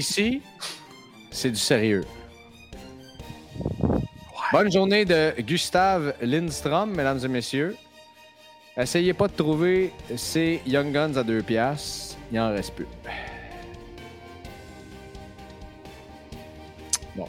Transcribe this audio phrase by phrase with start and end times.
[0.00, 0.40] Ici,
[1.30, 2.04] c'est du sérieux.
[4.50, 7.76] Bonne journée de Gustave Lindstrom, mesdames et messieurs.
[8.78, 12.16] Essayez pas de trouver ces Young Guns à deux piastres.
[12.32, 12.86] Il en reste plus.
[17.14, 17.28] Bon.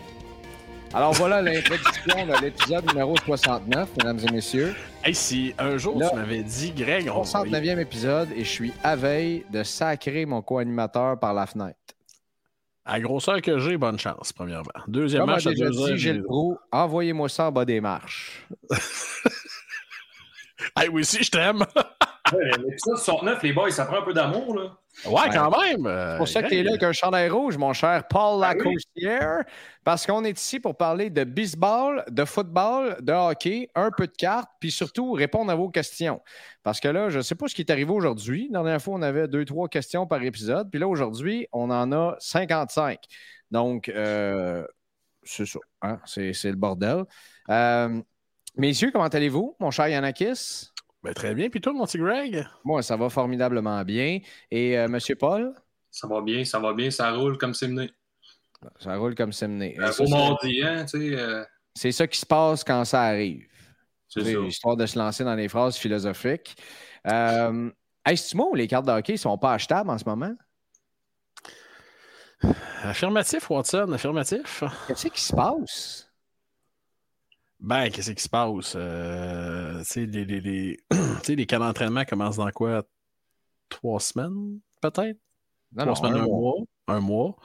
[0.94, 4.76] Alors voilà l'introduction de l'épisode numéro 69, mesdames et messieurs.
[5.04, 8.72] Hey, si un jour Là, tu m'avais dit, Greg, on 69e épisode et je suis
[8.82, 11.76] à veille de sacrer mon co-animateur par la fenêtre.
[12.86, 14.72] À la grosseur que j'ai, bonne chance, premièrement.
[14.88, 16.24] Deuxièmement, je déjà dit Gilles
[16.72, 18.48] envoyez-moi ça en bas des marches.
[20.78, 21.66] Hey, oui, si, je t'aime.
[22.34, 24.78] Ouais, L'épisode 69, les boys, ça prend un peu d'amour, là.
[25.06, 25.86] Ouais, quand même.
[25.88, 28.44] euh, C'est pour ça que tu es là avec un chandail rouge, mon cher Paul
[28.44, 28.58] Ah oui.
[28.66, 29.44] Lacostière,
[29.84, 34.12] parce qu'on est ici pour parler de baseball, de football, de hockey, un peu de
[34.16, 36.22] cartes, puis surtout répondre à vos questions.
[36.62, 38.50] Parce que là, je ne sais pas ce qui est arrivé aujourd'hui.
[38.52, 41.92] La dernière fois, on avait deux, trois questions par épisode, puis là, aujourd'hui, on en
[41.94, 43.00] a 55.
[43.50, 44.66] Donc, euh,
[45.24, 47.06] c'est ça, hein, c'est c'est le bordel.
[47.50, 48.02] Euh,
[48.58, 50.71] messieurs, comment allez-vous, mon cher Yanakis?
[51.04, 51.50] Ben, très bien.
[51.50, 52.46] Puis toi, mon petit Greg?
[52.64, 54.20] Moi, ça va formidablement bien.
[54.52, 55.54] Et euh, Monsieur Paul?
[55.90, 57.92] Ça va bien, ça va bien, ça roule comme c'est mené.
[58.80, 59.76] Ça roule comme c'est mené.
[59.80, 61.16] Euh, Ça, c'est- mardi, hein, tu sais.
[61.20, 61.44] euh,
[61.76, 63.48] C'est ça qui se passe quand ça arrive.
[64.08, 64.40] c'est ça.
[64.40, 66.56] Histoire de se lancer dans les phrases philosophiques.
[67.08, 67.72] Euh,
[68.06, 70.34] Est-ce que les cartes de hockey ne sont pas achetables en ce moment?
[72.84, 74.64] Affirmatif, Watson, affirmatif.
[74.88, 76.11] Qu'est-ce qui se passe?
[77.62, 78.74] Ben, qu'est-ce qui se passe?
[78.76, 80.78] Euh, tu sais, les, les, les,
[81.36, 82.84] les camps d'entraînement commencent dans quoi?
[83.70, 85.20] Trois semaines, peut-être?
[85.78, 86.28] Trois non, semaines, un un mois.
[86.28, 86.56] mois.
[86.88, 87.38] Un mois.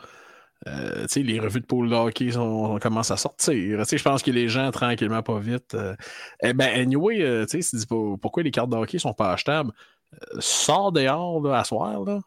[0.68, 3.78] Euh, tu sais, les revues de pôle de hockey sont, commencent à sortir.
[3.80, 5.74] Tu sais, je pense que les gens, tranquillement, pas vite.
[5.74, 5.96] euh,
[6.42, 7.86] eh ben, anyway, euh, tu sais,
[8.20, 9.72] pourquoi les cartes de hockey sont pas achetables,
[10.14, 12.20] euh, sors dehors là, à soir, là.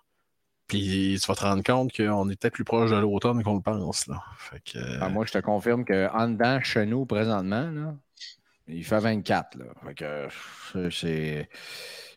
[0.70, 3.62] Puis tu vas te rendre compte qu'on est peut-être plus proche de l'automne qu'on le
[3.62, 4.08] pense.
[4.08, 4.22] Là.
[4.38, 7.96] Fait que, euh, Ah, moi, je te confirme qu'en dedans, chez nous, présentement, là,
[8.68, 9.58] il fait 24.
[9.58, 9.66] Là.
[9.86, 11.50] Fait que, c'est-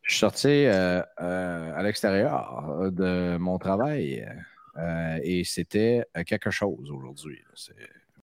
[0.04, 4.28] Je suis sorti euh, euh, à l'extérieur de mon travail
[4.76, 7.40] euh, et c'était quelque chose aujourd'hui.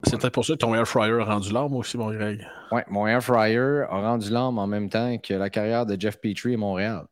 [0.03, 2.44] peut-être pour ça que ton air fryer a rendu l'âme aussi, mon Greg.
[2.72, 6.21] Ouais, mon air fryer a rendu l'âme en même temps que la carrière de Jeff
[6.21, 7.06] Petrie à Montréal.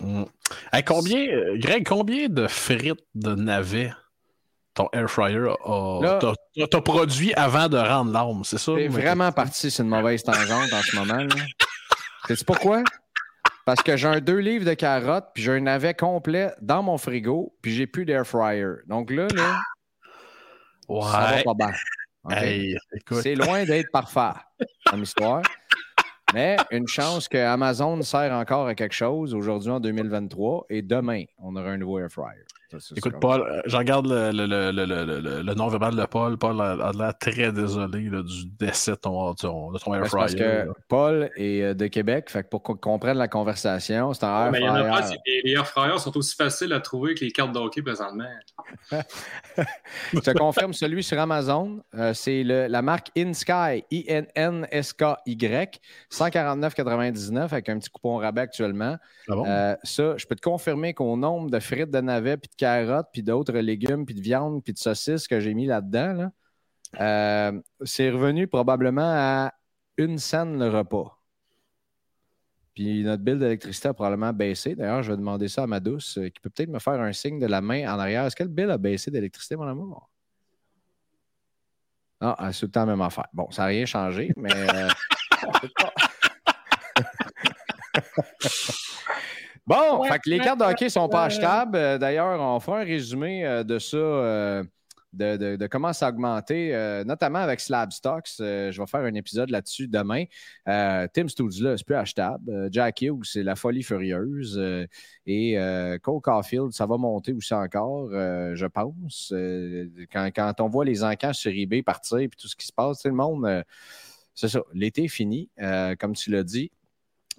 [0.00, 0.24] Mm.
[0.72, 3.92] Hey, combien, euh, Greg, combien de frites de navets
[4.74, 8.42] ton air fryer a, Là- t'a- t'a- t'a produit avant de rendre l'âme?
[8.44, 8.72] C'est ça?
[8.72, 11.26] Ma vraiment parti sur une mauvaise tangente en ce moment.
[12.28, 12.82] Sais-tu pourquoi?
[13.66, 16.98] Parce que j'ai un deux livres de carottes, puis j'ai un navet complet dans mon
[16.98, 18.66] frigo, puis j'ai plus d'air fryer.
[18.86, 19.60] Donc là, là
[20.88, 21.72] ça va pas bien.
[22.30, 22.76] Hey.
[23.22, 24.38] C'est loin d'être parfait
[24.86, 25.42] comme histoire.
[26.32, 31.24] Mais une chance que Amazon sert encore à quelque chose aujourd'hui en 2023 et demain,
[31.38, 32.44] on aura un nouveau air fryer.
[32.78, 33.14] Ça, Écoute.
[33.20, 36.38] Paul, euh, je regarde le, le, le, le, le, le- le non-verbal de Paul.
[36.38, 40.04] Paul a, a l'air très désolé là, du décès de ton, ton- de ton air
[40.04, 40.38] c'est parce fryer.
[40.38, 40.72] que là.
[40.88, 44.52] Paul est euh, de Québec, fait que pour qu'on comprenne la conversation, c'est un air
[44.52, 45.18] Mais il y en a pas, fryer.
[45.44, 48.24] les air fryers sont aussi faciles à trouver que les cartes de hockey présentement.
[50.12, 51.82] Je te confirme celui sur Amazon.
[51.94, 55.80] euh, c'est le- la marque InSky, I-N-N-S-K-Y,
[56.10, 58.96] 149,99 avec un petit coupon rabais actuellement.
[59.28, 59.44] Ah bon?
[59.46, 63.08] Euh, ça, je peux te confirmer qu'au nombre de frites de navets, puis de carottes,
[63.12, 66.30] puis d'autres légumes, puis de viande, puis de saucisses que j'ai mis là-dedans, là,
[67.00, 69.54] euh, c'est revenu probablement à
[69.96, 71.18] une scène le repas.
[72.74, 74.74] Puis notre bill d'électricité a probablement baissé.
[74.74, 77.12] D'ailleurs, je vais demander ça à ma douce, euh, qui peut peut-être me faire un
[77.12, 78.26] signe de la main en arrière.
[78.26, 80.10] Est-ce que le bill a baissé d'électricité, mon amour?
[82.20, 83.28] Non, ah, c'est tout le temps la même affaire.
[83.32, 84.54] Bon, ça n'a rien changé, mais.
[84.54, 84.88] euh,
[89.74, 91.76] bon, Ouais, fait que les cartes de hockey sont pas achetables.
[91.76, 94.64] Euh, D'ailleurs, on fera un résumé euh, de ça, euh,
[95.12, 98.28] de, de- de comment ça a augmenté, euh, notamment avec Slab Stocks.
[98.40, 100.24] Euh, je vais faire un épisode là-dessus demain.
[100.68, 102.68] Euh, Tim Studzla, c'est plus achetable.
[102.70, 104.60] Jack Hughes, c'est la folie furieuse.
[105.26, 105.56] Et
[106.02, 109.32] Cole Caulfield, ça va monter aussi encore, je pense.
[110.12, 113.00] Quand, quand on voit les encans sur eBay partir et tout ce qui se passe,
[113.00, 113.64] sais, le monde,
[114.34, 114.60] c'est ça.
[114.72, 115.48] L'été est fini,
[115.98, 116.70] comme tu l'as dit.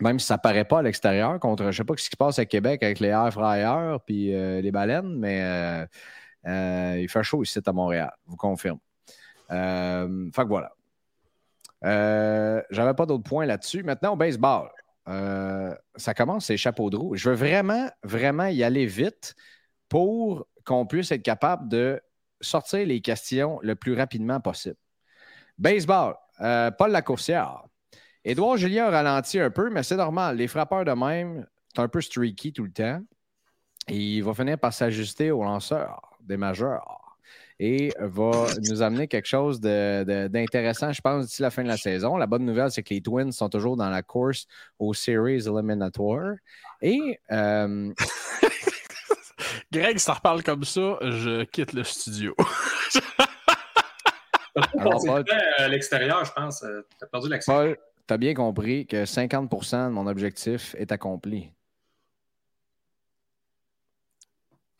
[0.01, 2.39] Même si ça paraît pas à l'extérieur, contre, je sais pas ce qui se passe
[2.39, 5.85] à Québec avec les air fryers puis euh, les baleines, mais euh,
[6.47, 8.79] euh, il fait chaud ici à Montréal, je vous confirme.
[9.49, 10.71] Fait que voilà.
[12.71, 13.83] J'avais pas d'autres points là-dessus.
[13.83, 14.69] Maintenant, au baseball.
[15.05, 17.15] Ça commence, c'est chapeau de roue.
[17.15, 19.35] Je veux vraiment, vraiment y aller vite
[19.87, 22.01] pour qu'on puisse être capable de
[22.39, 24.77] sortir les questions le plus rapidement possible.
[25.59, 27.65] Baseball, Paul Lacourcière.
[28.23, 30.37] Édouard Julien a ralenti un peu, mais c'est normal.
[30.37, 33.01] Les frappeurs de même, c'est un peu streaky tout le temps.
[33.87, 36.99] Et il va finir par s'ajuster au lanceur des majeurs
[37.59, 42.15] et va nous amener quelque chose d'intéressant, je pense, d'ici la fin de la saison.
[42.17, 44.45] La bonne nouvelle, c'est que les Twins sont toujours dans la course
[44.79, 46.35] aux Series Eliminatoire.
[46.81, 47.91] Et euh,
[49.71, 52.35] Greg, si t'en reparles comme ça, je quitte le studio.
[54.77, 55.23] Alors, Paul-
[55.57, 56.63] à l'extérieur, je pense.
[56.63, 57.53] euh, T'as perdu l'accent.
[57.53, 57.77] Paul,
[58.11, 61.49] tu as bien compris que 50% de mon objectif est accompli.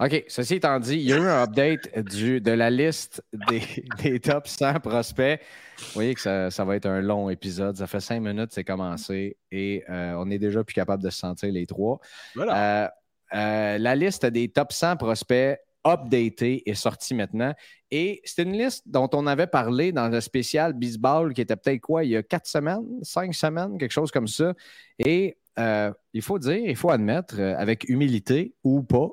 [0.01, 3.61] OK, ceci étant dit, il y a eu un update du, de la liste des,
[4.03, 5.39] des top 100 prospects.
[5.77, 7.77] Vous voyez que ça, ça va être un long épisode.
[7.77, 11.19] Ça fait cinq minutes, c'est commencé et euh, on est déjà plus capable de se
[11.19, 12.01] sentir les trois.
[12.35, 12.83] Voilà.
[12.83, 12.87] Euh,
[13.33, 17.53] euh, la liste des top 100 prospects updatée est sortie maintenant.
[17.89, 21.81] Et c'est une liste dont on avait parlé dans le spécial baseball qui était peut-être
[21.81, 24.53] quoi, il y a quatre semaines, cinq semaines, quelque chose comme ça.
[24.99, 29.09] Et euh, il faut dire, il faut admettre, euh, avec humilité ou pas,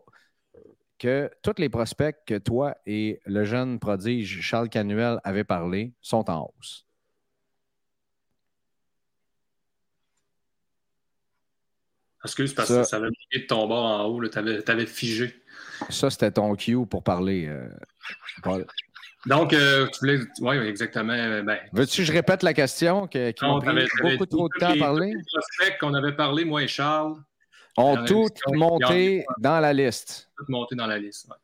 [0.99, 6.29] que tous les prospects que toi et le jeune prodige Charles Canuel avaient parlé sont
[6.29, 6.88] en hausse.
[12.25, 14.27] Excuse, parce Ça- que ça avait de ton bord en haut.
[14.29, 15.41] T'avais t'avais figé.
[15.91, 17.69] Ça, c'était ton cue pour parler, euh.
[19.27, 20.21] Donc, euh, tu voulais.
[20.41, 21.13] Oui, exactement.
[21.13, 24.59] euh, Ben, Veux-tu que je répète la question que- qui non, t'avais beaucoup trop de
[24.59, 25.13] temps à parler?
[25.81, 27.17] qu'on avait parlé, moi et Charles,
[27.77, 28.59] Ont toutes oui.
[28.59, 30.31] monté dans la liste.
[30.37, 31.29] tout monté dans la liste.
[31.29, 31.37] Ouais.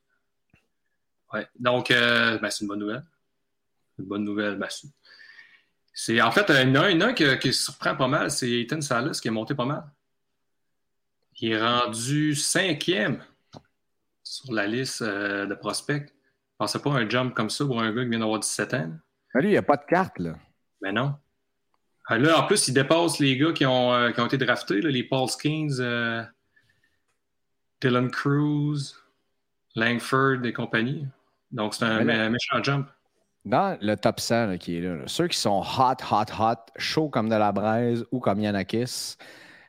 [1.41, 1.47] Ouais.
[1.59, 3.05] Donc, euh, ben, c'est une bonne nouvelle.
[3.99, 4.57] Une bonne nouvelle.
[4.57, 4.69] Ben,
[5.93, 9.29] c'est- en fait un un, un qui, qui surprend pas mal, c'est Ethan Salas qui
[9.29, 9.85] est monté pas mal.
[11.41, 13.23] Il est rendu cinquième
[14.23, 16.13] sur la liste euh, de prospects.
[16.59, 18.91] Pensais pas un jump comme ça pour un gars qui vient d'avoir 17 ans.
[19.35, 20.35] Mais lui, il n'y a pas de carte, là.
[20.81, 21.15] Mais non.
[22.07, 24.81] Ah, Là, en plus, il dépasse les gars qui ont, euh, qui ont été draftés,
[24.81, 26.23] là, les Paul Skeens, euh,
[27.81, 28.95] Dylan Cruz,
[29.75, 31.07] Langford et compagnie.
[31.51, 32.89] Donc, c'est un là- mé- méchant jump.
[33.45, 36.73] Dans le top 100 là, qui est là, là, ceux qui sont hot, hot, hot,
[36.79, 39.17] chaud comme de la braise ou comme Yanakis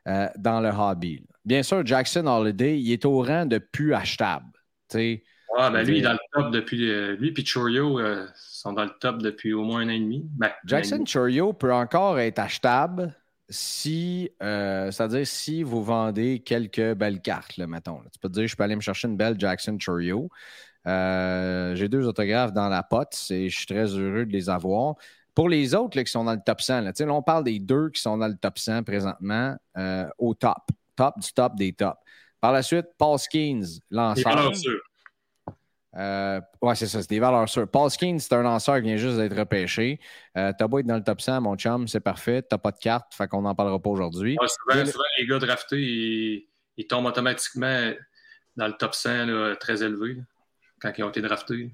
[0.07, 1.25] euh, dans le hobby.
[1.45, 4.45] Bien sûr, Jackson Holiday, il est au rang de plus achetable.
[4.89, 5.23] Tu sais,
[5.57, 6.89] Ah, ben, lui, il est dans le top depuis.
[6.89, 9.99] euh, lui et Chorio euh, sont dans le top depuis au moins un an et
[9.99, 10.25] demi.
[10.35, 11.11] Ben, Jackson demi.
[11.11, 13.15] Chorio peut encore être achetable
[13.47, 17.99] si, euh, c'est-à-dire si vous vendez quelques belles cartes, là, mettons.
[18.01, 18.09] là.
[18.11, 20.29] Tu peux te dire, je peux aller me chercher une belle Jackson Chorio.
[20.87, 24.95] Euh, J'ai deux autographes dans la pote et je suis très heureux de les avoir.
[25.35, 27.89] Pour les autres là, qui sont dans le top 100, là, on parle des deux
[27.89, 29.55] qui sont dans le top 100 présentement
[30.17, 30.57] au top.
[30.95, 31.97] Top du top des tops.
[32.39, 34.35] Par la suite, Paul Skeens, lanceur.
[34.35, 34.81] valeurs sûres.
[35.97, 37.69] Euh, ouais, c'est ça, c'est des valeurs sûres.
[37.69, 39.99] Paul Skeens, c'est un lanceur qui vient juste d'être repêché.
[40.37, 42.41] Euh, T'as beau être dans le top 100, mon chum, c'est parfait.
[42.41, 44.37] T'as pas de carte, fait qu'on n'en parlera pas aujourd'hui.
[44.39, 47.93] Ouais, souvent, le- souvent, les gars draftés, ils, ils tombent automatiquement
[48.57, 50.21] dans le top 100 là, très élevé là,
[50.81, 51.71] quand ils ont été draftés.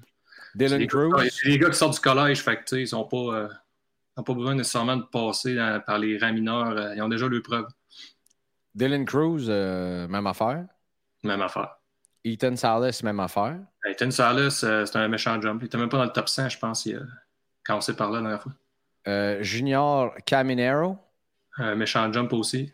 [0.54, 3.16] Dylan Cruz, gars, c'est les gars qui sortent du collège, fait que, ils sont pas,
[3.16, 3.48] euh,
[4.16, 6.76] n'ont pas besoin nécessairement de passer dans- par les rangs mineurs.
[6.76, 7.66] euh, ils ont déjà leur preuve.
[8.74, 10.64] Dylan Cruz, euh, même affaire.
[11.24, 11.76] Même affaire.
[12.24, 13.58] Ethan Salas, même affaire.
[13.84, 15.60] Ethan Salas, euh, c'est un méchant jump.
[15.62, 17.04] Il était même pas dans le top 100, je pense, il, euh,
[17.64, 18.52] quand on s'est parlé la dernière fois.
[19.08, 20.96] Euh, Junior Caminero.
[21.76, 22.72] Méchant jump aussi.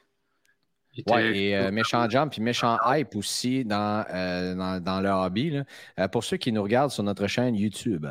[0.97, 4.05] Était- Ouais, et méchant jump puis méchant hype aussi dans,
[4.57, 5.65] dans, dans le hobby.
[5.97, 6.09] là.
[6.09, 8.07] Pour ceux qui nous regardent sur notre chaîne YouTube,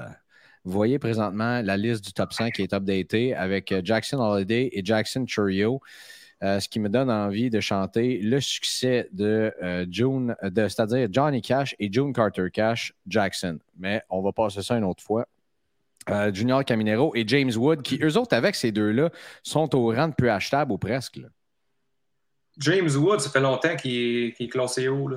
[0.64, 4.84] vous voyez présentement la liste du top 100 qui est updatée avec Jackson Holiday et
[4.84, 5.82] Jackson Churio.
[6.44, 11.08] Euh, ce qui me donne envie de chanter le succès de euh, June, de, c'est-à-dire
[11.12, 13.58] Johnny Cash et June Carter Cash Jackson.
[13.76, 15.28] Mais on va passer ça une autre fois.
[16.12, 19.10] euh, Junior Caminero et James Wood, qui eux autres, avec ces deux-là,
[19.42, 21.20] sont au rang de peu achetable ou presque.
[22.60, 25.10] James Wood, ça fait longtemps qu'il est, classé haut.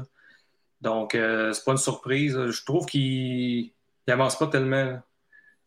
[0.81, 2.33] Donc, euh, c'est pas une surprise.
[2.33, 3.73] Je trouve qu'il
[4.09, 5.01] n'avance pas tellement.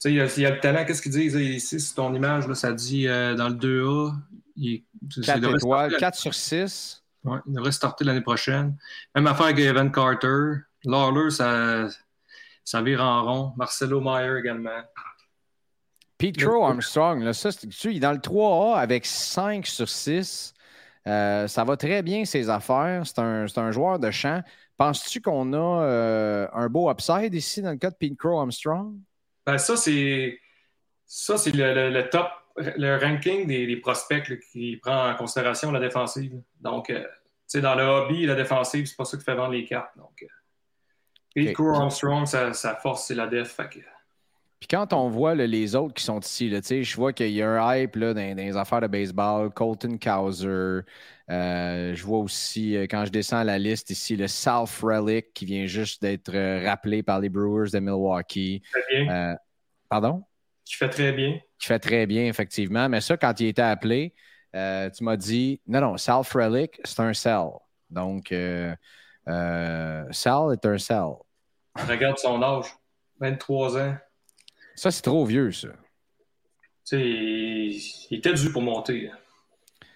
[0.03, 0.83] Tu sais, il, y a le talent.
[0.83, 4.13] Qu'est-ce qu'ils disent ici, c'est ton image, là, ça dit euh, dans le 2A.
[4.57, 4.83] Il,
[5.25, 7.01] 4 étoiles, 4 sur 6.
[7.23, 8.75] Ouais, il devrait starter l'année prochaine.
[9.15, 10.55] Même affaire avec Evan Carter.
[10.83, 11.87] Lawler, ça,
[12.65, 13.53] ça vire en rond.
[13.55, 14.81] Marcelo Meyer également.
[16.17, 17.49] Pete Crow Armstrong, là, ça,
[17.85, 20.53] il est dans le 3A avec 5 sur 6.
[21.07, 23.03] Euh, ça va très bien, ses affaires.
[23.05, 24.41] C'est un, un, joueur de champ.
[24.75, 28.95] Penses-tu qu'on a euh, un beau upside ici dans le cas de Pete Crow Armstrong?
[29.45, 30.39] Ben, ça, c'est
[31.05, 36.41] ça, c'est le, top, le ranking des, prospects qui prend en considération la défensive.
[36.61, 37.07] Donc, euh, tu
[37.47, 39.95] sais, dans le hobby, la défensive, c'est pas ça qui fait vendre les cartes.
[39.97, 40.25] Donc,
[41.33, 43.59] Pete Crow Armstrong, sa, force, c'est la def.
[44.59, 47.49] Puis quand on voit les autres qui sont ici, là, je vois qu'il y a
[47.49, 50.81] un hype là, dans, les affaires de baseball, Colton Cowser.
[51.29, 55.45] Euh, je vois aussi, euh, quand je descends la liste ici, le South Relic qui
[55.45, 58.61] vient juste d'être euh, rappelé par les Brewers de Milwaukee.
[58.71, 59.37] Très bien.
[59.89, 60.23] pardon?
[60.65, 61.39] Qui fait très bien.
[61.59, 62.89] Qui fait très bien, effectivement.
[62.89, 64.13] Mais ça, quand il était appelé,
[64.53, 67.47] tu m'as dit non, non, South Relic, c'est un cell.
[67.89, 68.77] Donc, cell
[69.25, 71.13] est un cell.
[71.75, 72.67] Regarde son âge
[73.19, 73.97] 23 ans.
[74.75, 75.69] Ça, c'est trop vieux, ça.
[76.85, 77.01] Tu sais,
[78.11, 79.09] il était dû pour monter.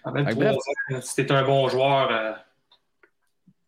[0.04, 0.56] 23 ans,
[1.00, 2.08] c'était un bon joueur.
[2.10, 2.32] Euh,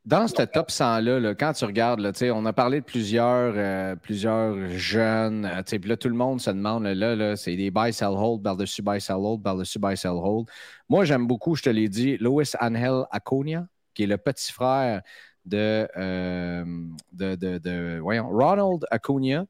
[0.05, 4.69] Dans ce top 100-là, quand tu regardes, là, on a parlé de plusieurs, euh, plusieurs
[4.71, 5.45] jeunes.
[5.45, 8.43] Euh, puis là, tout le monde se demande, là, là c'est des buy, sell, hold,
[8.43, 10.49] par-dessus buy, sell, hold, par-dessus buy, sell, hold.
[10.89, 15.03] Moi, j'aime beaucoup, je te l'ai dit, Louis Angel Aconia, qui est le petit frère
[15.45, 15.89] de,
[17.13, 19.47] de, de, de voyons, Ronald Acuna.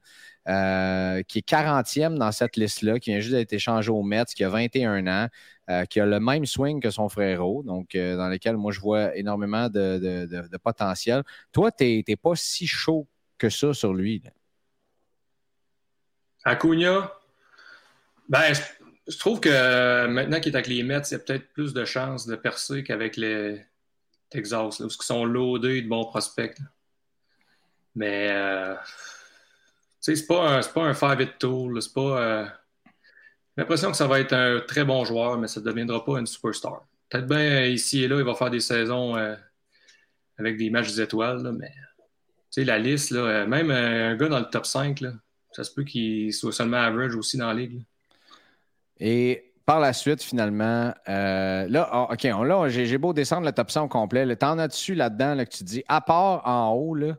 [0.51, 4.43] Euh, qui est 40e dans cette liste-là, qui vient juste d'être échangé au Mets, qui
[4.43, 5.29] a 21 ans,
[5.69, 8.81] euh, qui a le même swing que son frérot, donc euh, dans lequel moi je
[8.81, 11.23] vois énormément de, potentiel.
[11.53, 13.07] Toi, tu n'es pas si chaud
[13.39, 14.25] que ça sur lui.
[16.43, 17.13] Acuna,
[18.29, 18.53] ben,
[19.07, 21.85] je, trouve que maintenant qu'il est avec les Mets, il y a peut-être plus de
[21.85, 23.65] chances de percer qu'avec les
[24.31, 26.59] Texas, parce qu'ils sont loadés de bons prospects.
[27.95, 28.31] Mais
[30.01, 31.81] c'est pas, un, pas un five it tool.
[31.81, 32.01] C'est pas.
[32.01, 32.45] Euh,
[32.85, 36.19] j'ai l'impression que ça va être un très bon joueur, mais ça ne deviendra pas
[36.19, 36.87] une superstar.
[37.09, 39.35] Peut-être bien ici et là, il va faire des saisons euh,
[40.39, 41.71] avec des matchs d'étoiles, là, mais
[42.57, 45.13] la liste, là, euh, même un gars dans le top 5, là,
[45.53, 47.83] ça se peut qu'il soit seulement average aussi dans la ligue.
[48.99, 53.85] Et par la suite, finalement, là, ah, OK, là, j'ai beau descendre le top 100
[53.85, 54.37] au complet.
[54.37, 57.17] T'en as-tu là-dedans là, que tu dis, à part en haut, là,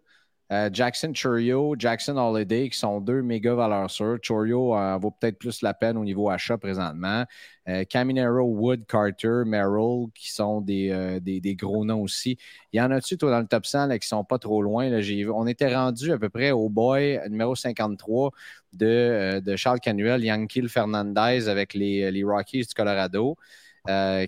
[0.51, 4.17] euh, Jackson Churio, Jackson Holiday, qui sont deux méga valeurs sûres.
[4.21, 7.25] Churio euh, vaut peut-être plus la peine au niveau achat présentement.
[7.69, 12.37] Euh, Caminero, Wood, Carter, Merrill, qui sont des, gros noms aussi.
[12.73, 14.91] Il y en a-tu, toi, dans le top 100 là, qui sont pas trop loin?
[15.33, 18.31] On était rendu à peu près au boy numéro 53
[18.73, 23.37] de, Charles Canuel, Yankee Fernandez avec les, Rockies du Colorado,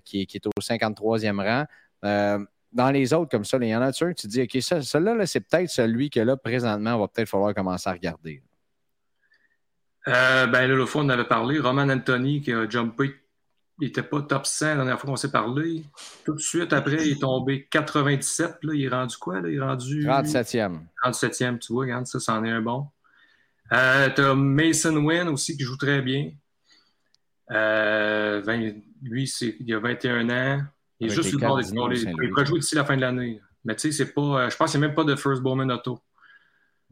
[0.06, 1.65] qui, est au 53e
[2.01, 4.82] rang dans les autres comme ça, il y en a tu tu dis, OK, ça,
[4.82, 8.42] celui-là, c'est peut-être celui que là, présentement, va peut-être falloir commencer à regarder.
[10.08, 11.60] Euh, ben là, l'autre fois, on avait parlé.
[11.60, 13.15] Roman Anthony qui a jumpé.
[13.80, 15.84] Il n'était pas top 100 la dernière fois qu'on s'est parlé.
[16.25, 18.58] Tout de suite après, il est tombé 97.
[18.63, 19.42] Là, il est rendu quoi?
[19.42, 19.50] Là?
[19.50, 20.06] Il est rendu.
[20.06, 20.80] 37e.
[21.03, 22.88] 37e, tu vois, regarde, ça, c'en est un bon.
[23.72, 26.32] Euh, tu as Mason Wynn aussi qui joue très bien.
[27.51, 28.42] Euh,
[29.01, 30.62] lui, il a 21 ans.
[31.03, 33.41] Il est juste sur le bord des Il pourrait jouer d'ici la fin de l'année.
[33.65, 34.22] Mais tu sais, c'est pas.
[34.22, 36.00] Euh, je pense qu'il n'y a même pas de first Bowman auto.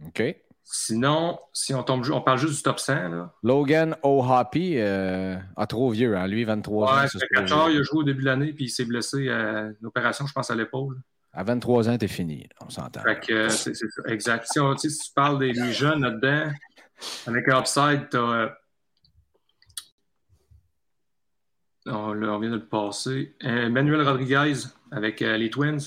[0.06, 0.24] OK.
[0.64, 3.10] Sinon, si on, tombe, on parle juste du top 100.
[3.10, 3.34] Là.
[3.44, 6.28] Logan O'Hoppy euh, a trop vieux, hein?
[6.28, 7.68] lui, 23 ouais, ans.
[7.68, 10.34] il a joué au début de l'année, puis il s'est blessé à une opération, je
[10.34, 11.02] pense, à l'épaule.
[11.34, 13.02] À 23 ans, t'es fini, on s'entend.
[13.06, 13.74] Euh, c'est
[14.08, 14.48] exact.
[14.50, 16.52] Si, on, si, tu parles des, jeunes là-dedans,
[17.28, 18.52] avec un upside, t'as
[21.88, 23.36] On, on, vient de le passer.
[23.44, 24.54] Euh, Emmanuel Rodriguez
[24.92, 25.80] avec euh, les Twins,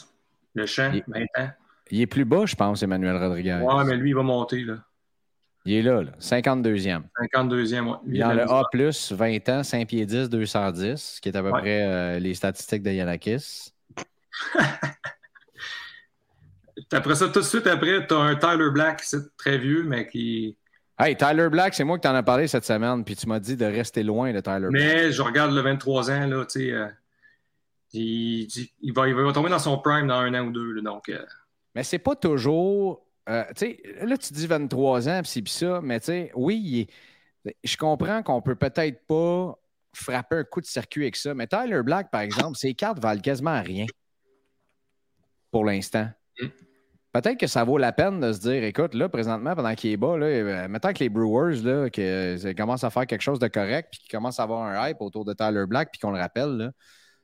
[0.55, 1.51] le champ, il, 20 ans.
[1.91, 3.61] Il est plus bas, je pense, Emmanuel Rodriguez.
[3.63, 4.65] Ouais, mais lui, il va monter.
[4.65, 4.79] Là.
[5.65, 7.03] Il est là, là 52e.
[7.35, 7.97] 52e, oui.
[8.07, 8.63] Il est dans le A,
[9.15, 12.91] 20 ans, 5 pieds 10, 210, qui est à peu près euh, les statistiques de
[12.91, 13.73] Yanakis.
[16.93, 20.07] après ça, tout de suite après, tu as un Tyler Black, c'est très vieux, mais
[20.09, 20.57] qui
[20.97, 23.57] Hey, Tyler Black, c'est moi qui t'en ai parlé cette semaine, puis tu m'as dit
[23.57, 24.73] de rester loin de Tyler Black.
[24.73, 26.87] Mais je regarde le 23 ans, là, tu sais, euh,
[27.93, 28.47] il,
[28.81, 31.09] il, va, il, va, tomber dans son prime dans un an ou deux, donc...
[31.09, 31.25] Euh...
[31.75, 33.05] Mais c'est pas toujours...
[33.29, 36.87] Euh, tu sais, là, tu dis 23 ans, puis c'est ça, mais tu sais, oui,
[37.65, 39.59] Je comprends qu'on peut peut-être pas
[39.93, 43.21] frapper un coup de circuit avec ça, mais Tyler Black, par exemple, ses cartes valent
[43.21, 43.87] quasiment rien
[45.51, 46.09] pour l'instant.
[46.41, 46.47] Mm.
[47.15, 49.97] Peut-être que ça vaut la peine de se dire, écoute, là, présentement, pendant qu'il est
[49.97, 53.47] bas, là, euh, mettons que les Brewers là, que, commencent à faire quelque chose de
[53.47, 56.19] correct, puis qu'ils commencent à avoir un hype autour de Tyler Black, puis qu'on le
[56.19, 56.71] rappelle, là,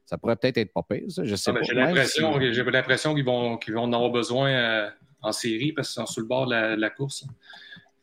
[0.04, 1.24] ça pourrait peut-être être pas pire, ça.
[1.24, 1.62] Je sais ah, pas.
[1.62, 4.90] J'ai l'impression qu'ils vont, qu'ils vont en avoir besoin euh,
[5.22, 7.24] en série parce qu'ils sont sur le bord de la, course.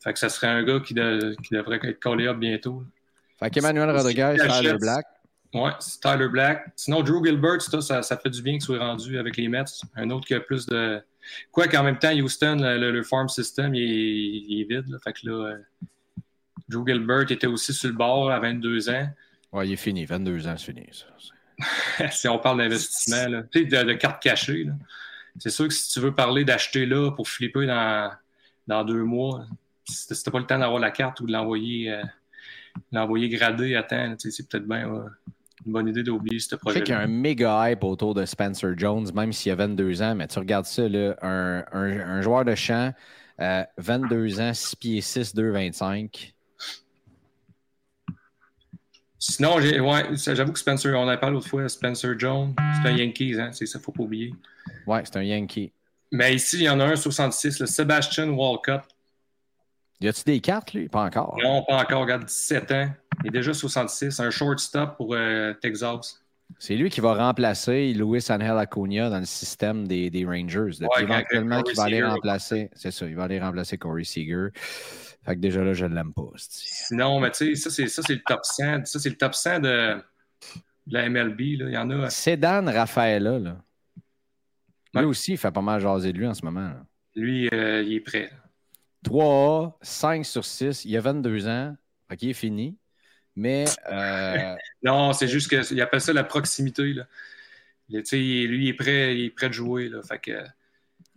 [0.04, 2.84] Fait que ça serait un gars qui, devrait être collé up bientôt.
[3.40, 5.06] Fait qu'Emmanuel Rodriguez, Tyler Black.
[5.54, 6.66] Oui, c'est Tyler Black.
[6.76, 9.64] Sinon, Drew Gilbert, ça, ça, fait du bien qu'il soit rendu avec les Mets.
[9.96, 11.02] Un autre qui a plus de.
[11.52, 14.98] Quoi qu'en même temps, Houston, le, farm system, il est, vide.
[15.04, 15.58] Fait que là, euh,
[16.70, 19.10] Drew Gilbert était aussi sur le bord à 22 ans.
[19.52, 20.06] Oui, il est fini.
[20.06, 20.88] 22 ans, c'est fini.
[22.12, 24.68] si on parle d'investissement, de, de cartes cachées,
[25.40, 28.12] c'est sûr que si tu veux parler d'acheter là pour flipper dans,
[28.68, 29.46] dans deux mois,
[29.86, 32.04] si t'as pas le temps d'avoir la carte ou de l'envoyer euh,
[32.92, 35.06] l'envoyer gradé à temps, c'est peut-être bien
[35.66, 36.76] une bonne idée d'oublier ce projet.
[36.76, 39.56] Je sais qu'il y a un méga hype autour de Spencer Jones, même s'il a
[39.56, 42.94] 22 ans, mais tu regardes ça, là, un, un, joueur de champ,
[43.40, 46.34] 22 euh, ans, 6 pieds 6, 2, 25.
[49.20, 53.36] Sinon, ouais, j'avoue que Spencer, on a parlé l'autre fois, Spencer Jones, c'est un Yankees,
[53.40, 54.32] hein, c'est ça, faut pas oublier.
[54.86, 55.72] Ouais, c'est un Yankee.
[56.12, 58.84] Mais ici, il y en a un 66, le Sebastian Walcott.
[60.00, 60.88] Y a-tu des cartes, lui?
[60.88, 61.36] Pas encore.
[61.44, 62.02] Non, pas encore.
[62.02, 62.90] Regarde, 17 ans.
[63.24, 64.20] Il est déjà 66.
[64.20, 66.22] Un shortstop pour euh, Texas.
[66.60, 70.82] C'est lui qui va remplacer Luis Angel Acuna dans le système des, des Rangers.
[70.82, 72.70] Ouais, éventuellement, qui va aller remplacer.
[72.74, 74.48] C'est ça, il va aller remplacer Corey Seager.
[75.26, 76.30] Fait que déjà là, je ne l'aime pas.
[76.38, 78.86] Sinon, mais tu sais, ça, c'est le top 100.
[78.86, 80.02] Ça, c'est le top 100 de,
[80.88, 81.40] la MLB.
[81.60, 81.66] Là.
[81.68, 82.10] Il y en a.
[82.10, 83.58] Sedan Rafaela, là.
[84.96, 86.72] Lui aussi, il fait pas mal jaser de lui en ce moment.
[87.14, 88.32] Lui, euh, il est prêt.
[89.06, 90.86] 3A, 5 sur 6.
[90.86, 91.76] Il a 22 ans.
[92.12, 92.78] OK, il est fini.
[93.38, 93.66] Mais.
[93.90, 96.94] Euh, non, c'est juste qu'il appelle ça la proximité.
[96.94, 97.08] Là.
[97.90, 99.88] lui, il est prêt, il est prêt de jouer.
[99.88, 100.02] Là.
[100.02, 100.44] Fait que.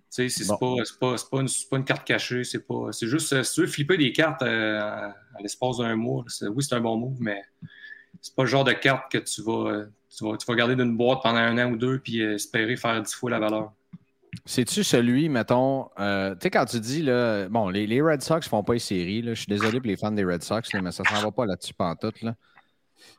[0.09, 2.93] C'est pas, pas, pas, pas, une carte cachée, c'est pas.
[2.93, 6.75] C'est juste si tu veux flipper des cartes euh, à l'espace d'un mois, oui, c'est
[6.75, 7.43] un bon move, mais
[8.21, 9.85] c'est pas le genre de carte que tu vas,
[10.17, 13.01] tu vas, tu vas garder d'une boîte pendant un an ou deux puis espérer faire
[13.01, 13.73] 10 fois la valeur.
[14.45, 18.63] C'est-tu celui, mettons, euh, tu sais, quand tu dis, là, bon, les, Red Sox font
[18.63, 21.23] pas les séries, je suis désolé pour les fans des Red Sox, mais ça s'en
[21.23, 22.35] va pas là-dessus pantoute, là.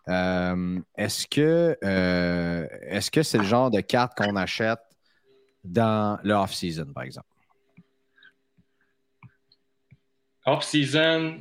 [0.10, 4.80] Euh, est-ce que euh, est-ce que c'est le genre de carte qu'on achète
[5.64, 7.28] dans le off-season, par exemple?
[10.46, 11.40] Off-season,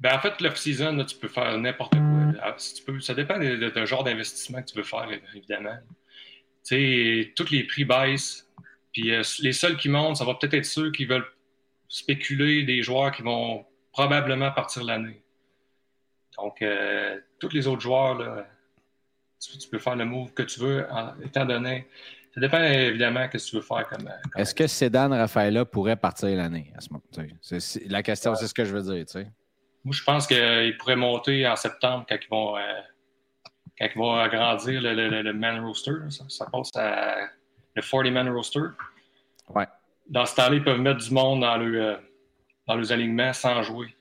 [0.00, 2.00] ben en fait, l'off-season, tu peux faire n'importe quoi.
[2.42, 5.78] Ah, ça dépend de, genre d'investissement que tu veux faire, évidemment
[6.64, 8.48] sais, tous les prix baissent.
[8.92, 11.26] Puis euh, les seuls qui montent, ça va peut-être être ceux qui veulent
[11.88, 15.22] spéculer des joueurs qui vont probablement partir l'année.
[16.38, 18.46] Donc, euh, tous les autres joueurs, là,
[19.40, 20.86] tu, peux faire le move que tu veux,
[21.24, 21.86] étant donné.
[22.34, 24.10] Ça dépend évidemment de ce que tu veux faire comme.
[24.36, 27.04] Est-ce que Sedan Rafaela pourrait partir l'année à ce moment
[27.86, 29.04] La question, c'est ce que je veux dire.
[29.84, 32.56] Moi, je pense qu'il pourrait monter en septembre quand ils vont.
[32.56, 32.60] Euh,
[33.78, 35.92] quand il va agrandir le, man roster,
[36.28, 37.28] ça, passe à
[37.74, 38.60] le 40-man roster.
[39.48, 39.66] Ouais.
[40.08, 41.96] Dans ce temps-là, ils peuvent mettre du monde dans, le, euh,
[42.66, 43.94] dans les alignements sans jouer.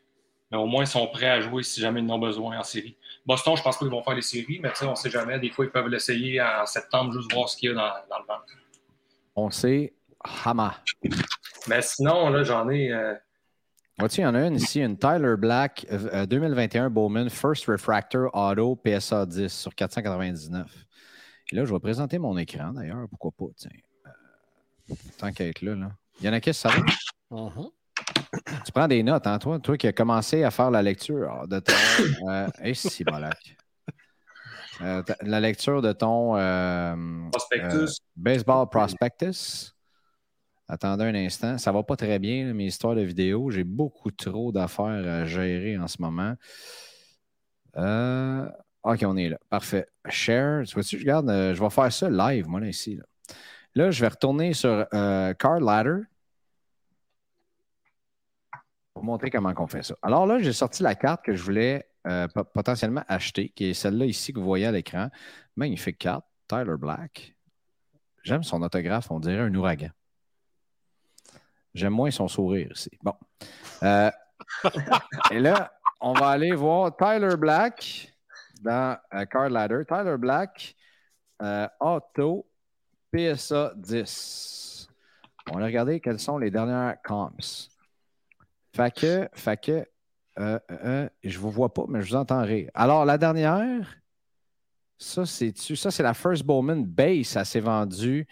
[0.52, 2.64] Mais au moins, ils sont prêts à jouer si jamais ils en ont besoin en
[2.64, 2.96] série.
[3.26, 5.40] Boston, je pense pas qu'ils vont faire les séries, mais on ne sait jamais.
[5.40, 8.20] Des fois, ils peuvent l'essayer en septembre, juste voir ce qu'il y a dans, dans
[8.20, 8.54] le ventre.
[9.36, 9.94] On sait
[10.46, 10.76] Hama.
[11.68, 12.92] Mais sinon, là, j'en ai.
[12.92, 13.16] Euh,
[14.00, 18.76] il y en a une ici, une Tyler Black 2021 euh, Bowman First Refractor Auto
[18.76, 20.86] PSA 10 sur 499.
[21.52, 23.70] Et là, je vais présenter mon écran d'ailleurs, pourquoi pas, tiens.
[24.08, 25.92] Euh, tant qu'à être là, là.
[26.20, 26.76] Il y en a qui ça va?
[27.32, 27.72] Uh-huh.
[28.66, 29.60] Tu prends des notes, hein, toi?
[29.60, 31.74] Toi qui as commencé à faire la lecture de ton.
[32.28, 33.06] Euh, hey, si,
[34.82, 36.34] euh, la lecture de ton.
[37.32, 38.00] prospectus.
[38.16, 39.73] baseball Prospectus.
[40.68, 41.58] Attendez un instant.
[41.58, 43.50] Ça va pas très bien, mes histoires de vidéo.
[43.52, 46.36] J'ai beaucoup trop d'affaires à gérer en ce moment.
[47.78, 48.48] Euh,
[48.84, 49.38] OK, on est là.
[49.50, 49.88] Parfait.
[50.10, 50.64] Share.
[50.66, 53.00] Tu vois-tu, je euh, je vais faire ça live, moi, là, ici.
[53.76, 56.04] Là, je vais retourner sur euh, Card Ladder
[58.94, 59.96] pour montrer comment on fait ça.
[60.02, 61.90] Alors là, j'ai sorti la carte que je voulais
[62.54, 65.10] potentiellement acheter, qui est celle-là ici que vous voyez à l'écran.
[65.56, 66.26] Magnifique carte.
[66.48, 67.36] Tyler Black.
[68.24, 69.90] J'aime son autographe, on dirait un ouragan.
[71.74, 72.92] J'aime moins son sourire ici.
[73.02, 73.16] Bon.
[73.82, 74.12] Euh,
[75.32, 78.14] et là, on va aller voir Tyler Black
[78.62, 79.82] dans euh, Card Ladder.
[79.88, 80.76] Tyler Black,
[81.42, 82.48] euh, Auto,
[83.12, 84.88] PSA 10.
[85.52, 87.70] On va regarder quelles sont les dernières comps.
[88.76, 89.88] Fait que, fait que
[91.24, 92.70] je vous vois pas, mais je vous entends rire.
[92.74, 93.98] Alors, la dernière,
[94.98, 97.28] ça, c'est ça, c'est la First Bowman Base.
[97.28, 98.28] Ça s'est vendu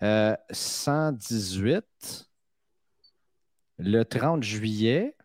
[0.00, 2.29] 118
[3.80, 5.16] le 30 juillet.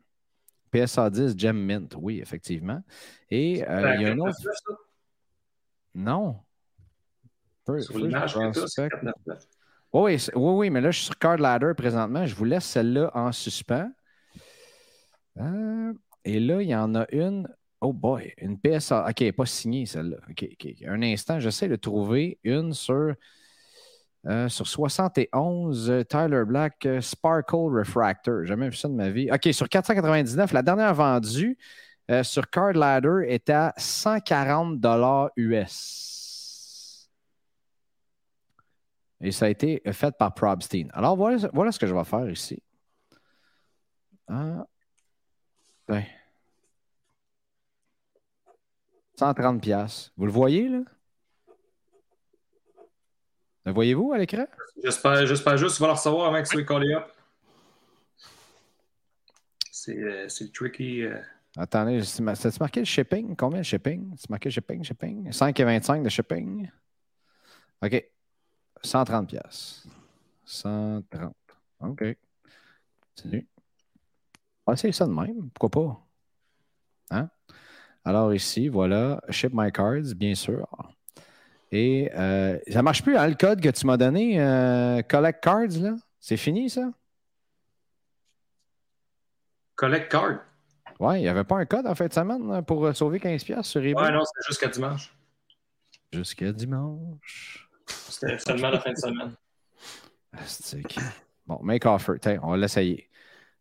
[0.72, 2.84] PSA 10 Gem Mint, oui, effectivement.
[3.30, 4.36] Et il y a un autre.
[5.94, 6.40] Non.
[7.80, 8.36] Sur l'image
[9.96, 12.26] oui, oui, oui, mais là, je suis sur Card Ladder présentement.
[12.26, 13.90] Je vous laisse celle-là en suspens.
[15.38, 15.94] Euh,
[16.26, 17.48] et là, il y en a une.
[17.80, 19.08] Oh boy, une PSA.
[19.10, 20.18] OK, pas signée celle-là.
[20.30, 20.76] OK, OK.
[20.86, 23.16] Un instant, j'essaie de trouver une sur,
[24.28, 28.46] euh, sur 71 euh, Tyler Black Sparkle Refractor.
[28.46, 29.30] Jamais vu ça de ma vie.
[29.32, 31.58] OK, sur 499, la dernière vendue
[32.22, 34.80] sur Card Ladder est à 140
[35.38, 37.10] US.
[39.22, 40.88] Et ça a été fait par Probstein.
[40.94, 42.62] Alors, voilà, ce que je vais faire ici.
[44.28, 44.66] Ah.
[49.18, 50.12] 130 pièces.
[50.18, 50.80] Vous le voyez, là?
[53.66, 54.46] Le voyez-vous à l'écran?
[54.84, 57.12] J'espère, j'espère juste tu vas le recevoir avant que soit collé up.
[59.72, 61.04] C'est, euh, c'est tricky.
[61.04, 61.20] Euh...
[61.58, 62.22] Attendez, c'est
[62.60, 63.36] marqué le shipping?
[63.36, 64.14] Combien le shipping?
[64.18, 65.30] C'est marqué shipping, shipping?
[65.30, 66.70] 5,25 de shipping?
[67.82, 68.12] OK.
[68.84, 69.88] 130 pièces.
[70.44, 71.34] 130.
[71.80, 72.18] OK.
[73.24, 73.42] On
[74.68, 75.50] va essayer ça de même.
[75.52, 76.06] Pourquoi pas?
[77.12, 77.30] Hein?
[78.04, 80.68] Alors ici, voilà, Ship My Cards, bien sûr.
[81.76, 85.44] Et euh, ça ne marche plus, hein, le code que tu m'as donné, euh, Collect
[85.44, 85.96] Cards, là?
[86.22, 86.90] C'est fini, ça?
[89.76, 90.40] Collect Card?
[91.02, 93.82] Ouais, il n'y avait pas un code en fin de semaine pour sauver 15$ sur
[93.82, 94.02] eBay?
[94.02, 95.14] Ouais, non, c'est jusqu'à dimanche.
[96.14, 97.70] Jusqu'à dimanche.
[97.88, 99.36] C'était seulement la fin de semaine.
[101.46, 102.40] Bon, make offer.
[102.42, 103.10] on va l'essayer.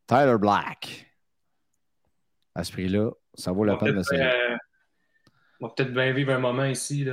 [0.07, 1.13] Tyler Black.
[2.55, 4.23] À ce prix-là, ça vaut la peine d'essayer.
[4.23, 4.57] Euh,
[5.61, 7.05] on va peut-être bien vivre un moment ici,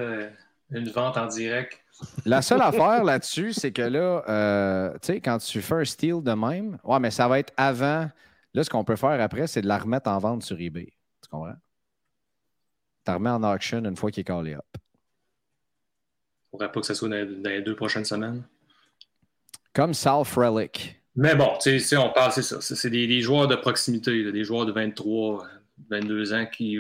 [0.72, 1.80] une vente en direct.
[2.26, 6.24] La seule affaire là-dessus, c'est que là, euh, tu sais, quand tu fais un steal
[6.24, 8.10] de même, ouais, mais ça va être avant.
[8.54, 10.94] Là, ce qu'on peut faire après, c'est de la remettre en vente sur eBay.
[11.22, 11.54] Tu comprends?
[11.54, 14.66] Tu la remets en auction une fois qu'il est callé up
[16.52, 18.44] faudrait pas que ce soit dans, les deux prochaines semaines.
[19.74, 21.02] Comme Sal Frelick.
[21.16, 22.62] Mais bon, tu sais, on parle, c'est ça.
[22.62, 25.46] C'est des, joueurs de proximité, des joueurs de 23,
[25.90, 26.80] 22 ans qui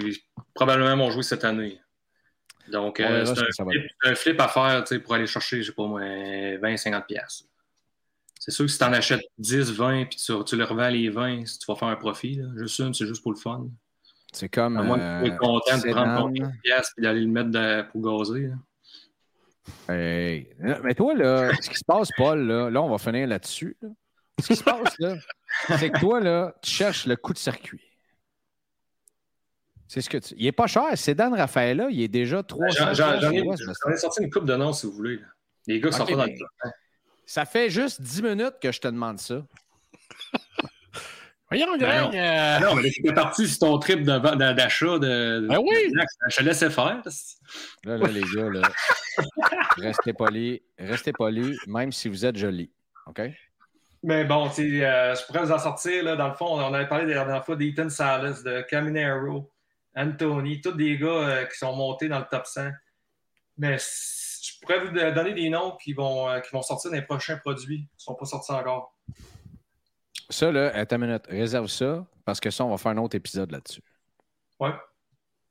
[0.53, 1.79] probablement vont jouer cette année.
[2.71, 3.63] Donc, euh, c'est
[4.03, 7.43] un, flip à faire pour aller chercher, je sais pas moi, 20-50$.
[8.39, 11.09] C'est sûr que si tu en achètes 10, 20, puis tu, tu les revends les
[11.09, 13.67] 20, si tu vas faire un profit, là, juste une, c'est juste pour le fun.
[14.31, 14.77] C'est comme.
[14.77, 16.49] À moins que tu content de prendre ton 15$
[16.97, 18.51] et d'aller le mettre pour gazer.
[19.87, 20.47] Hey.
[20.83, 23.77] Mais toi, là, ce qui se passe, Paul, là, là on va finir là-dessus.
[24.39, 25.15] Ce qui se passe, là,
[25.77, 27.90] c'est que toi, là, tu cherches le coup de circuit.
[29.91, 30.33] C'est ce que tu...
[30.37, 30.85] Il n'est pas cher.
[30.95, 34.85] C'est Dan Raphaël, il est déjà 300 J'en ai, sorti une coupe de noms, si
[34.85, 35.19] vous voulez.
[35.67, 36.69] Les gars sont pas dans le temps.
[37.25, 39.43] Ça fait juste 10 minutes que je te demande ça.
[41.49, 42.15] Voyons, ben Greg.
[42.15, 42.75] Euh, non.
[42.75, 45.91] mais tu parti sur ton trip d'achat de, ben oui.
[46.29, 47.01] Je te laissais faire.
[47.83, 48.61] Là, là, les gars, là,
[49.77, 50.61] restez polis.
[50.79, 52.71] Restez polis, même si vous êtes jolis.
[53.07, 53.23] OK?
[54.03, 56.01] Mais bon, euh, je pourrais vous en sortir.
[56.05, 59.50] Là, dans le fond, on avait parlé la dernière fois d'Ethan Salas, de Caminero,
[59.95, 62.69] Anthony, tous des gars euh, qui sont montés dans le top 100.
[63.57, 67.37] Mais je pourrais vous donner des noms qui vont, qui vont sortir dans les prochains
[67.37, 68.95] produits qui ne sont pas sortis encore.
[70.29, 73.15] Ça, là, attends une minute, réserve ça, parce que ça, on va faire un autre
[73.15, 73.83] épisode là-dessus.
[74.59, 74.73] Ouais.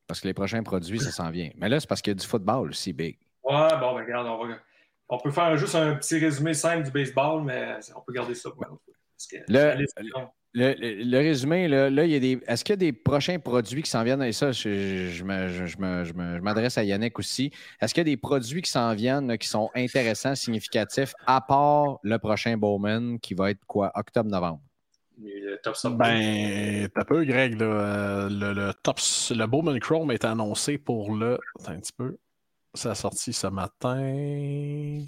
[0.07, 1.51] Parce que les prochains produits, ça s'en vient.
[1.57, 3.19] Mais là, c'est parce qu'il y a du football aussi, big.
[3.45, 4.55] Ouais, bon, ben regarde, on va.
[5.09, 8.51] On peut faire juste un petit résumé simple du baseball, mais on peut garder ça
[8.51, 8.65] pour
[9.49, 9.87] le,
[10.53, 12.41] le, le, résumé, là, là, il y a des.
[12.47, 14.23] Est-ce qu'il y a des prochains produits qui s'en viennent?
[14.23, 15.23] Et ça, je, je,
[16.43, 17.53] m'adresse à Yannick aussi.
[17.81, 21.99] Est-ce qu'il y a des produits qui s'en viennent qui sont intéressants, significatifs, à part
[22.03, 23.93] le prochain Bowman qui va être quoi?
[23.95, 24.61] Octobre-novembre?
[25.23, 27.61] Le top Ben, t'as peu, Greg.
[27.63, 28.99] Euh, le, le, top,
[29.31, 31.39] le Bowman Chrome est annoncé pour le.
[31.61, 32.17] Attends un petit peu.
[32.75, 35.05] Ça a sorti ce matin.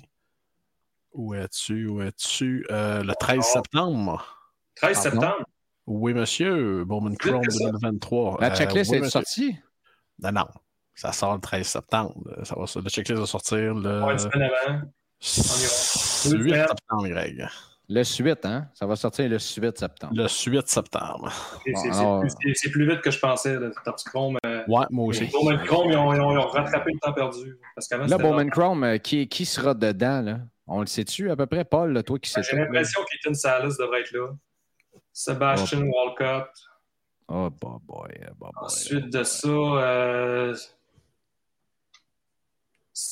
[1.12, 1.86] Où es-tu?
[1.86, 2.64] Où es-tu?
[2.70, 4.41] Euh, le 13 septembre.
[4.76, 5.44] 13 septembre?
[5.86, 6.84] Oui, monsieur.
[6.84, 8.38] Bowman Chrome 2023.
[8.40, 9.56] La checklist est sortie?
[10.18, 10.46] Non, non.
[10.94, 12.14] Ça sort le 13 septembre.
[12.44, 14.04] Ça va, le checklist va sortir le.
[14.04, 14.80] Ouais, une semaine avant.
[15.20, 17.46] 8 septembre, Greg.
[17.88, 18.68] Le 8, hein?
[18.74, 20.14] Ça va sortir le 8 septembre.
[20.14, 21.32] Le 8 septembre.
[22.54, 23.72] c'est plus, vite que je pensais, le
[24.06, 24.38] Chrome.
[24.46, 25.26] Euh, ouais, moi aussi.
[25.26, 27.58] Bowman Chrome, ils ont, ils ont, rattrapé le temps perdu.
[27.74, 30.38] Parce là, Bowman Chrome, euh, qui, qui sera dedans, là?
[30.66, 34.00] On le sait-tu à peu près, Paul, toi qui sais J'ai l'impression qu'Ethan Salas devrait
[34.00, 34.28] être là.
[35.12, 36.50] Sebastian Walcott.
[37.28, 40.54] Oh, boy, boy, boy, Ensuite de ça, euh,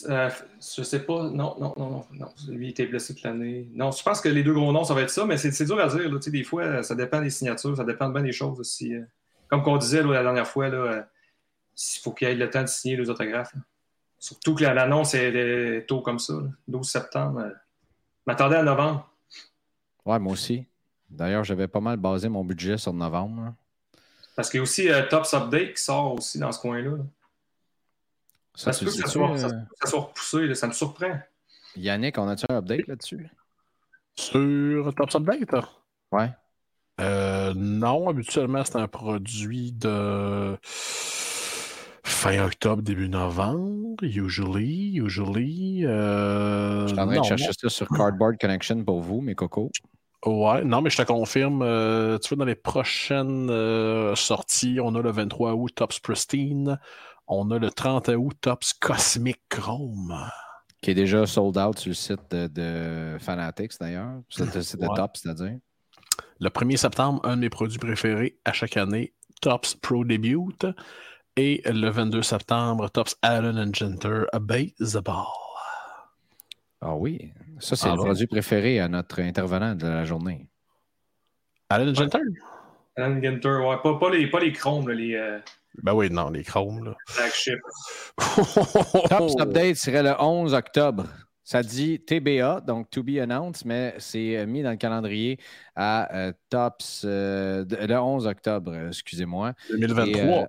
[0.09, 0.31] euh,
[0.77, 1.23] je sais pas.
[1.31, 2.29] Non, non, non, non, non.
[2.49, 3.69] Lui, il était blessé toute l'année.
[3.73, 5.81] Non, je pense que les deux gros noms, ça va être ça, mais c'est dur
[5.81, 6.11] à dire.
[6.11, 6.19] Là.
[6.19, 8.95] Des fois, ça dépend des signatures, ça dépend de bien des choses aussi.
[8.95, 9.05] Euh.
[9.49, 11.03] Comme qu'on disait là, la dernière fois, là, euh,
[11.77, 13.55] il faut qu'il ait le temps de signer les autographes.
[14.19, 16.35] Surtout que l'annonce est tôt comme ça,
[16.69, 17.47] 12 septembre.
[17.49, 17.53] Je
[18.27, 19.11] m'attendais à novembre.
[20.05, 20.67] Ouais, moi aussi.
[21.11, 23.55] D'ailleurs, j'avais pas mal basé mon budget sur novembre.
[24.37, 26.91] Parce qu'il y a aussi Tops Update qui sort aussi dans ce coin-là.
[26.91, 27.05] là
[28.55, 29.49] ça, se peut que ça soit, ça,
[29.85, 31.19] soit, repoussé, ça me surprend.
[31.77, 33.29] Yannick, on a-tu un update là-dessus?
[34.15, 35.55] Sur Top Update?
[36.13, 36.31] Ouais.
[37.01, 45.87] Euh, non, habituellement, c'est un produit de fin octobre, début novembre, usually, usually.
[45.87, 49.71] Euh, je suis en train de chercher ça sur Cardboard Connection pour vous, mes cocos.
[50.27, 53.49] Ouais, non, mais je te confirme, euh, tu vois, dans les prochaines
[54.15, 56.79] sorties, on a le 23 août Tops Pristine,
[57.27, 60.15] on a le 30 août Tops Cosmic Chrome.
[60.83, 64.21] Qui est déjà sold out sur le site de, Fanatics d'ailleurs.
[64.29, 65.59] C'est le site de Tops, c'est-à-dire.
[66.39, 70.39] Le 1er septembre, un de mes produits préférés à chaque année, Tops Pro Debut.
[71.37, 75.40] Et le 22 septembre, Tops Allen and Genter, Baseball.
[76.81, 80.49] Ah oui, ça c'est ah le produit préféré à notre intervenant de la journée.
[81.69, 82.19] Allen Genter?
[82.97, 83.77] Allen Genter, ouais.
[83.83, 85.15] Pas, les, pas les chromes, les.
[85.15, 85.39] Euh,
[85.83, 86.85] ben oui, non, les chromes.
[86.85, 86.97] Là.
[87.09, 87.59] Flagship.
[89.09, 91.07] Tops Update serait le 11 octobre.
[91.45, 95.39] Ça dit TBA, donc to be announced, mais c'est euh, mis dans le calendrier
[95.75, 99.55] à euh, Tops euh, le 11 octobre, excusez-moi.
[99.71, 100.47] 2023.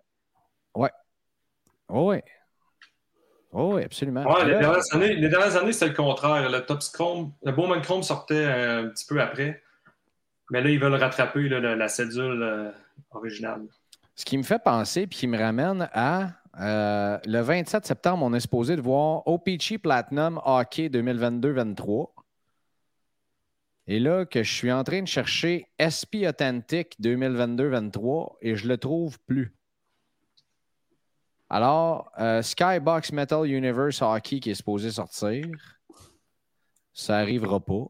[0.75, 0.89] ouais.
[1.89, 2.23] Oh, ouais.
[3.51, 4.23] Oh, oui, absolument.
[4.23, 6.49] Ouais, les, dernières années, les dernières années, c'était le contraire.
[6.49, 9.61] Le Tops Chrome, le Bowman Chrome sortait un petit peu après.
[10.51, 12.73] Mais là, ils veulent rattraper la, la, cédule
[13.11, 13.63] originale.
[14.15, 18.33] Ce qui me fait penser, puis qui me ramène à euh, le 27 septembre, on
[18.33, 22.09] est supposé de voir OPC Platinum Hockey 2022-23.
[23.87, 28.69] Et là, que je suis en train de chercher SP Authentic 2022-23 et je ne
[28.69, 29.55] le trouve plus.
[31.53, 35.45] Alors, euh, Skybox Metal Universe Hockey qui est supposé sortir,
[36.93, 37.87] ça n'arrivera pas.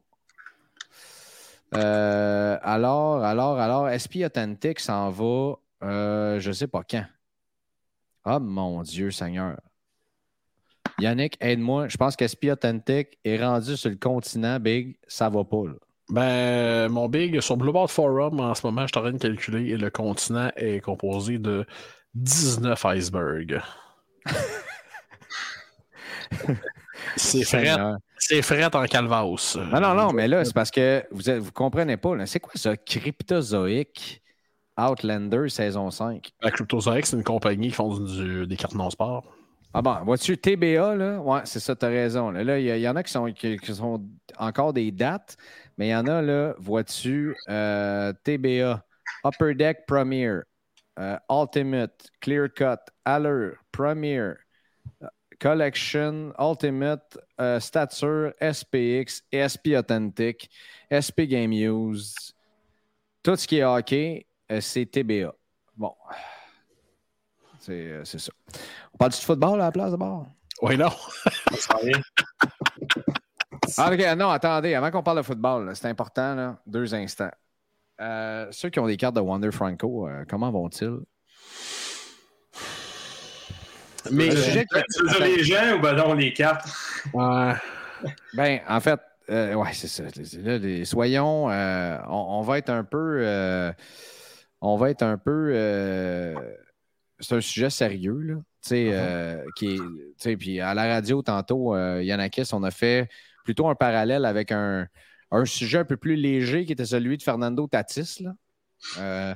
[1.75, 7.05] Euh, alors, alors, alors, SP Authentic s'en va euh, je ne sais pas quand.
[8.25, 9.59] Ah, mon Dieu Seigneur.
[10.99, 11.87] Yannick, aide-moi.
[11.87, 14.97] Je pense qu'SP Authentic est rendu sur le continent, Big.
[15.07, 15.73] Ça va pas, là.
[16.09, 19.69] Ben, mon Big, sur Blueboard Forum, en ce moment, je suis en train de calculer
[19.69, 21.65] et le continent est composé de
[22.15, 23.61] 19 icebergs.
[27.15, 27.75] c'est fret.
[28.17, 29.57] C'est fret en calvas.
[29.71, 32.25] Non, non, non, mais là, c'est parce que vous ne comprenez pas.
[32.25, 34.21] C'est quoi ça, cryptozoïque?
[34.77, 36.31] Outlander saison 5.
[36.41, 39.23] La Cryptozoic, c'est une compagnie qui font des cartes non-sport.
[39.73, 41.19] Ah bon, vois-tu TBA, là?
[41.19, 42.31] Ouais, c'est ça, tu as raison.
[42.31, 44.03] Là, il y, en a qui sont, qui, sont
[44.37, 45.37] encore des dates,
[45.77, 48.83] mais il y en a, là, vois-tu, euh, TBA,
[49.23, 50.39] Upper Deck Premier,
[50.99, 54.33] euh, Ultimate, Clear Cut, Allure, Premier,
[55.41, 60.49] Collection, Ultimate, euh, Stature, SPX, SP Authentic,
[60.93, 62.33] SP Game Use,
[63.23, 65.33] tout ce qui est hockey, euh, c'est TBA.
[65.75, 65.95] Bon.
[67.69, 68.31] Euh, c'est ça.
[68.93, 70.27] On parle du football à la place d'abord?
[70.61, 70.89] Oui, non.
[73.77, 74.17] ah, OK.
[74.17, 74.75] Non, attendez.
[74.75, 77.31] Avant qu'on parle de football, c'est important, là, deux instants.
[78.01, 80.99] Euh, ceux qui ont des cartes de Wonder Franco, comment vont-ils?
[84.11, 85.21] Mais le sujet qui...
[85.21, 86.67] les gens ou ben non, les cartes?
[87.13, 90.03] ben, en fait, ouais, c'est ça.
[90.85, 93.73] soyons, on, va être un peu
[94.61, 95.51] on va être un peu.
[95.53, 96.35] Euh,
[97.19, 98.35] c'est un sujet sérieux, là.
[98.63, 99.79] Tu sais, euh, qui
[100.25, 100.37] est.
[100.37, 103.09] Puis à la radio, tantôt, euh, Yannakis, on a fait
[103.43, 104.87] plutôt un parallèle avec un,
[105.45, 109.35] sujet un peu plus léger qui était celui de Fernando Tatis, là,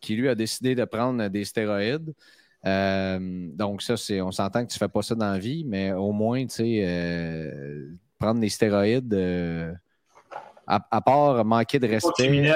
[0.00, 2.12] qui lui a décidé de prendre des stéroïdes.
[2.64, 5.92] donc, ça, c'est, on s'entend que tu ne fais pas ça dans la vie, mais
[5.92, 7.52] au moins, tu sais,
[8.18, 9.14] prendre des stéroïdes,
[10.66, 12.50] à, part manquer de respect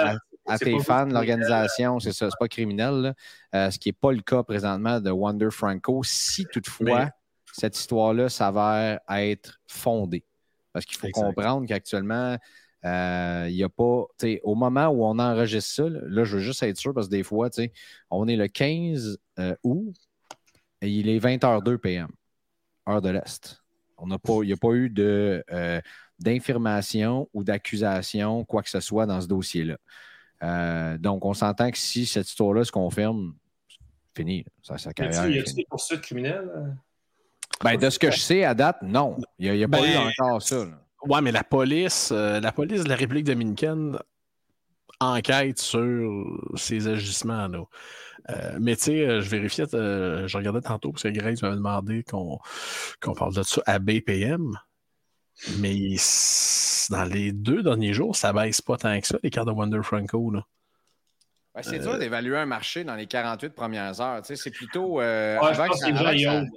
[0.46, 3.14] à tes fans, l'organisation, c'est ça, c'est pas criminel.
[3.54, 7.10] Euh, ce qui n'est pas le cas présentement de Wonder Franco, si toutefois
[7.52, 10.24] cette histoire-là s'avère être fondée.
[10.76, 12.36] Parce qu'il faut comprendre qu'actuellement,
[12.84, 14.04] euh, il n'y a pas,
[14.42, 17.22] au moment où on enregistre ça, là, je veux juste être sûr parce que des
[17.22, 17.48] fois,
[18.10, 19.94] on est le 15 euh, août
[20.82, 22.08] et il est 20h02 PM,
[22.86, 23.62] heure de l'Est.
[24.02, 25.42] il n'y a pas eu de,
[26.18, 29.78] d'information ou d'accusation, quoi que ce soit dans ce dossier-là.
[30.42, 33.34] Euh, donc, on s'entend que si cette histoire-là se confirme,
[33.66, 33.78] c'est
[34.14, 34.44] fini.
[34.62, 35.26] Ça, carrière.
[35.26, 36.76] Y a-t-il des poursuites criminelles?
[37.64, 39.16] Ben, de ce que je sais à date, non.
[39.38, 40.56] Il n'y a, pas Ben, eu encore ça.
[40.64, 40.72] là.
[41.04, 43.98] Ouais, mais la police, euh, la police de la République dominicaine
[45.00, 47.62] enquête sur ces agissements là.
[48.30, 51.54] Euh, mais tu sais, euh, je vérifiais, euh, je regardais tantôt parce que Grace m'avait
[51.56, 52.38] demandé qu'on
[53.00, 54.58] qu'on parle de ça à BPM.
[55.58, 55.76] Mais
[56.90, 59.80] dans les deux derniers jours, ça baisse pas tant que ça, les cartes de Wonder
[59.82, 60.30] Franco.
[60.30, 60.44] Là.
[61.54, 64.22] Ouais, c'est dur d'évaluer un marché dans les 48 premières heures.
[64.22, 65.00] Tu sais, c'est plutôt.
[65.00, 66.48] euh, Ouais, je avant pense que que les ça- gens avant que y ça- hold.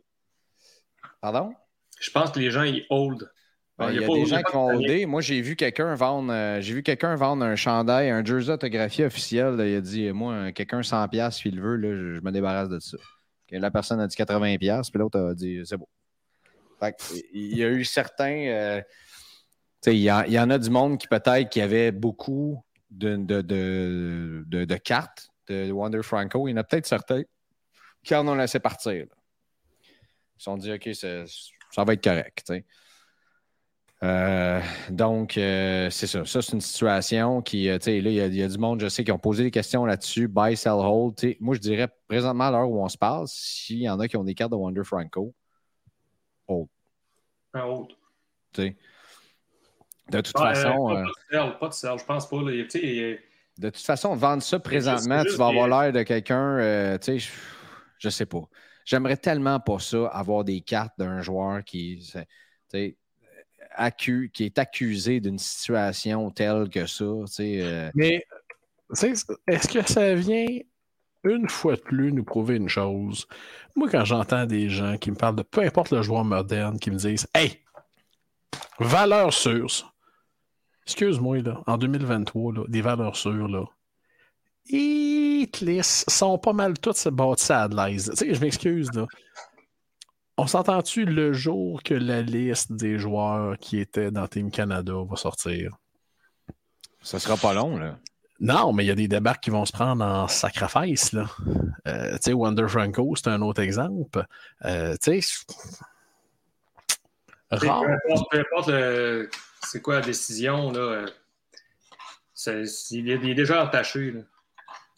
[1.21, 1.51] Pardon?
[1.99, 3.29] Je pense que les gens y hold.
[3.77, 5.05] Ben, Ouais, Il y a pas- des gens qui vont de- holder.
[5.05, 9.05] Moi, j'ai vu quelqu'un vendre, euh, j'ai vu quelqu'un vendre un chandail, un jersey autographié
[9.05, 9.55] officiel.
[9.55, 9.65] là.
[9.67, 12.67] il a dit, moi, quelqu'un 100 pièces s'il le veut, là, je, je me débarrasse
[12.69, 12.97] de ça.
[13.51, 15.87] La personne a dit 80 pièces, puis l'autre a dit, c'est beau.
[16.79, 16.95] Fait
[17.33, 18.81] il y a eu certains, euh,
[19.87, 23.15] il y, en- il y en a du monde qui peut-être qui avait beaucoup de,
[23.15, 26.47] de, de, de- de cartes de Wonder Franco.
[26.47, 27.23] Il y en a peut-être certains
[28.03, 28.93] qui en ont laissé partir.
[29.05, 29.15] là.
[30.39, 32.53] Ils se sont dit, OK, ça va être correct.
[34.01, 36.23] Euh, donc, euh, c'est ça.
[36.23, 38.47] Ça, c'est une situation qui, euh, tu sais, là, il y, a- il y a
[38.47, 40.29] du monde, je sais, qui ont posé des questions là-dessus.
[40.29, 41.15] Buy, sell, hold.
[41.41, 44.15] Moi, je dirais présentement, à l'heure où on se parle, s'il y en a qui
[44.15, 45.35] ont des cartes de Wonder Franco,
[46.47, 46.55] Un
[47.65, 47.89] hold.
[48.55, 48.77] sais.
[50.09, 52.41] De toute Ah, façon, pas, euh, pas de sell, pas de sell, je pense pas.
[52.41, 53.17] là.
[53.57, 57.31] De toute façon, vendre ça présentement, tu vas avoir l'air de quelqu'un, tu sais, je,
[57.97, 58.47] je sais pas.
[58.89, 62.01] J'aimerais tellement pas ça, avoir des cartes d'un joueur qui,
[62.73, 68.25] est accusé d'une situation telle que ça, euh, Mais,
[68.99, 70.47] est-ce que ça vient
[71.23, 73.27] une fois de plus nous prouver une chose?
[73.75, 76.89] Moi, quand j'entends des gens qui me parlent de peu importe le joueur moderne, qui
[76.89, 77.59] me disent Hey,
[78.79, 79.85] valeur sûre, ça.
[80.87, 83.65] excuse-moi, en 2023, là, des valeurs sûres, là.
[84.67, 85.49] Ils
[85.83, 88.11] sont pas mal toutes bâties à de l'aise.
[88.11, 89.07] Tu sais, je m'excuse, là.
[90.37, 95.15] On s'entend-tu le jour que la liste des joueurs qui étaient dans Team Canada va
[95.15, 95.75] sortir?
[97.01, 97.97] ça sera pas long, là.
[98.41, 101.11] Non, mais il y a des débarques qui vont se prendre en sacrifice.
[101.11, 101.25] Là.
[101.87, 104.25] Euh, tu sais, Wonder Franco, c'est un autre exemple.
[104.63, 105.45] Euh, tu sais,
[107.49, 107.83] Peu rare.
[107.83, 108.71] importe, peu importe
[109.63, 114.11] c'est quoi la décision, là, euh, il, est, il est déjà attaché.
[114.11, 114.21] Là.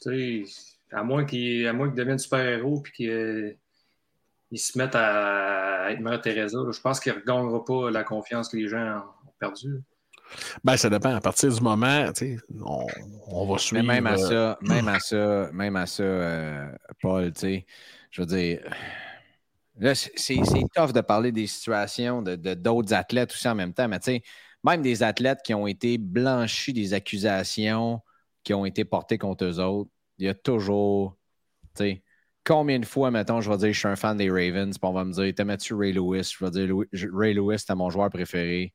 [0.01, 0.53] Tu sais,
[0.91, 3.57] À moins qu'il à moins qu'il devienne super-héros et qu'il
[4.53, 8.03] il se mette à être Mère Teresa, là, je pense qu'il ne regagnera pas la
[8.03, 9.81] confiance que les gens ont perdue.
[10.63, 11.15] Ben, ça dépend.
[11.15, 12.05] À partir du moment,
[12.61, 12.87] on,
[13.27, 13.83] on va Mais suivre.
[13.85, 16.67] même à euh, ça, même à ça, même à ça, euh,
[17.01, 18.59] Paul, je veux dire,
[19.79, 23.73] là, c'est c'est tough de parler des situations de de- d'autres athlètes aussi en même
[23.73, 24.21] temps, mais tu sais,
[24.63, 28.01] même des athlètes qui ont été blanchis des accusations
[28.43, 31.17] qui ont été portées contre eux autres, il y a toujours,
[31.75, 32.03] tu sais,
[32.43, 34.93] combien de fois, mettons, je vais dire, je suis un fan des Ravens, puis on
[34.93, 36.35] va me dire, t'aimais-tu Ray Lewis?
[36.37, 38.73] Je vais dire, Louis- Ray Lewis, c'était mon joueur préféré,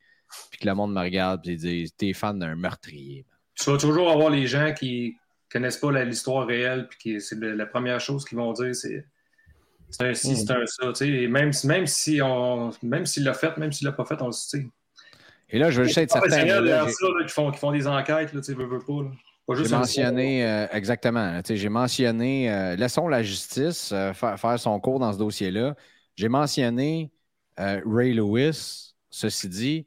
[0.51, 3.25] puis que le monde me regarde, puis disent, t'es fan d'un meurtrier.
[3.55, 5.17] Tu vas toujours avoir les gens qui
[5.51, 9.05] connaissent pas l'histoire réelle, puis qui c'est la première chose qu'ils vont dire, c'est
[9.89, 10.89] c'est un ci, c'est un ça.
[10.89, 11.09] tu sais.
[11.09, 14.27] Et même, même si on même s'il l'a fait, même s'il l'a pas fait, on
[14.27, 14.67] le sait.
[15.49, 16.45] Et là, je veux juste être certain.
[17.25, 19.03] qui, font, qui font des enquêtes, là, tu sais, veux, veux pas.
[19.05, 19.11] là.
[19.47, 24.79] Pas J'ai mentionné, euh, exactement, j'ai mentionné, euh, laissons la justice euh, faire, faire son
[24.81, 25.77] cours dans ce dossier-là.
[26.17, 27.13] J'ai mentionné
[27.61, 29.87] euh, Ray Lewis, ceci dit,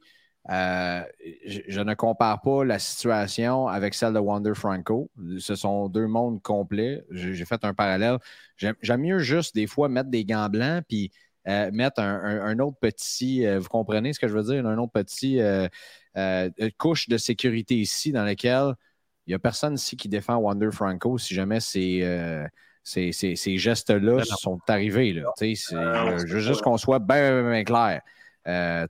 [0.50, 1.02] euh,
[1.46, 5.10] je, ne compare pas la situation avec celle de Wander Franco.
[5.38, 7.04] Ce sont deux mondes complets.
[7.10, 8.18] J'ai fait un parallèle.
[8.56, 11.12] J'aime mieux juste des fois mettre des gants blancs puis
[11.48, 14.66] euh, mettre un, un- un autre petit, euh, vous comprenez ce que je veux dire,
[14.66, 15.68] un autre petit euh,
[16.16, 18.89] euh, couche de sécurité ici dans laquelle il
[19.30, 22.46] n'y a personne ici qui défend Wander Franco si jamais ces, euh,
[22.82, 24.24] ces, ces- ces gestes-là non.
[24.24, 25.12] sont arrivés.
[25.12, 28.02] Là, c'est- Non, je veux juste qu'on soit bien, clair.
[28.46, 28.86] Euh,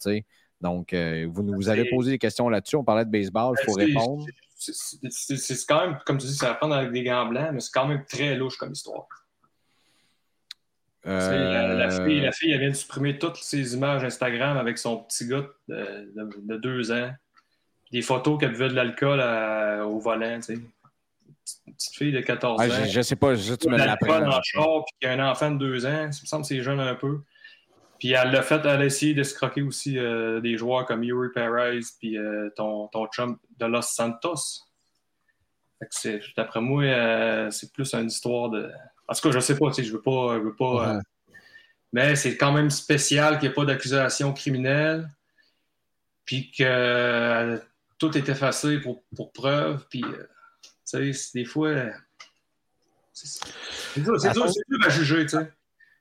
[0.61, 2.77] donc, euh, vous nous avez posé des questions là-dessus.
[2.77, 4.27] On parlait de baseball, il faut C'est- répondre.
[4.57, 7.73] c'est- quand même, comme tu dis, ça va prendre avec des gants blancs, mais c'est
[7.73, 9.07] quand même très louche comme histoire.
[11.03, 14.77] La, la Euh, fille, la fille, elle vient de supprimer toutes ses images Instagram avec
[14.77, 17.11] son petit gars de, de- de deux ans.
[17.91, 20.55] Des photos qu'elle buvait de l'alcool à- au volant, tu sais.
[21.67, 22.85] Une petite fille de 14 ah, ans.
[22.85, 24.21] je, je sais pas, juste tu me l'apprends.
[24.21, 26.13] dans le char, puis qu'il y a un enfant de deux ans.
[26.13, 27.21] Ça me semble que c'est jeune un peu.
[27.99, 31.03] Puis elle l'a fait, elle a essayé de se croquer aussi euh, des joueurs comme
[31.03, 34.65] Yuri Perez, puis euh, ton, ton chum de Los Santos.
[35.79, 38.71] Fait que c'est- D'après moi, euh, c'est plus une histoire de.
[39.09, 40.37] En tout cas, je sais pas, tu sais, je veux pas.
[40.39, 41.01] Je veux pas euh,
[41.93, 45.09] mais c'est quand même spécial qu'il n'y ait pas d'accusation criminelle,
[46.25, 47.59] puis que euh,
[48.01, 50.27] tout est effacé pour, pour preuve, puis euh,
[50.91, 51.75] Tu sais, des fois.
[53.13, 54.47] C'est dur, c'est dur,
[54.85, 55.53] à juger, tu sais.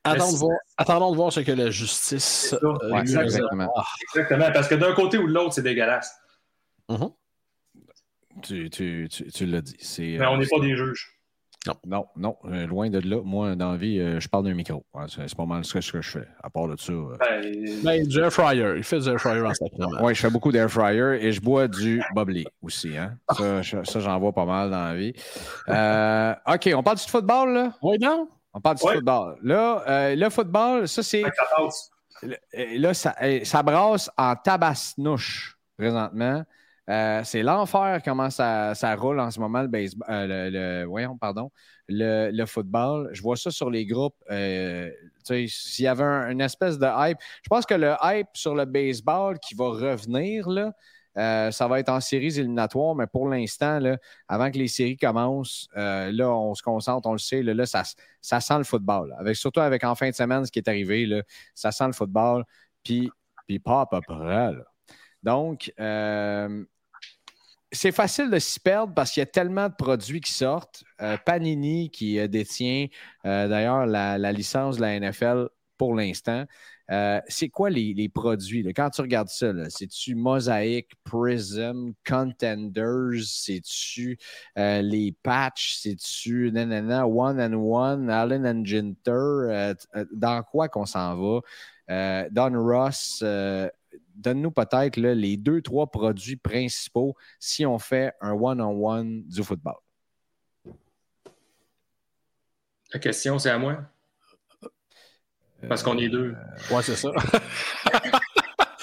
[0.06, 2.56] Attendons de, voir, attendons de voir ce que la justice.
[2.64, 3.72] Euh, ouais, exactement.
[4.16, 4.52] exactement.
[4.54, 6.16] Parce que d'un côté ou de l'autre, c'est dégueulasse.
[6.88, 7.14] Mm -hmm.
[8.41, 9.78] Tu, tu, tu, tu l'as dit.
[10.00, 11.18] Mais on n'est pas des juges.
[11.68, 12.38] Non, non, non.
[12.45, 13.22] Euh, loin de là.
[13.24, 14.86] Moi, dans la vie, euh, je parle d'un micro.
[15.10, 16.28] C'est pas mal ce que, je fais.
[16.41, 16.93] À part de ça.
[16.93, 17.18] Euh...
[17.20, 18.76] Ben, ben, du air fryer.
[18.78, 19.89] Il fait du air fryer en sacrement.
[20.01, 22.95] Oui, je fais beaucoup d'air fryer et je bois du bubbly aussi.
[22.95, 23.18] Hein?
[23.38, 25.14] Ça, ça j'en vois pas mal dans la vie.
[25.68, 27.74] Euh, OK, on parle du football, là?
[27.82, 28.30] Oui, non?
[28.53, 28.93] On parle du Oui.
[28.95, 29.38] football?
[29.43, 31.24] Là, euh, le football, ça, c'est.
[31.24, 32.78] Que.
[32.78, 36.43] Là, ça, ça brasse en tabasse-nouche présentement.
[36.89, 40.07] Euh, c'est l'enfer comment ça, ça roule en ce moment, le baseball.
[40.09, 41.51] euh, le, pardon,
[41.87, 43.09] le, le football.
[43.13, 44.15] Je vois ça sur les groupes.
[44.31, 44.89] euh,
[45.23, 48.65] S'il y avait un- une espèce de hype, je pense que le hype sur le
[48.65, 50.73] baseball qui va revenir, là,
[51.51, 53.79] ça va être en séries éliminatoires, mais pour l'instant,
[54.27, 57.83] avant que les séries commencent, là, on se concentre, on le sait, là, là, ça,
[58.21, 59.13] ça sent le football.
[59.19, 61.21] Avec, surtout avec en fin de semaine, ce qui est arrivé, là,
[61.53, 62.45] ça sent le football,
[62.83, 63.11] puis,
[63.47, 64.53] puis pas à peu près.
[65.21, 65.71] Donc,
[67.72, 70.84] c'est facile de s'y perdre parce qu'il y a tellement de produits qui sortent.
[71.01, 72.88] Euh, Panini, qui euh, détient
[73.26, 76.45] euh, d'ailleurs la, licence de la NFL pour l'instant.
[77.28, 78.63] C'est quoi les, produits?
[78.74, 83.22] Quand tu regardes ça, c'est-tu Mosaic, Prism, Contenders?
[83.28, 84.17] C'est-tu
[84.55, 85.76] les patchs?
[85.76, 89.76] C'est-tu nanana, One and One, Allen and Ginter?
[90.11, 92.28] Dans quoi qu'on s'en va?
[92.32, 93.24] Don Ross,
[94.20, 99.76] donne-nous peut-être là, les deux, trois produits principaux si on fait un one-on-one du football.
[102.93, 103.78] La question, c'est à moi?
[105.67, 106.36] Parce qu'on est deux.
[106.72, 107.09] Ouais, c'est ça.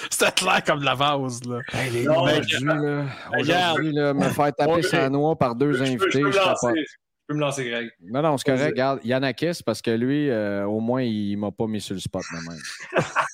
[0.09, 1.59] C'était clair comme de la vase, là.
[1.91, 2.33] les Non, là,
[3.37, 3.79] regarde.
[3.79, 6.37] aujourd'hui, là, me faire taper sa noix par deux Je peux, je invités, peux je
[6.37, 6.73] lancer.
[6.75, 6.93] Je
[7.27, 7.91] peux me lancer, Greg.
[8.01, 8.69] Non, non, c'est correct.
[8.69, 12.23] Regarde, Yannakis, parce que lui, euh, au moins, il m'a pas mis sur le spot
[12.31, 13.03] de même.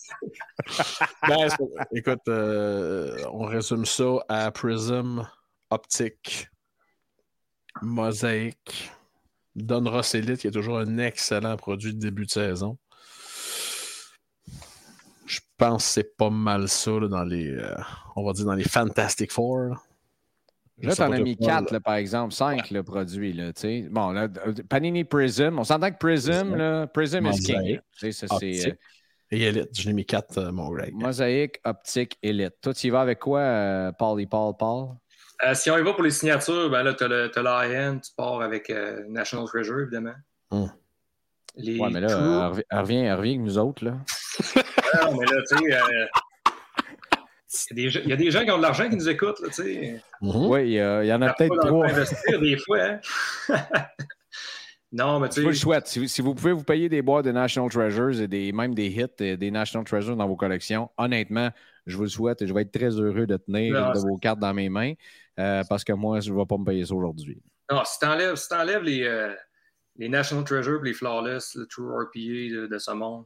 [1.28, 1.48] Ben,
[1.94, 5.28] écoute, euh, on résume ça à Prism,
[5.70, 6.50] Optique,
[7.82, 8.92] Mosaic,
[9.56, 12.78] Don Ross Elite, qui est toujours un excellent produit de début de saison.
[15.26, 17.76] Je pense que c'est pas mal ça là, dans les, euh,
[18.16, 19.60] on va dire dans les Fantastic Four.
[19.60, 19.76] là.
[20.82, 21.78] Là, t'en as mis quoi, quatre, là.
[21.78, 23.32] là, par exemple, cinq le produit.
[23.32, 23.52] Là,
[23.90, 24.28] bon, là,
[24.68, 26.56] Panini Prism, on s'entend que Prism, Prism.
[26.56, 27.80] là, Prism is king.
[27.92, 28.78] Ça, c'est
[29.36, 30.94] Et Elite, je l'ai mis 4, mon Greg.
[30.94, 32.54] Mosaïque, optique, élite.
[32.62, 34.90] Toi, tu y vas avec quoi, euh, Paul et Paul, Paul?
[35.44, 38.42] Euh, si on y va pour les signatures, ben là, tu as l'AN, tu pars
[38.42, 40.14] avec euh, National Treasure, évidemment.
[40.52, 40.68] Hmm.
[41.56, 43.98] Les Ouais, mais là, euh, elle revient, elle revient avec nous autres, là.
[45.02, 46.06] Non, mais là, tu sais, euh,
[47.72, 48.96] il y a des gens- il y a des gens qui ont de l'argent qui
[48.96, 50.02] nous écoutent, là, tu sais.
[50.22, 50.46] Mhm.
[50.46, 51.88] Oui, il y, a- il y en a peut-être trois.
[51.88, 53.00] investir des fois, hein.
[54.94, 55.88] non, mais Je vous le tu sais, souhaite.
[55.88, 58.88] Si, si vous pouvez vous payer des boîtes de National Treasures et des, même des
[58.88, 61.50] hits et des National Treasures dans vos collections, honnêtement,
[61.86, 64.00] je vous le souhaite et je vais être très heureux de tenir Non, une de
[64.00, 64.94] c'est- vos cartes dans mes mains
[65.40, 67.42] euh, parce que moi, je ne vais pas me payer ça aujourd'hui.
[67.72, 67.94] non, si
[68.36, 69.34] si t'enlèves les, euh,
[69.98, 72.20] les National Treasure et les Flawless, le True RPA
[72.62, 73.26] de, de ce monde,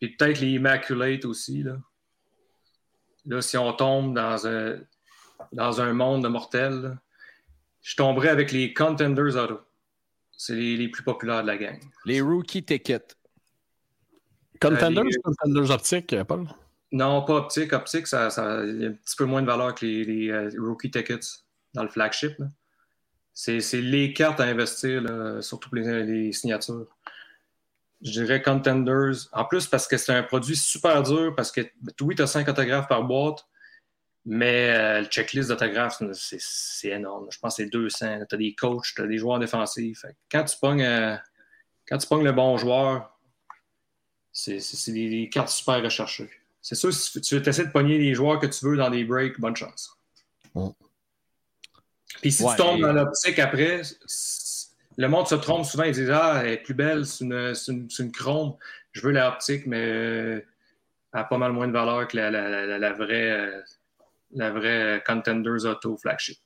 [0.00, 1.76] puis peut-être les Immaculate aussi, là.
[3.26, 4.78] Là, si on tombe dans un,
[5.52, 6.94] dans un monde de mortels, là,
[7.82, 9.60] je tomberais avec les Contenders Auto.
[10.36, 11.78] C'est les, les plus populaires de la gang.
[12.04, 13.16] Les rookie tickets.
[14.60, 16.46] Contenders, Euh, les- Contenders Optique, euh, Paul?
[16.92, 17.72] Non, pas optique.
[17.72, 20.30] Optique, ça, ça il y a un petit peu moins de valeur que les, les,
[20.30, 21.24] euh, rookie tickets
[21.74, 22.36] dans le flagship.
[23.32, 26.86] C'est c'est les cartes à investir, là, surtout pour les, les signatures.
[28.00, 29.14] Je dirais Contenders.
[29.32, 31.62] En plus, parce que c'est un produit super dur, parce que
[32.02, 33.44] oui, tu as 5 autographes par boîte,
[34.26, 37.26] mais euh, le checklist d'autographes, c'est c'est énorme.
[37.30, 38.20] Je pense que c'est 200.
[38.28, 40.00] Tu as des coachs, tu as des joueurs défensifs.
[40.00, 41.16] Fait quand, tu pognes, euh,
[41.86, 43.18] quand tu pognes le bon joueur,
[44.32, 46.30] c'est c'est- c'est des, des cartes super recherchées.
[46.62, 49.38] C'est sûr, si tu essaies de pogner les joueurs que tu veux dans des breaks,
[49.38, 49.90] bonne chance.
[50.54, 50.68] Mm.
[52.22, 53.82] Puis si Ouais, tu tombes et- dans l'optique après,
[54.96, 55.84] le monde se trompe souvent.
[55.84, 58.56] Ils disent Ah, elle est plus belle, c'est une, c'est une, c'est une chrome.
[58.92, 60.40] Je veux la optique, mais euh,
[61.12, 63.60] elle a pas mal moins de valeur que la, la, la, la vraie, euh,
[64.34, 66.38] la vraie Contenders Auto flagship.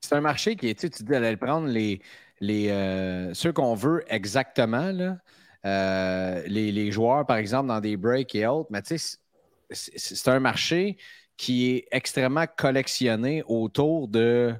[0.00, 2.00] C'est un marché qui est, tu sais, tu dis d'aller prendre les,
[2.40, 5.18] les, euh, ceux qu'on veut exactement, là.
[5.66, 9.18] Euh, les, les joueurs, par exemple, dans des breaks et autres, mais tu sais,
[9.70, 10.96] c'est- un marché
[11.36, 14.54] qui est extrêmement collectionné autour de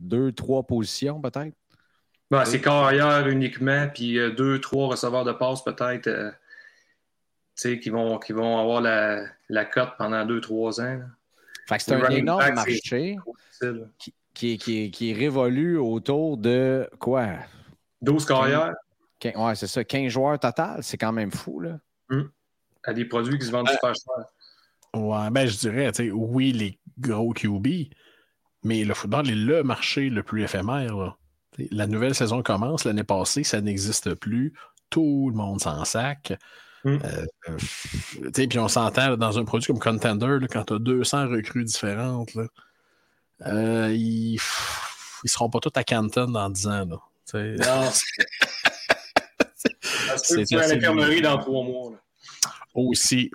[0.00, 1.54] deux, trois positions, peut-être.
[2.30, 6.30] Bon, c'est carrière uniquement, puis euh, deux, trois receveurs de passe peut-être euh,
[7.54, 10.94] qui, vont, qui vont avoir la, la cote pendant deux, trois ans.
[10.96, 11.06] là.
[11.70, 13.16] Fait que c'est un énorme back, marché.
[13.96, 17.28] Qui, qui, qui, qui est révolu autour de quoi?
[18.02, 18.74] 12 carrières.
[19.36, 19.84] Ouais, c'est ça.
[19.84, 21.78] 15 joueurs total, c'est quand même fou, là.
[22.10, 22.28] Hum.
[22.82, 25.00] À des produits qui se vendent super cher.
[25.00, 27.68] Ouais, ben je dirais, oui, les gros QB,
[28.64, 30.96] mais le football est le marché le plus éphémère.
[30.96, 31.16] Là.
[31.70, 32.84] La nouvelle saison commence.
[32.84, 34.54] L'année passée, ça n'existe plus.
[34.88, 36.32] Tout le monde s'en sac.
[36.84, 36.98] Mm.
[37.04, 37.26] Euh,
[38.48, 42.34] puis on s'entend dans un produit comme Contender, là, quand tu as 200 recrues différentes,
[42.34, 42.46] là,
[43.46, 44.38] euh, ils
[45.24, 46.86] ne seront pas tous à Canton dans 10 ans.
[46.86, 46.96] Là,
[47.34, 47.90] non.
[50.16, 51.92] C'est à l'infirmerie dans trois mois.
[51.92, 51.98] Là.
[52.74, 53.30] Aussi.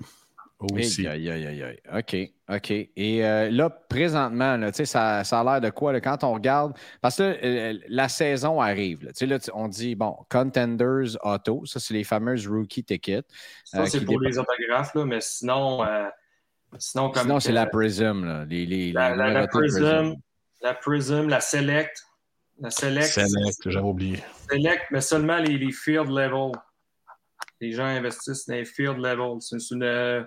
[0.73, 1.07] Aussi.
[1.07, 1.79] Aïe, aïe, aïe, aïe.
[1.93, 2.15] OK,
[2.55, 2.71] OK.
[2.71, 6.77] Et euh, là, présentement, là, ça, ça a l'air de quoi là, quand on regarde?
[7.01, 9.03] Parce que euh, la saison arrive.
[9.03, 13.25] Là, là, on dit, bon, Contenders Auto, ça, c'est les fameuses rookie tickets.
[13.63, 15.85] Ça, euh, c'est pour les autographes, là, mais sinon,
[16.77, 18.25] sinon, comme sinon c'est la Prism.
[18.25, 20.15] Là, les, les, la, la, la Prism,
[20.61, 22.03] la Prism, la Select.
[22.59, 23.07] La Select.
[23.07, 24.23] Select, j'avais oublié.
[24.49, 26.51] Select, mais seulement les, les field level.
[27.61, 29.41] Les gens investissent dans les field level.
[29.41, 30.25] C'est une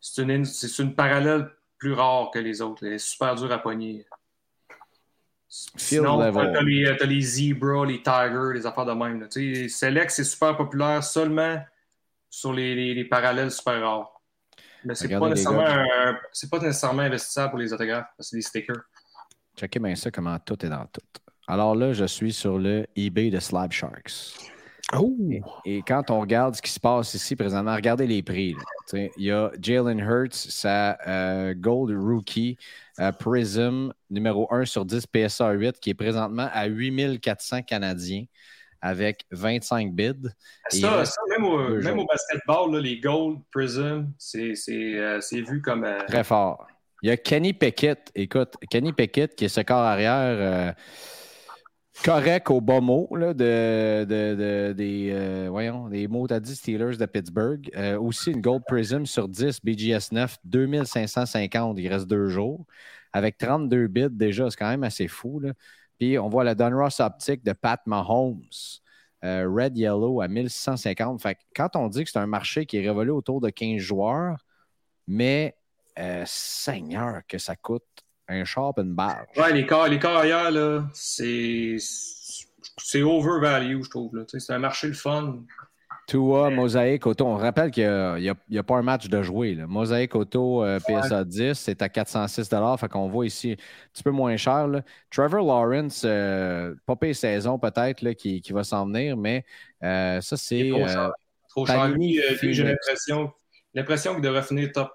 [0.00, 0.44] c'est une,
[0.78, 2.86] une, parallèle plus rare que les autres.
[2.86, 4.06] Elle est super dure à pogner.
[5.48, 9.28] Sinon, t'as les, as les Zebra, les Tigers, les affaires de même.
[9.68, 11.58] Select, c'est super populaire seulement
[12.28, 14.20] sur les, les, les parallèles super rares.
[14.84, 18.82] Mais c'est pas, nécessairement pas nécessairement investissable pour les autographes, c'est des stickers.
[19.56, 21.00] Checkez bien ça, comment tout est dans tout.
[21.48, 24.52] Alors là, je suis sur le eBay de Slab Sharks.
[24.94, 25.14] Oh.
[25.66, 28.54] Et, quand on regarde ce qui se passe ici présentement, regardez les prix.
[28.92, 32.56] il y a Jalen Hurts, sa euh, Gold Rookie
[32.98, 38.24] euh, Prism numéro 1 sur 10 PSA 8 qui est présentement à 8400 Canadiens
[38.80, 40.14] avec 25 bids.
[40.70, 45.86] Ça, même, au, basketball, les Gold Prism, c'est euh, vu comme.
[46.06, 46.66] Très fort.
[47.02, 48.10] Il y a Kenny Pickett.
[48.14, 50.74] Écoute, Kenny Pickett qui est ce corps arrière
[52.04, 57.70] correct au bas mot de, de, des, euh, des mots, t'as dit Steelers de Pittsburgh.
[57.76, 62.64] Euh, aussi une Gold Prism sur 10, BGS 9, 2550, il reste deux jours.
[63.12, 65.42] Avec 32 bits déjà, c'est quand même assez fou.
[65.98, 68.42] Puis on voit la Donruss Optique de Pat Mahomes.
[69.24, 71.20] Euh, Red Yellow à 1650.
[71.20, 74.36] Fait quand on dit que c'est un marché qui est révolu autour de 15 joueurs,
[75.06, 75.56] mais
[76.26, 77.82] Seigneur, que ça coûte
[78.28, 79.26] un char une barge.
[79.36, 81.76] Ouais, les corps, les ailleurs, là, c'est.
[82.80, 84.24] C'est overvalue, je trouve.
[84.28, 85.40] C'est un marché le fun.
[86.08, 87.26] Tua, Mosaic Auto.
[87.26, 89.54] On rappelle qu'il n'y a, pas un match de jouer.
[89.54, 89.66] Là.
[89.66, 92.48] Mosaic Auto euh, PSA 10, c'est à 406
[92.78, 94.68] Fait qu'on voit ici un petit peu moins cher.
[95.10, 99.44] Trevor Lawrence, euh, pas payé saison peut-être qui, qui, va s'en venir, mais
[99.82, 100.70] euh, ça, c'est.
[101.50, 101.88] Trop cher.
[101.88, 103.30] Lui, j'ai l'impression,
[103.74, 104.90] l'impression qu'il devrait finir top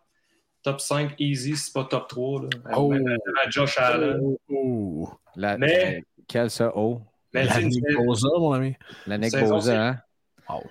[0.64, 2.41] top 5 easy, c'est pas top 3.
[2.41, 2.49] Là.
[2.78, 2.93] Oh.
[2.93, 4.20] À Josh Allen.
[4.49, 5.09] Oh.
[5.36, 6.72] La, mais, quel ça?
[6.76, 7.01] Oh.
[7.34, 8.76] La Nick Boza, mon ami.
[9.07, 9.97] La Nick Boza, hein?
[10.49, 10.61] Oh.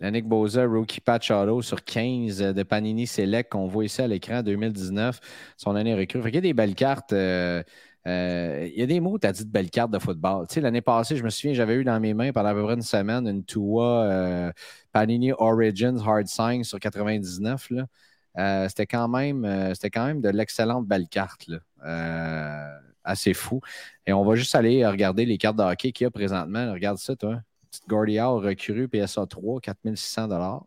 [0.00, 4.06] La Nick Boza, rookie patch auto sur 15 de Panini Select qu'on voit ici à
[4.06, 5.20] l'écran 2019,
[5.56, 6.20] son année recrue.
[6.26, 7.12] il y a des belles cartes.
[7.12, 7.62] Euh,
[8.06, 10.46] euh, il y a des mots, tu as dit de belles cartes de football.
[10.46, 12.62] Tu sais, l'année passée, je me souviens, j'avais eu dans mes mains pendant à peu
[12.64, 14.52] près une semaine une Tua euh,
[14.92, 17.70] Panini Origins Hard Sign sur 99.
[17.70, 17.86] Là.
[18.38, 21.48] Euh, c'était quand même euh, c'était quand même de l'excellente belle carte.
[21.84, 23.60] Euh, assez fou.
[24.06, 26.72] Et on va juste aller regarder les cartes de hockey qu'il y a présentement.
[26.72, 27.40] Regarde ça, toi.
[27.70, 30.66] Petite Gordia recrue PSA 3, 4600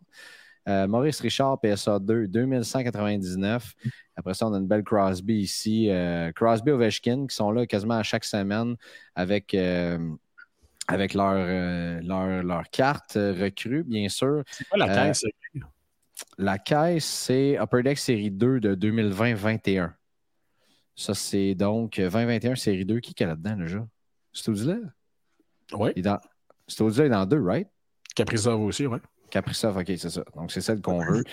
[0.87, 3.73] Maurice Richard, PSA 2, 2199.
[4.17, 5.89] Après ça, on a une belle Crosby ici.
[6.35, 8.75] Crosby Ovechkin qui sont là quasiment à chaque semaine
[9.15, 9.55] avec,
[10.87, 11.33] avec leur,
[12.03, 14.43] leur, leur, carte recrue, bien sûr.
[14.51, 15.23] C'est pas la caisse?
[16.37, 19.93] La caisse, c'est Upper Deck série 2 de 2020-21.
[20.95, 22.99] Ça, c'est donc 2021 série 2.
[22.99, 23.87] Qui est là-dedans déjà?
[24.67, 24.77] Là
[25.73, 25.91] Oui.
[26.67, 27.67] C'est est dans 2, right?
[28.15, 28.99] Caprizov aussi, oui.
[29.29, 30.23] Capricov, OK, c'est ça.
[30.35, 31.23] Donc, c'est celle qu'on veut.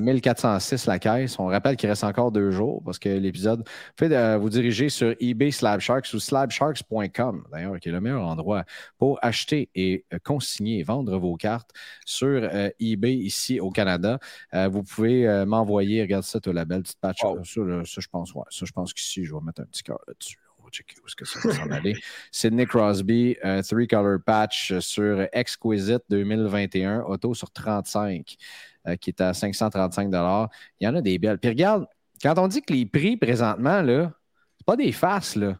[0.00, 1.38] 1406 euh, la caisse.
[1.38, 3.66] On rappelle qu'il reste encore deux jours parce que l'épisode
[3.98, 8.64] fait de vous diriger sur eBay Slabsharks ou slabsharks.com, d'ailleurs, qui est le meilleur endroit
[8.98, 11.70] pour acheter et euh, consigner et vendre vos cartes
[12.04, 14.18] sur euh, eBay ici au Canada.
[14.52, 17.20] vous pouvez m'envoyer, regarde ça, tu as la belle petite patch.
[17.20, 18.44] Ça, ça, je pense, ouais.
[18.50, 20.38] Ça, je pense qu'ici, je vais mettre un petit cœur là-dessus
[20.70, 21.94] checker où est-ce que ça va s'en aller.
[22.30, 28.36] Sidney Crosby, un three-color patch sur Exquisite 2021, auto sur 35,
[28.86, 30.10] euh, qui est à 535
[30.80, 31.38] Il y en a des belles.
[31.38, 31.86] Puis regarde,
[32.22, 34.12] quand on dit que les prix présentement, là,
[34.56, 35.58] c'est pas des faces, là.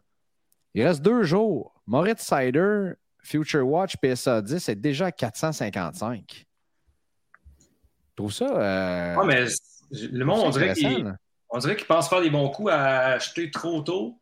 [0.73, 1.73] Il reste deux jours.
[1.87, 2.91] Moritz Sider,
[3.23, 6.45] Future Watch PSA 10 est déjà à 455.
[8.09, 8.45] Je trouve ça.
[8.45, 9.45] Euh, mais
[9.91, 11.17] le monde, on dirait qu'il
[11.49, 14.19] on dirait qu'il pense faire des bons coups à acheter trop tôt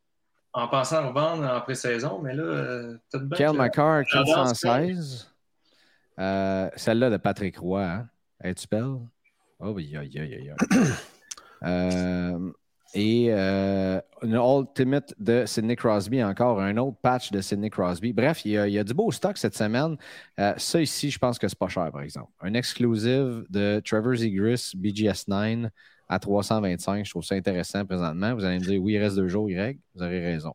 [0.58, 3.38] en pensant revendre en pré-saison, mais là, euh, peut-être bien.
[3.38, 5.32] Kel que- McCarr, Tendance, 416.
[6.20, 8.08] Euh, Celle-là de Patrick Roy, hein?
[8.42, 8.96] Es-tu belle?
[9.60, 10.56] Oh, oui, aïe, aïe, aïe, aïe.
[11.64, 12.52] Euh,
[12.94, 18.14] et euh, une Ultimate de Sidney Crosby, encore un autre patch de Sidney Crosby.
[18.14, 19.98] Bref, il y a, il y a du beau stock cette semaine.
[20.40, 22.32] Euh, ça ici, je pense que c'est pas cher, par exemple.
[22.42, 25.70] Un exclusive de Trevor Zegris BGS9
[26.08, 27.06] à 325.
[27.06, 28.34] Je trouve ça intéressant présentement.
[28.36, 29.80] Vous allez me dire, oui, il reste deux jours, Y.
[29.96, 30.54] Vous avez raison.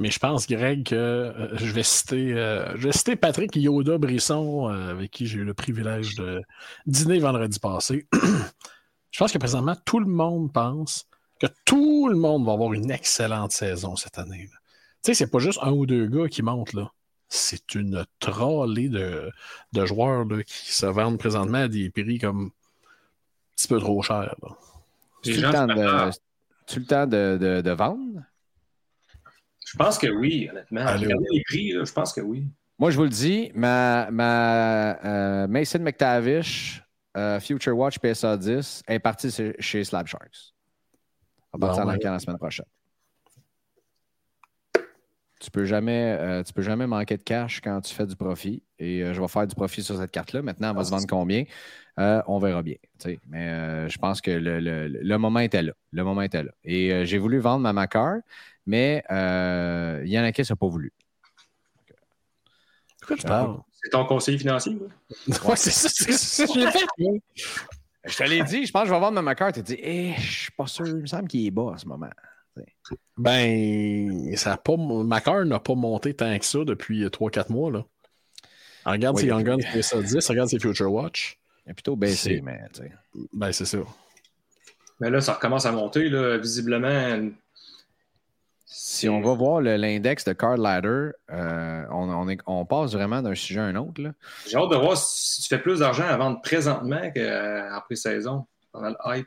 [0.00, 3.98] Mais je pense, Greg, que euh, je, vais citer, euh, je vais citer Patrick Yoda
[3.98, 6.40] Brisson, euh, avec qui j'ai eu le privilège de
[6.86, 8.08] dîner vendredi passé.
[9.10, 11.06] je pense que présentement, tout le monde pense
[11.38, 14.48] que tout le monde va avoir une excellente saison cette année.
[14.48, 14.58] Tu
[15.02, 16.90] sais, c'est pas juste un ou deux gars qui montent là.
[17.28, 19.30] C'est une trollée de,
[19.84, 22.50] joueurs là, qui se vendent présentement à des prix comme un
[23.54, 24.34] petit peu trop chers.
[25.22, 26.10] Tu le temps, de,
[26.66, 28.22] tu le temps de, de- de vendre?
[29.66, 30.80] Je pense que oui, honnêtement.
[30.86, 32.46] Regardez les prix, là, je pense que oui.
[32.78, 36.82] Moi, je vous le dis, ma, ma euh, Mason McTavish
[37.16, 40.54] euh, Future Watch PSA 10 est partie chez- Slab Sharks.
[41.52, 42.02] On va partir dans le ouais.
[42.02, 42.64] camp la semaine prochaine.
[45.40, 48.62] Tu peux jamais, euh, tu peux jamais manquer de cash quand tu fais du profit.
[48.78, 50.42] Et euh, je vais faire du profit sur cette carte-là.
[50.42, 51.44] Maintenant, elle va se vendre combien?
[51.98, 52.76] Euh, on verra bien.
[53.28, 55.72] Mais euh, je pense que le, le- le moment était là.
[55.92, 56.52] Le moment était là.
[56.62, 58.16] Et euh, j'ai voulu vendre ma Macar,
[58.66, 60.92] mais euh, Yannick n'a pas voulu.
[63.00, 63.56] Pourquoi tu parles?
[63.82, 64.88] C'est ton conseiller financier, oui.
[65.44, 66.12] Ouais, c'est ça, c'est
[66.46, 66.84] ça fait.
[66.98, 67.12] moi.
[68.04, 69.52] Je te l'ai dit, je pense que je vais vendre ma Macar.
[69.52, 70.86] Tu as dit, eh, je suis pas sûr.
[70.86, 72.10] Il me semble qu'il est bas en ce moment.
[73.16, 77.70] Ben, ça a pas, Macar n'a pas monté tant que ça depuis 3-4 mois.
[77.70, 77.84] Là.
[78.86, 81.38] Regarde Oui, ses Young Guns PSA 10, regarde ses Future Watch.
[81.66, 82.92] Il a plutôt baissé, C'est- mais tu sais.
[83.32, 83.78] Ben, c'est ça.
[85.00, 87.30] Mais là, ça recommence à monter, là, visiblement.
[88.66, 92.92] Si on va voir le- l'index de Card Ladder, euh, on, on est- on passe
[92.92, 94.00] vraiment d'un sujet à un autre.
[94.00, 94.12] là.
[94.48, 98.90] J'ai hâte de voir si tu fais plus d'argent à vendre présentement qu'en pré-saison, pendant
[98.90, 99.26] le hype.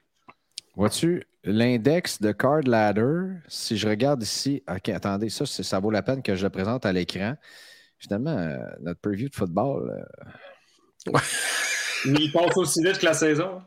[0.75, 6.01] Vois-tu, l'index de Card Ladder, si je regarde ici, OK, attendez, ça, ça vaut la
[6.01, 7.35] peine que je le présente à l'écran.
[7.99, 11.11] Finalement, euh, notre preview de football, euh,
[12.05, 13.61] Il passe aussi vite que la saison.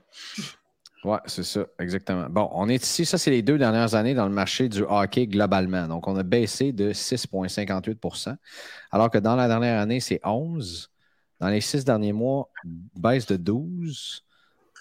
[1.05, 2.27] ouais, c'est ça, exactement.
[2.29, 5.27] Bon, on est ici, ça, c'est les deux dernières années dans le marché du hockey
[5.27, 5.87] globalement.
[5.87, 8.37] Donc, on a baissé de 6,58%
[8.91, 10.89] alors que dans la dernière année, c'est 11%
[11.41, 12.51] Dans les six derniers mois,
[12.95, 14.26] baisse de 12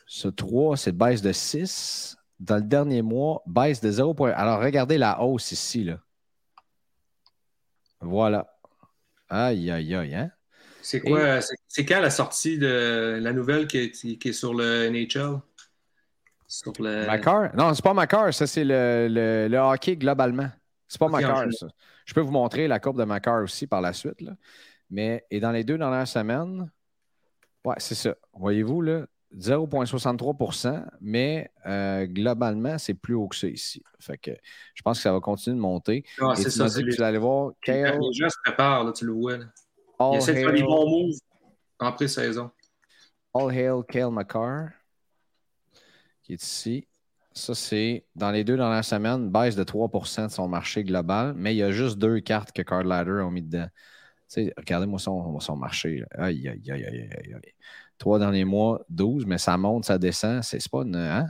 [0.06, 4.16] Ce 3, c'est baisse de 6 Dans le dernier mois, baisse de 0.
[4.26, 6.00] Alors, regardez la hausse ici, là.
[8.02, 8.48] Voilà.
[9.30, 10.32] Aïe, aïe, aïe, hein?
[10.82, 11.42] C'est quoi?
[11.42, 15.40] c'est- C'est quand la sortie de la nouvelle qui est, qui est sur le NHL?
[16.48, 17.08] Sur le...
[17.08, 17.56] Macar?
[17.56, 20.50] Non, c'est pas Macar, ça c'est le, le- le hockey globalement.
[20.88, 21.68] C'est pas Macar, ça.
[22.06, 24.22] Je peux vous montrer la courbe de Macar aussi par la suite.
[24.22, 24.34] Là.
[24.92, 26.70] Mais, et dans les deux dernières semaines,
[27.66, 28.14] ouais, c'est ça.
[28.34, 29.08] Voyez-vous, là,
[29.38, 33.84] 0,63% mais euh, globalement, c'est plus haut que ça ici.
[34.00, 34.32] Fait que
[34.74, 36.04] je pense que ça va continuer de monter.
[36.22, 36.64] Ah, et tu ça.
[36.64, 39.06] m'as c'est dit que les- tu allais voir Kale Les gens se préparent, là, tu
[39.06, 39.38] le vois.
[39.38, 39.46] là.
[40.00, 41.18] All Ils essaient de faire des Hail, bons moves
[41.80, 42.52] en pré-saison.
[43.34, 44.70] All Hail Kale McCarr,
[46.24, 46.88] qui est ici.
[47.34, 51.54] Ça, c'est dans les deux dernières semaines, baisse de 3% de son marché global, mais
[51.54, 53.68] il y a juste deux cartes que Card Ladder ont mis dedans.
[54.58, 56.04] Regardez-moi son, son marché.
[56.12, 57.54] aïe, aïe, aïe, aïe, aïe.
[57.98, 60.44] Trois derniers mois, 12, mais ça monte, ça descend.
[60.44, 60.96] C'est pas une.
[60.96, 61.28] Hein?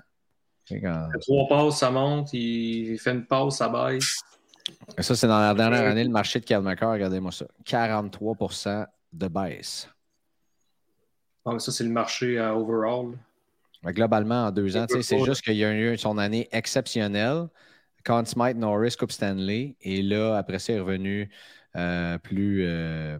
[0.68, 2.34] Quand- Trois passes, ça monte.
[2.34, 4.18] Il fait une passe, ça baisse.
[4.97, 6.93] Et Ça, c'est dans la dernière année, le marché de McCarr.
[6.93, 7.45] Regardez-moi ça.
[7.66, 9.88] 43% de baisse.
[11.45, 13.13] Ah, mais ça, c'est le marché euh, overall.
[13.84, 17.47] Mais Globalement, en deux ans, c'est juste qu'il y a eu son année exceptionnelle.
[18.03, 19.76] Conn Smythe, Norris, Coupe Stanley.
[19.82, 21.30] Et là, après ça, il est revenu
[21.76, 23.18] euh, plus, euh,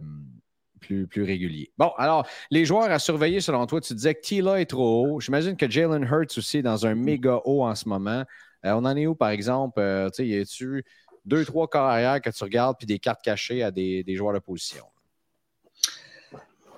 [0.86, 1.70] plus, régulier.
[1.78, 5.20] Bon, alors, les joueurs à surveiller selon toi, tu disais que Tila est trop haut.
[5.20, 8.24] J'imagine que Jalen Hurts aussi est dans un méga haut en ce moment.
[8.64, 9.80] Euh, on en est où, par exemple?
[9.80, 10.84] Euh, tu sais, y a-tu
[11.24, 14.38] deux, trois carrières que tu regardes puis des cartes cachées à des, des joueurs de
[14.38, 14.84] position?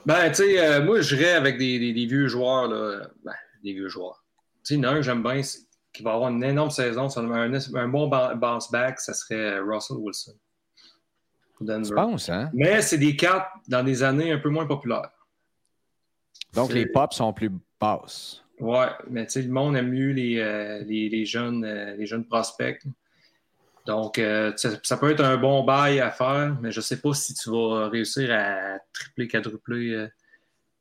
[0.06, 3.32] Ben, tu sais, euh, moi, je dirais avec des, vieux joueurs, là, ben,
[3.62, 4.24] des vieux joueurs.
[4.64, 5.40] Tu sais, il y en a un que j'aime bien,
[5.92, 10.34] qui va avoir une énorme saison, un, un bon bounce back, ça serait Russell Wilson.
[11.58, 11.88] Pour Denver.
[11.88, 12.50] Tu penses, hein?
[12.54, 15.10] Mais c'est des cartes dans des années un peu moins populaires.
[16.54, 17.50] Donc, les pops sont plus
[17.80, 18.42] basses.
[18.60, 22.06] Ouais, mais tu sais, le monde aime mieux les, euh, les, les jeunes, euh, les
[22.06, 22.82] jeunes prospects.
[23.86, 27.12] Donc, euh, ça, peut être un bon bail à faire, mais je ne sais pas
[27.14, 30.08] si tu vas réussir à tripler, quadrupler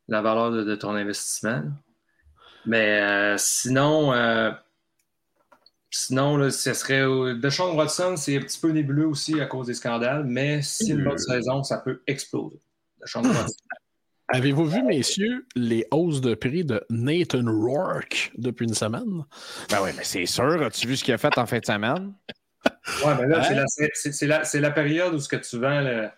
[0.07, 1.63] la valeur de, de ton investissement.
[2.65, 4.11] Mais sinon,
[5.89, 7.03] Sinon, là, ce serait.
[7.35, 11.03] Deshaun Watson, c'est un petit peu nébuleux aussi à cause des scandales, mais si une
[11.03, 12.59] bonne saison, ça peut exploser.
[13.01, 13.55] Deshaun Watson.
[14.29, 19.23] Avez-vous vu, messieurs, les hausses de prix de Nathan Rourke depuis une semaine?
[19.69, 20.61] Ben oui, mais c'est sûr.
[20.61, 22.13] As-tu vu ce qu'il a fait en fin de semaine?
[23.05, 23.65] Oui, mais là, hein?
[23.93, 26.09] c'est la, la, période où ce que tu vends, le,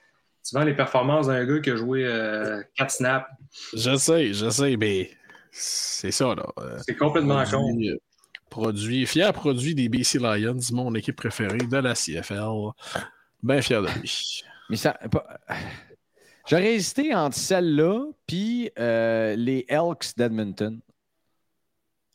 [0.48, 3.28] tu vends les performances d'un gars qui a joué 4 euh, snaps.
[3.74, 5.12] Je sais, je sais, mais
[5.52, 6.46] c'est ça, là.
[6.88, 7.76] C'est complètement con.
[8.50, 12.72] Produit, fier produit des BC Lions, mon équipe préférée de la CFL.
[13.44, 14.44] Bien fier de lui.
[14.70, 14.98] Mais ça.
[16.50, 20.80] J'aurais hésité entre celle-là puis euh, les Elks d'Edmonton.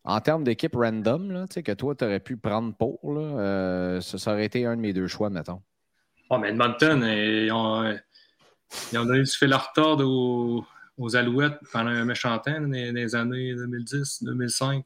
[0.02, 4.32] En termes d'équipe random, là, que toi, tu aurais pu prendre pour, là, euh, ça,
[4.32, 5.62] aurait été un de mes deux choix, mettons.
[6.28, 7.96] Oh, mais Edmonton, ils ont,
[8.92, 10.66] ils ont donné du fil à retordre aux,
[10.98, 14.84] aux, Alouettes pendant un méchant temps, dans les, années 2010, 2005.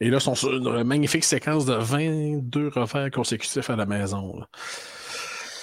[0.00, 4.38] Et là, ils sont sur une magnifique séquence de 22 revers consécutifs à la maison.
[4.38, 4.48] Là.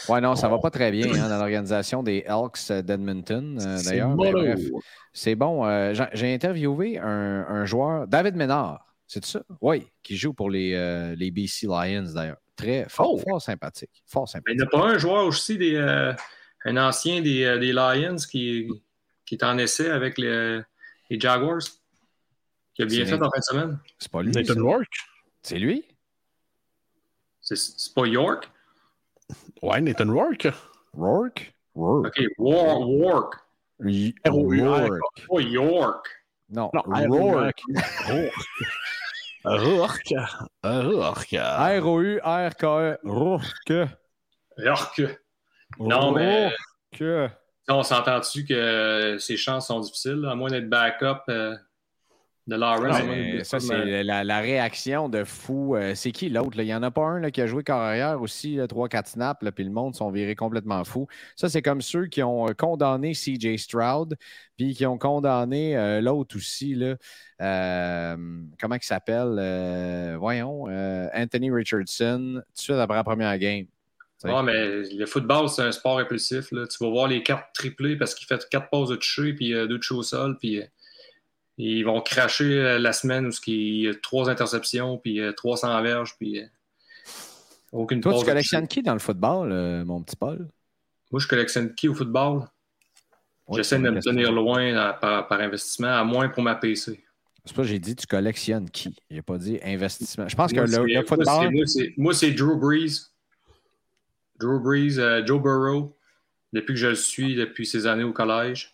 [0.10, 4.16] Ouais, non, ça va pas très bien hein, dans l'organisation des Elks d'Edmonton, euh, d'ailleurs.
[5.14, 5.66] c'est bon.
[5.66, 9.42] Euh, j'ai interviewé un, joueur, David Ménard, c'est ça?
[9.62, 12.38] Oui, qui joue pour les, euh, les BC Lions, d'ailleurs.
[12.56, 13.18] Très fort, oh!
[13.20, 14.04] fort sympathique.
[14.06, 14.56] Fort sympathique.
[14.56, 15.78] il n'y a pas un joueur aussi, des,
[16.66, 18.68] un ancien des, des, Lions qui,
[19.26, 20.60] qui est en essai avec les,
[21.10, 21.62] les Jaguars,
[22.80, 23.78] qui a bien fait en fin de semaine?
[23.98, 24.32] C'est pas lui.
[24.32, 24.96] Nathan Rourke.
[25.44, 25.84] C'est lui?
[27.42, 28.50] C'est pas York?
[29.62, 30.48] Ouais, Nathan Rourke.
[30.94, 31.54] Rourke?
[31.76, 32.08] Rourke.
[32.08, 33.36] OK, War, Rourke.
[34.26, 35.02] Rourke.
[35.30, 36.08] Pas York.
[36.50, 37.62] Non, non Rourke.
[38.08, 38.46] Rourke.
[39.44, 40.14] Rourke.
[40.64, 42.98] R-O-U-R-K-E.
[43.04, 43.74] Rourke.
[44.58, 45.20] Rourke.
[45.80, 46.54] Non, mais.
[47.68, 51.58] On s'entend-tu que ces chances sont difficiles, à moins d'être backup euh,
[52.50, 53.44] de Lawrence?
[53.44, 55.76] ça, c'est la, réaction de fou.
[55.76, 56.60] Euh, c'est qui l'autre?
[56.60, 59.64] Il n'y en a pas un là, qui a joué carrière aussi, 3-4 snaps, puis
[59.64, 61.08] le monde sont virés complètement fous.
[61.36, 64.18] Ça, c'est comme ceux qui ont euh, condamné CJ Stroud,
[64.58, 66.76] puis qui ont condamné l'autre aussi.
[66.76, 66.96] Là,
[68.60, 70.18] comment il s'appelle?
[70.20, 70.66] voyons,
[71.14, 73.66] Anthony Richardson, tout de suite après la première game.
[74.26, 76.52] Oui, mais le football, c'est un sport impulsif.
[76.52, 76.68] Là.
[76.68, 79.66] Tu vas voir les cartes triplées parce qu'il fait quatre pauses de toucher puis euh,
[79.66, 80.38] deux touchés au sol.
[80.38, 80.66] Puis euh,
[81.66, 86.16] ils vont cracher euh, la semaine où il y a trois interceptions puis 300 verges.
[86.18, 86.42] Puis
[87.72, 90.48] aucune Toi, tu collectionnes qui dans le football, mon petit Paul?
[91.12, 92.48] Moi, je collectionne qui au football?
[93.52, 97.04] J'essaie de me tenir loin par, investissement, à moins pour ma PC.
[97.46, 98.96] C'est pas j'ai dit tu collectionnes qui?
[99.10, 100.28] J'ai pas dit investissement.
[100.28, 101.52] Je pense que le, football.
[101.98, 103.10] Moi, c'est Drew Brees.
[104.40, 105.98] Drew Brees, euh, Joe Burrow,
[106.54, 108.74] depuis que je le suis, depuis ses années au collège.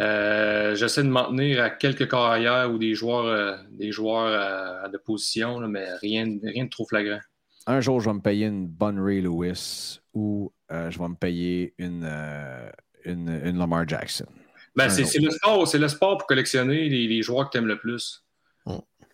[0.00, 4.98] Euh, j'essaie de m'en tenir à quelques carrières ou des joueurs, euh, des joueurs de
[4.98, 7.20] position, mais rien, rien de trop flagrant.
[7.66, 11.74] Un jour, je vais me payer une bonne Ray Lewis ou je vais me payer
[11.78, 12.08] une,
[13.04, 14.26] une, Lamar Jackson.
[14.74, 17.78] Ben, c'est le sport, c'est le sport pour collectionner les, joueurs que tu aimes le
[17.78, 18.24] plus.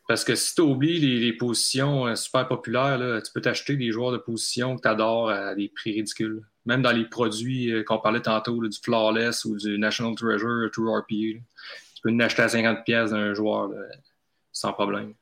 [0.09, 4.13] Parce que si tu oublies les, positions euh, super populaires, tu peux t'acheter des joueurs
[4.13, 6.43] de position que tu adores à des prix ridicules.
[6.67, 10.91] Même dans les produits euh, qu'on parlait tantôt, du Flawless ou du National Treasure True
[10.99, 11.07] RPA.
[11.09, 13.71] Tu peux en acheter à 50 pièces d'un joueur
[14.53, 15.15] sans problème.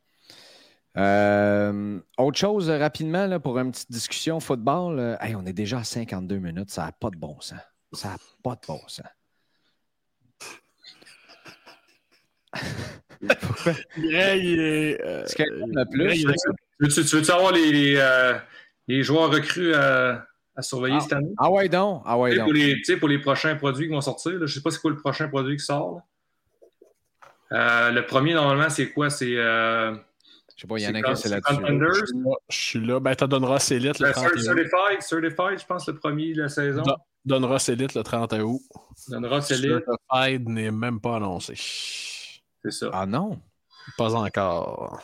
[0.97, 5.19] Euh, autre chose rapidement là, pour une petite discussion football.
[5.21, 7.59] on est déjà à 52 minutes, ça n'a pas de bon sens.
[7.93, 9.07] Ça n'a pas de bon sens.
[13.97, 15.01] il est.
[15.03, 15.25] Euh,
[15.91, 16.27] plus?
[16.93, 18.35] Tu, veux savoir les, euh,
[18.87, 20.27] les, joueurs recrues à,
[20.57, 21.35] à surveiller ah, cette année?
[21.39, 22.03] Ah ouais, donc.
[22.05, 22.45] Ah ouais, donc.
[22.45, 24.91] Pour, les, pour les prochains produits qui vont sortir, je ne sais pas c'est quoi
[24.91, 26.03] le prochain produit qui sort.
[27.53, 29.11] Euh, le premier, normalement, c'est quoi?
[29.11, 29.37] C'est.
[29.37, 29.95] Euh,
[30.57, 32.07] je sais pas, il y en a qui c'est là-dessus.
[32.49, 33.01] Je suis là.
[33.01, 36.83] Ben, tu donneras Célite le 30 Certified, Certified, je pense, le premier de la saison.
[37.25, 38.61] Donnera Célite le 30 août.
[39.09, 39.85] Donnera Célite.
[39.85, 41.55] Certified n'est même pas annoncé.
[41.57, 42.91] C'est ça.
[42.93, 43.41] Ah non?
[43.99, 45.03] Pas encore.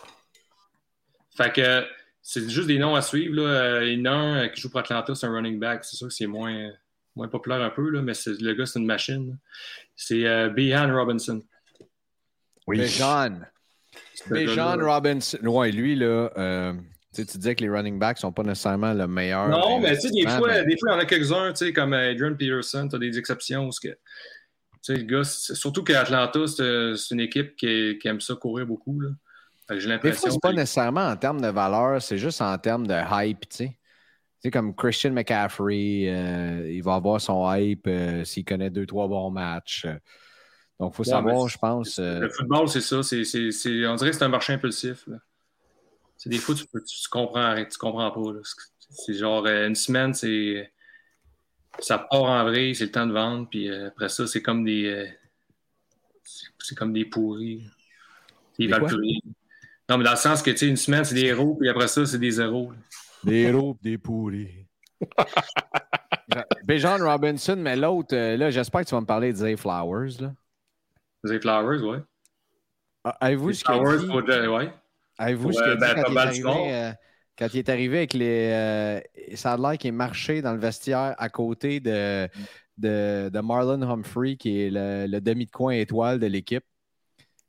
[1.36, 1.84] Fait que
[2.30, 3.42] c'est juste des noms à suivre.
[3.42, 3.82] Là.
[3.82, 5.84] Il y en a un qui joue pour Atlanta, c'est un running back.
[5.84, 6.70] C'est sûr que c'est moins,
[7.16, 9.36] moins populaire un peu, là, mais le gars, c'est une machine.
[9.96, 11.42] C'est euh, Behan Robinson.
[12.68, 12.78] Oui.
[12.78, 13.40] Behan.
[14.28, 15.38] Behan Robinson.
[15.42, 16.30] Ouais, lui, là.
[16.38, 16.72] Euh,
[17.12, 19.48] tu disais que les running backs ne sont pas nécessairement le meilleur.
[19.48, 21.72] Non, mais tu sais, des fois, des fois, il y en a quelques-uns, tu sais,
[21.72, 23.64] comme Adrian Peterson, tu as des exceptions.
[23.64, 23.88] Parce que
[24.82, 29.00] sais, le gars, surtout qu'Atlanta, c'est une équipe qui, aime ça courir beaucoup.
[29.78, 30.28] J'ai l'impression.
[30.28, 33.56] Des fois, pas nécessairement en termes de valeur, c'est juste en termes de hype, tu
[33.56, 33.78] sais.
[34.42, 39.06] Tu comme Christian McCaffrey, euh, il va avoir son hype euh, s'il connaît deux, trois
[39.06, 39.86] bons matchs.
[40.78, 41.98] Donc, il faut savoir, je pense.
[41.98, 42.96] Le football, c'est ça.
[42.96, 45.06] on dirait que c'est un marché impulsif.
[46.24, 48.40] des fois, tu, peux, tu, comprends, tu comprends pas.
[48.90, 50.72] C'est genre euh, une semaine, c'est
[51.78, 54.64] ça part en vrai, c'est le temps de vendre, puis euh, après ça, c'est comme
[54.64, 54.86] des.
[54.86, 55.06] Euh,
[56.58, 57.64] c'est comme des pourris.
[58.58, 59.18] Ils valent plus rien.
[59.90, 61.88] Non, mais dans le sens que, tu sais, une semaine, c'est des héros, puis après
[61.88, 62.70] ça, c'est des zéros.
[63.24, 64.66] Des héros, des pourris.
[66.68, 70.20] John Robinson, mais l'autre, là, j'espère que tu vas me parler de Zay Flowers.
[70.20, 70.32] Là.
[71.26, 71.96] Zay Flowers, oui.
[73.02, 74.46] Ah, avez-vous ce a dit?
[74.46, 74.72] Ouais.
[75.18, 76.92] Avez-vous ce dit ben, quand, il est arrivé, euh,
[77.36, 78.50] quand il est arrivé avec les...
[78.52, 79.00] Euh,
[79.34, 82.28] ça a l'air qu'il est marché dans le vestiaire à côté de,
[82.78, 86.64] de, de Marlon Humphrey, qui est le, demi de coin étoile de l'équipe.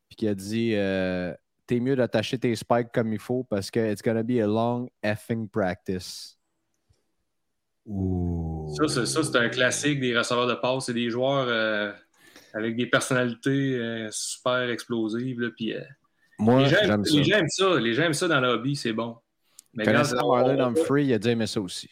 [0.09, 1.33] Puis qui a dit euh,
[1.71, 4.89] T'es mieux d'attacher tes spikes comme il faut parce que it's gonna be a long
[5.01, 6.37] effing practice.
[7.87, 10.87] Ça, c'est un classique des receveurs de passe.
[10.87, 11.95] C'est des joueurs
[12.53, 15.53] avec des personnalités euh, super explosives.
[15.55, 15.79] puis, euh,
[16.39, 17.15] Moi, les gens, j'aime ça.
[17.15, 17.79] Les gens aiment ça.
[17.79, 19.15] Les gens aiment ça dans le hobby, c'est bon.
[19.73, 21.89] Mais Connaissant Marlon Humphrey, il a dit aimer ça aussi.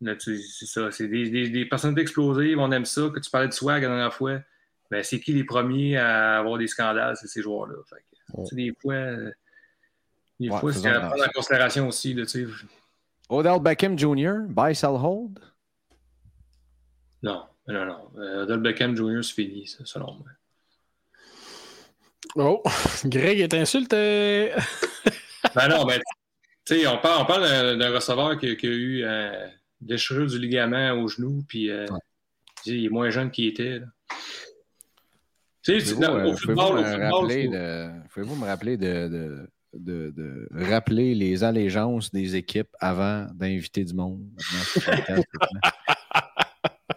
[0.00, 0.90] C'est ça.
[0.90, 2.58] C'est des, des, des, personnalités explosives.
[2.58, 3.10] On aime ça.
[3.14, 4.38] Que tu parlais de swag la dernière fois.
[4.90, 7.18] Ben, c'est qui les premiers à avoir des scandales?
[7.18, 7.76] C'est ces joueurs-là.
[8.52, 9.16] Des fois,
[10.38, 12.14] des fois c'est à prendre en considération aussi.
[12.14, 12.24] Là,
[13.28, 15.38] Odell Beckham Jr., buy, sell, hold?
[17.22, 17.44] Non.
[17.68, 18.10] Non, non.
[18.18, 20.26] Euh, Odell Beckham Jr., c'est fini, ça, selon moi.
[22.36, 22.62] Oh,
[23.04, 24.52] Greg est insulté.
[25.54, 26.00] ben non, mais
[26.64, 29.48] tu sais, on parle, on parle d'un receveur qui, qui, a eu euh,
[29.80, 31.86] déchirure du ligament au genou, puis euh,
[32.66, 33.80] il est moins jeune qu'il était.
[35.78, 38.02] Tu sais, au football, au football.
[38.12, 43.94] Pouvez-vous me rappeler de, de, de, de, rappeler les allégeances des équipes avant d'inviter du
[43.94, 44.26] monde?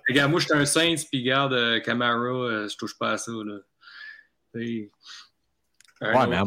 [0.08, 3.18] Regarde, moi, je suis un Saints, puis garde euh, Camara, euh, je touche pas à
[3.18, 3.32] ça.
[3.32, 3.60] Là.
[4.54, 4.90] ouais,
[6.02, 6.38] mais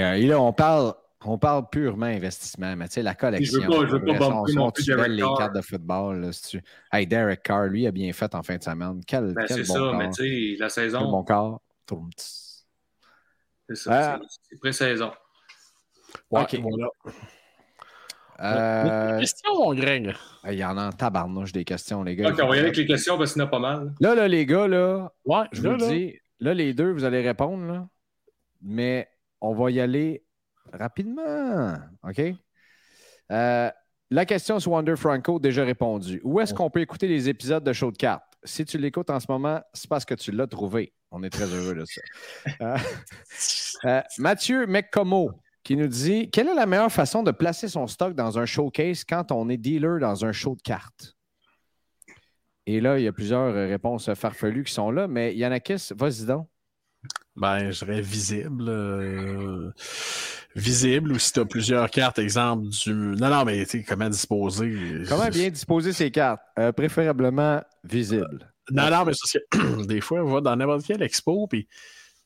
[0.00, 3.60] euh, là, on parle, on parle purement investissement, mais tu sais, la collection.
[3.60, 6.20] Je veux pas, je veux pas bomber non plus Derek les cartes de football.
[6.20, 6.62] Là, tu...
[6.90, 9.00] Hey, Derek Carr, lui, a bien fait en fin de semaine.
[9.06, 9.94] Quel, ben, quel c'est bon ça, corps.
[9.96, 11.00] mais tu sais, la saison.
[11.00, 11.60] Quel bon corps.
[13.68, 14.20] C'est ça, ah.
[14.48, 15.12] c'est pré-saison.
[16.30, 16.60] Ouais, OK.
[16.60, 16.88] Voilà.
[18.40, 19.20] Euh...
[19.20, 20.14] Question, Greg?
[20.44, 22.30] Il y en a en tabarnouche des questions, les gars.
[22.30, 23.94] Ok, on va y aller avec les questions parce qu'il y en a pas mal.
[24.00, 27.64] Là, là, les gars, là, ouais, je vous dis, là, les deux, vous allez répondre,
[27.66, 27.88] là,
[28.60, 29.08] mais
[29.40, 30.24] on va y aller
[30.72, 31.76] rapidement.
[32.02, 32.20] OK?
[33.30, 33.70] Euh,
[34.10, 36.20] la question sur Wonder Franco, déjà répondu.
[36.24, 38.31] Où est-ce qu'on peut écouter les épisodes de Show de cartes?
[38.44, 40.92] Si tu l'écoutes en ce moment, c'est parce que tu l'as trouvé.
[41.10, 42.00] On est très heureux de ça.
[42.60, 42.76] Euh,
[43.84, 45.30] euh, Mathieu McComo,
[45.62, 49.04] qui nous dit Quelle est la meilleure façon de placer son stock dans un showcase
[49.04, 51.16] quand on est dealer dans un show de cartes?
[52.66, 56.48] Et là, il y a plusieurs réponses farfelues qui sont là, mais Yannakis, vas-y donc.
[57.34, 58.68] Ben, je dirais visible.
[58.68, 59.72] Euh,
[60.54, 62.92] visible, ou si tu as plusieurs cartes, exemple du.
[62.92, 65.02] Non, non, mais tu sais, comment disposer?
[65.08, 66.42] Comment bien disposer ses cartes?
[66.58, 68.52] Euh, préférablement visible.
[68.70, 71.68] non, non, mais c'est que des fois, on va dans n'importe quel expo, puis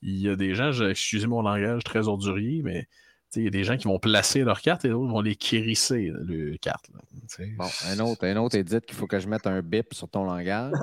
[0.01, 2.87] il y a des gens, excusez mon langage très ordurier, mais
[3.35, 6.11] il y a des gens qui vont placer leurs cartes et d'autres vont les kérisser,
[6.27, 6.89] les cartes.
[7.57, 10.09] bon, un autre, un autre est dit qu'il faut que je mette un bip sur
[10.09, 10.73] ton langage.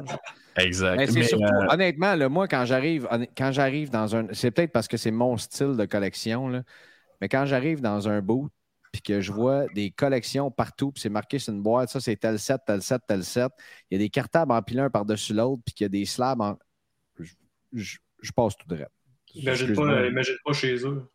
[0.56, 1.10] exact.
[1.12, 4.26] Mais, surtout, euh, honnêtement, moi, quand j'arrive, quand j'arrive dans un.
[4.32, 6.62] C'est peut-être parce que c'est mon style de collection, là,
[7.24, 8.52] mais quand j'arrive dans un boot
[8.92, 12.16] puis que je vois des collections partout, puis c'est marqué sur une boîte, ça c'est
[12.16, 13.50] tel set, tel set, tel set.
[13.90, 16.38] Il y a des cartables empilés un par-dessus l'autre, puis qu'il y a des slabs
[16.42, 16.58] en.
[17.72, 17.96] Je,
[18.36, 18.88] passe tout droit.
[19.34, 21.10] Imagine pas, imagine pas chez eux.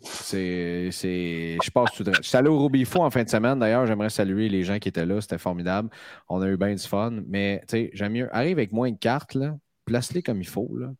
[0.00, 3.58] C'est, je passe tout de Je suis allé au Rubifo en fin de semaine.
[3.58, 5.20] D'ailleurs, j'aimerais saluer les gens qui étaient là.
[5.20, 5.90] C'était formidable.
[6.26, 7.20] On a eu bien du fun.
[7.26, 8.34] Mais, tu sais, j'aime mieux.
[8.34, 9.58] Arrive avec moins de cartes, là.
[9.84, 10.90] Place-les comme il faut, là.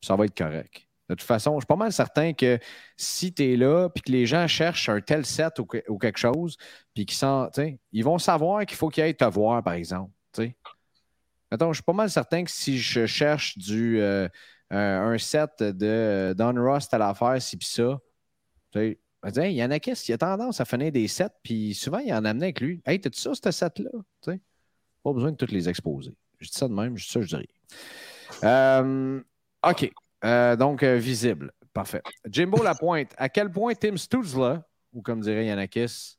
[0.00, 0.88] Ça va être correct.
[1.12, 2.58] De toute façon, je suis pas mal certain que
[2.96, 6.56] si tu es là, puis que les gens cherchent un tel set ou, quelque chose,
[6.94, 10.10] puis qu'ils ils vont savoir qu'il faut qu'ils aillent te voir, par exemple.
[10.32, 10.56] sais.
[11.50, 14.00] Attends, je suis pas mal certain que si je cherche du.
[14.00, 14.28] Euh,
[14.70, 17.98] un set de Don Ross à l'affaire, si pis ça.
[18.74, 18.96] il
[19.52, 22.46] y en a qui a tendance à finir des sets, puis souvent, il en amenait
[22.46, 22.80] avec lui.
[22.86, 23.90] Hey, t'as-tu ça, ce set-là?
[25.02, 26.14] Pas besoin de toutes les exposer.
[26.38, 27.48] Je dis ça de même, je dis ça, je dirais.
[28.44, 29.20] Euh,
[29.68, 29.92] OK.
[30.24, 31.52] Euh, donc, euh, visible.
[31.72, 32.02] Parfait.
[32.28, 33.12] Jimbo Lapointe.
[33.16, 34.62] À quel point Tim Stutzla,
[34.92, 36.18] ou comme dirait Yanakis,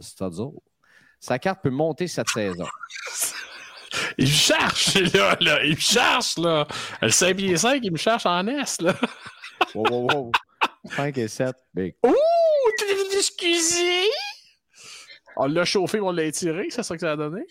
[0.00, 0.46] Stutzla,
[1.20, 2.66] sa carte peut monter cette saison?
[4.18, 5.64] Il me cherche, là, là.
[5.64, 6.66] Il me cherche, là.
[7.00, 8.94] Le 5 pieds 5, il me cherche en S, là.
[9.74, 10.32] wow, wow, wow.
[10.94, 11.94] 5 et 7, big.
[12.04, 12.14] Ouh!
[13.16, 14.10] Excusez!
[15.36, 17.46] On l'a chauffé, on l'a étiré, c'est ça que ça a donné?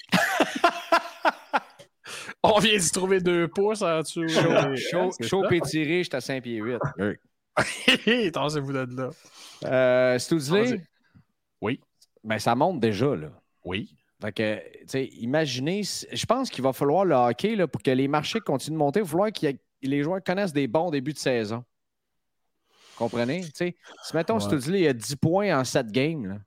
[2.44, 4.28] On vient d'y trouver deux pouces en dessous.
[4.28, 8.32] Chaud, chaud, étiré, j'étais à 5 pieds 8.
[8.32, 9.10] Tassez-vous de là.
[9.66, 10.82] Euh, Studsley?
[11.62, 11.80] Oui.
[12.24, 13.30] Ben, ça monte déjà, là.
[13.64, 13.96] Oui.
[14.22, 17.92] Fait que, tu sais, imaginez, je pense qu'il va falloir le hockey, là, pour que
[17.92, 19.48] les marchés continuent de monter, il va falloir que
[19.84, 21.64] les joueurs connaissent des bons débuts de saison.
[22.98, 23.42] Comprenez?
[23.46, 24.40] Tu sais, si mettons, Ouais.
[24.42, 26.38] Studsley a 10 points en 7 games, là,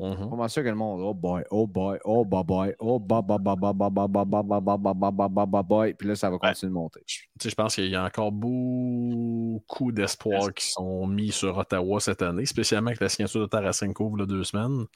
[0.00, 0.28] Mhm.
[0.28, 3.38] Comment sûr que le monde, oh boy, oh boy, oh boy, boy, oh boy, boy,
[3.38, 6.08] boy, boy, boy, boy, boy, boy, boy, boy, boy, boy, boy, boy, boy, boy, puis
[6.08, 7.00] là, ça va continuer de monter.
[7.06, 12.00] Tu sais, je pense qu'il y a encore beaucoup d'espoirs qui sont mis sur Ottawa
[12.00, 14.86] cette année, spécialement avec la signature de Tarasenko il y a deux semaines.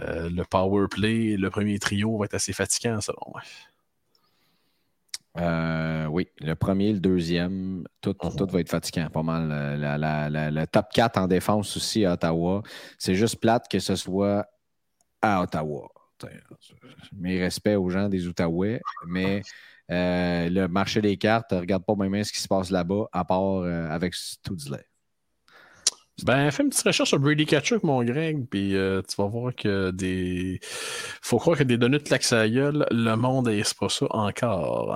[0.00, 3.42] Euh, le power play, le premier trio va être assez fatigant, selon moi.
[5.38, 8.36] Euh, oui, le premier, le deuxième, tout, Mhm.
[8.36, 9.50] tout va être fatigant, pas mal.
[9.50, 12.62] Euh, la- la- la- le top 4 en défense aussi à Ottawa.
[12.98, 14.46] C'est juste plate que ce soit
[15.22, 15.88] à Ottawa.
[17.12, 19.42] Mes respects aux gens des Outaouais, mais
[19.90, 23.42] euh, le marché des cartes, regarde pas même ce qui se passe là-bas, à part
[23.62, 24.84] euh, avec Studsley.
[26.24, 29.54] Ben, fais une petite recherche sur Brady Kachuk, mon Greg, puis euh, tu vas voir
[29.54, 30.60] que des.
[30.62, 34.06] Faut croire que des données de claque à la gueule, le monde n'est pas ça
[34.10, 34.86] encore.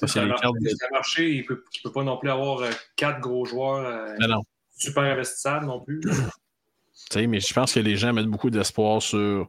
[0.00, 2.16] Parce C'est qu'il y a un les cartes marché, de- il ne peut, pas non
[2.18, 4.42] plus avoir euh, quatre gros joueurs euh, non.
[4.76, 6.00] super investissables non plus.
[6.00, 6.10] Tu
[7.10, 9.48] sais, mais je pense que les gens mettent beaucoup d'espoir sur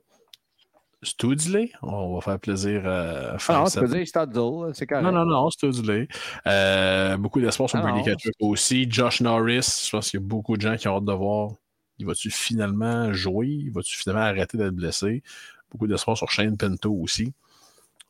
[1.02, 1.72] Studley?
[1.82, 3.80] On va faire plaisir à Ah faire non, ça.
[3.80, 5.04] tu peux dire Studsley, c'est correct.
[5.04, 6.08] Non, non, non, Studley.
[6.48, 8.04] Euh, beaucoup d'espoir sur Ah Brady.
[8.04, 8.86] Kachuk aussi.
[8.90, 11.52] Josh Norris, je pense qu'il y a beaucoup de gens qui ont hâte de voir.
[12.00, 13.48] Il va-tu finalement jouer?
[13.48, 15.24] Il va-tu finalement arrêter d'être blessé?
[15.72, 17.34] Beaucoup d'espoir sur Shane Pinto aussi.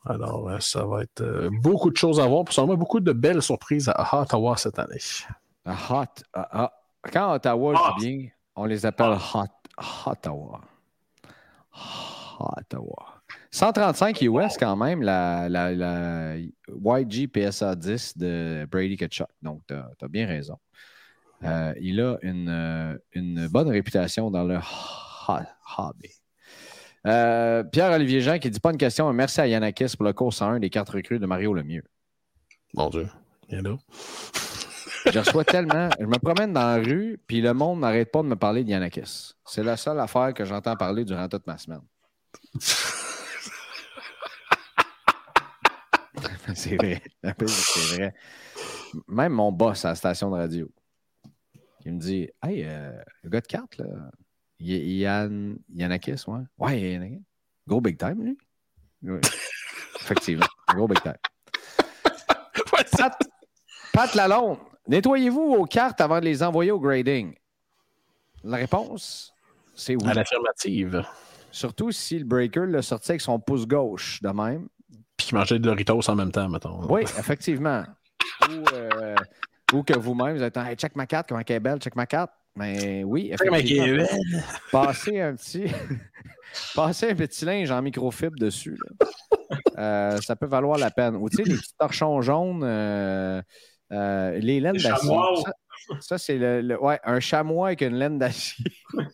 [0.06, 2.44] Alors, euh, ça va être euh, beaucoup de choses à voir.
[2.44, 4.98] Pour sûrement beaucoup de belles surprises à Ottawa cette année.
[5.64, 6.22] Ah, Hot.
[6.34, 6.72] ah, ah.
[7.12, 7.76] Quand Ottawa Hot.
[7.76, 9.44] joue bien, on les appelle Hot.
[10.06, 10.60] Ottawa.
[12.56, 13.22] Ottawa.
[13.50, 19.28] 135 US quand même, la, la, la YG PSA 10 de Brady Kachuk.
[19.42, 20.56] Donc, tu as, bien raison.
[21.44, 25.32] Euh, il a une, euh, une bonne réputation dans le ho-
[25.78, 26.10] hobby.
[27.06, 29.10] Euh, Pierre-Olivier Jean qui dit pas une question.
[29.12, 31.84] Merci à Yanakis pour le cours 101 des cartes recrues de Mario Lemieux.
[32.74, 33.08] Mon Dieu.
[33.50, 33.76] Là.
[35.10, 35.88] Je reçois tellement.
[35.98, 38.68] Je me promène dans la rue, puis le monde n'arrête pas de me parler de
[38.68, 39.32] Yanakis.
[39.46, 41.80] C'est la seule affaire que j'entends parler durant toute ma semaine.
[46.54, 47.02] c'est vrai.
[47.46, 48.14] C'est vrai.
[49.06, 50.68] Même mon boss à la station de radio,
[51.84, 53.86] il me dit Hey, euh, le gars de carte, là,
[54.58, 56.40] Y- Yann, Yanakis, ouais.
[56.58, 57.22] Ouais, Yanakis.
[57.66, 58.38] Gros big time, lui.
[59.02, 59.20] Oui.
[60.00, 60.46] Effectivement.
[60.74, 61.14] Gros big time.
[62.96, 63.18] Pat,
[63.92, 64.58] Pat Lalonde,
[64.88, 67.34] nettoyez-vous vos cartes avant de les envoyer au grading?
[68.42, 69.34] La réponse,
[69.74, 70.08] c'est oui.
[70.08, 71.04] À l'affirmative.
[71.52, 74.68] Surtout si le breaker l'a sorti avec son pouce gauche de même.
[75.16, 76.80] Puis qui mangeait des Doritos en même temps, mettons.
[76.88, 77.82] Oui, effectivement.
[78.48, 79.14] ou, euh,
[79.72, 81.94] ou que vous-même, vous êtes en hey, check ma carte, comment elle est belle, check
[81.96, 82.30] ma carte.
[82.56, 84.04] Mais oui, effectivement.
[84.72, 85.66] Passez un petit.
[86.74, 88.76] Passez un petit linge en microfibre dessus.
[88.98, 89.06] là.
[89.78, 91.14] Euh, ça peut valoir la peine.
[91.16, 93.40] Ou tu sais, les petits torchons jaunes, euh,
[93.92, 95.08] euh, les laines Les d'acier.
[95.08, 95.42] chamois.
[95.44, 95.52] Ça,
[96.00, 98.64] ça, c'est le, le- Ouais, un chamois avec une laine d'acier.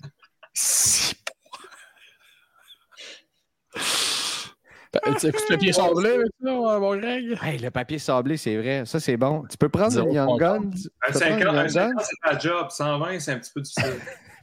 [5.20, 7.38] Tu de papier sablé avec ça, mon Greg?
[7.42, 8.84] Hey, le papier sablé, c'est vrai.
[8.86, 9.44] Ça, c'est bon.
[9.49, 10.70] Tu peux prendre Zéro une Young Gun.
[10.70, 12.66] tu Un peux 50, prendre une un Young 50 Gun, c'est ta job.
[12.70, 14.01] 120, c'est un petit peu difficile.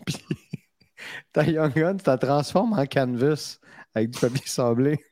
[1.34, 3.60] ta Young Gun, tu la transformes en canvas
[3.96, 5.00] avec du papier sablé.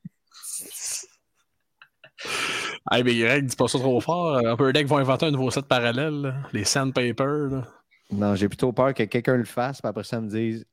[2.91, 4.37] Hey, mais Greg, dis pas ça trop fort.
[4.37, 6.21] Euh, Upper Deck va inventer un nouveau set parallèle.
[6.21, 6.35] là.
[6.51, 7.47] Les sandpaper.
[7.49, 7.67] Là.
[8.11, 10.65] Non, j'ai plutôt peur que quelqu'un le fasse, puis après ça me dise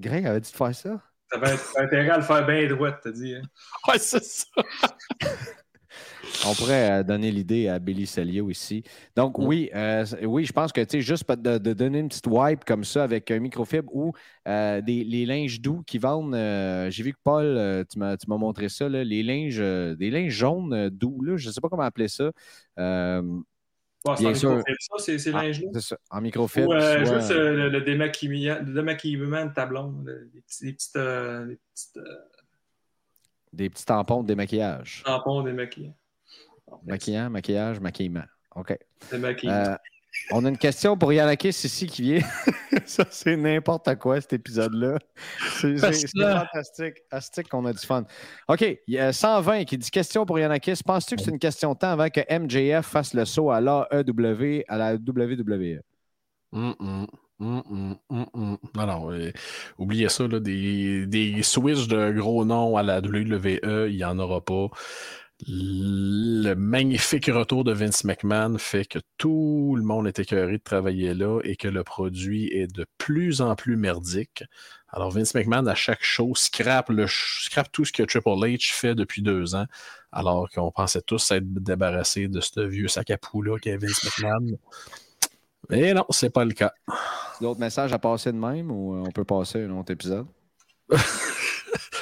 [0.00, 1.00] Greg avait dit de faire ça.
[1.30, 3.34] T'avais intérêt à le faire bien droit, t'as dit.
[3.34, 3.42] hein.
[3.88, 4.44] Ouais, c'est ça.
[6.46, 8.82] On pourrait euh, donner l'idée à Billy Cellier ici.
[9.16, 9.44] Donc, Mm.
[9.46, 12.64] oui, euh, oui, je pense que tu sais, juste de, de donner une petite wipe
[12.64, 14.12] comme ça avec un microfibre ou
[14.48, 16.34] euh, des, les linges doux qui vendent.
[16.34, 19.94] euh, J'ai vu que Paul, tu m'as tu m'as montré ça, là, les linges, euh,
[19.94, 22.30] des linges jaunes euh, doux, là, je ne sais pas comment appeler ça.
[24.06, 24.50] Euh, Bon, c'est Bien en sûr.
[24.50, 25.68] microfibre, ça, ces, ces Ah, linges-là.
[25.74, 26.68] c'est ça, en microfibre.
[26.68, 30.04] Ou euh, soit- juste euh, le, le démaquillement, le démaquillement de ta blonde.
[30.06, 32.16] le- Les, petits, les petites, euh, les petites euh,
[33.52, 35.02] des petits tampons de démaquillage.
[35.06, 35.96] tampons démaquillants.
[36.84, 38.24] Maquillant, maquillage, maquillement.
[38.54, 38.76] OK.
[39.10, 39.76] Démaquillement.
[40.30, 42.20] On a une question pour Yanakis ici qui vient.
[42.86, 44.98] ça, c'est n'importe quoi, cet épisode-là.
[45.60, 46.96] C'est fantastique.
[47.10, 48.04] Astique qu'on a du fun.
[48.48, 50.80] OK, il y a 120 qui dit question pour Yanakis.
[50.84, 54.64] Penses-tu que c'est une question de temps avant que MJF fasse le saut à l'AEW,
[54.68, 55.80] à la WWE?
[56.52, 57.06] Hum, hum,
[57.40, 58.58] hum, hum.
[58.76, 59.32] Non, non, euh,
[59.76, 64.18] oubliez ça, là, des, des switches de gros noms à la WWE, il n'y en
[64.18, 64.68] aura pas.
[65.40, 71.12] Le magnifique retour de Vince McMahon fait que tout le monde est écœuré de travailler
[71.12, 74.44] là et que le produit est de plus en plus merdique.
[74.88, 78.94] Alors Vince McMahon, à chaque show, scrape, le, scrape tout ce que Triple H fait
[78.94, 79.66] depuis deux ans,
[80.12, 84.58] alors qu'on pensait tous être débarrassés de ce vieux sac à poux-là qu'est Vince McMahon.
[85.68, 86.72] Mais non, c'est pas le cas.
[87.40, 90.26] D'autres messages à passer de même ou on peut passer à un autre épisode?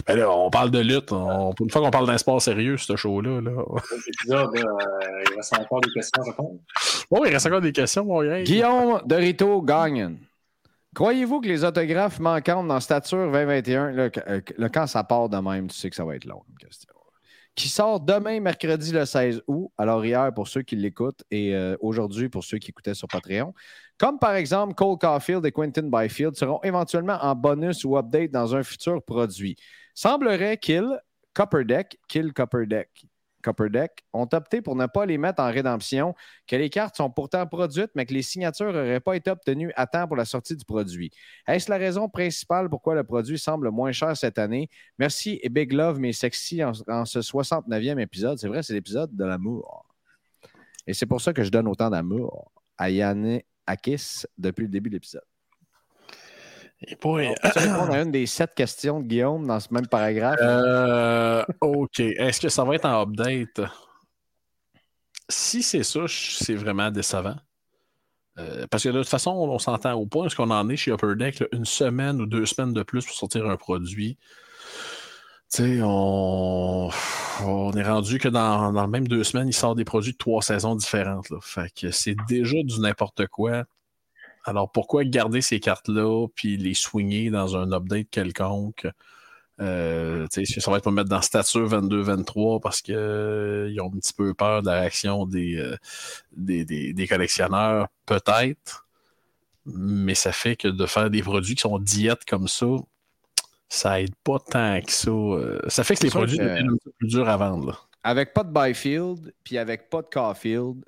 [0.07, 1.13] Ben là, on parle de lutte.
[1.13, 3.41] une fois qu'on parle d'un sport sérieux, ce show-là.
[3.41, 3.51] Là.
[4.09, 6.59] Épisode, euh, il reste encore des questions à répondre.
[7.11, 8.43] Oui, il reste encore des questions, mon gars.
[8.43, 10.17] Guillaume Dorito Gagnon.
[10.95, 15.77] Croyez-vous que les autographes manquantes dans Stature 2021, là, quand ça part de même, tu
[15.77, 16.93] sais que ça va être long comme question.
[17.55, 19.71] Qui sort demain, mercredi le 16 août.
[19.77, 23.53] Alors, hier, pour ceux qui l'écoutent et euh, aujourd'hui, pour ceux qui écoutaient sur Patreon.
[24.03, 28.53] Comme par exemple, Cole Caulfield et Quentin Byfield seront éventuellement en bonus ou update dans
[28.53, 29.55] un futur produit.
[29.95, 31.01] Semblerait qu'il,
[31.35, 32.89] Copperdeck, Kill Copperdeck,
[33.45, 36.17] Copperdeck, ont opté pour ne pas les mettre en rédemption,
[36.49, 39.87] que les cartes sont pourtant produites, mais que les signatures n'auraient pas été obtenues à
[39.87, 41.13] temps pour la sortie du produit.
[41.47, 44.69] Est-ce la raison principale pourquoi le produit semble moins cher cette année?
[44.99, 46.73] Merci et big love, mes sexy, en,
[47.05, 48.37] ce 69e épisode.
[48.37, 49.87] C'est vrai, c'est l'épisode de l'amour.
[50.89, 52.91] Et c'est pour ça que je donne autant d'amour à
[53.73, 55.23] Akis depuis le début de l'épisode.
[56.87, 57.17] Et pour...
[57.17, 60.39] répondre à une des sept questions de Guillaume dans ce même paragraphe?
[60.43, 62.01] Euh, OK.
[62.01, 63.61] Est-ce que ça va être en update?
[65.29, 67.37] Si c'est ça, c'est vraiment décevant.
[68.39, 70.91] Euh, parce que de toute façon, on, s'entend au point ce qu'on en est chez
[70.91, 74.19] Upper Deck, une semaine ou deux semaines de plus pour sortir un produit.
[75.53, 76.91] Sais, on...
[77.77, 81.29] est rendu que dans, même deux semaines, il sort des produits de trois saisons différentes.
[81.43, 83.65] Fait que c'est déjà du n'importe quoi.
[84.45, 88.87] Alors pourquoi garder ces cartes-là puis les swinguer dans un update quelconque?
[89.61, 92.97] Euh, ça va être pour mettre dans stature 22-23 parce qu'ils
[93.79, 95.77] ont un petit peu peur de la réaction des, euh,
[96.33, 98.87] des, collectionneurs, peut-être.
[99.67, 102.67] Mais ça fait que de faire des produits qui sont diètes comme ça,
[103.73, 105.11] ça aide pas tant que ça.
[105.71, 107.89] ça fait que les produits deviennent un peu plus durs à vendre.
[108.05, 110.85] Avec pas de Byfield, puis avec pas de Caulfield,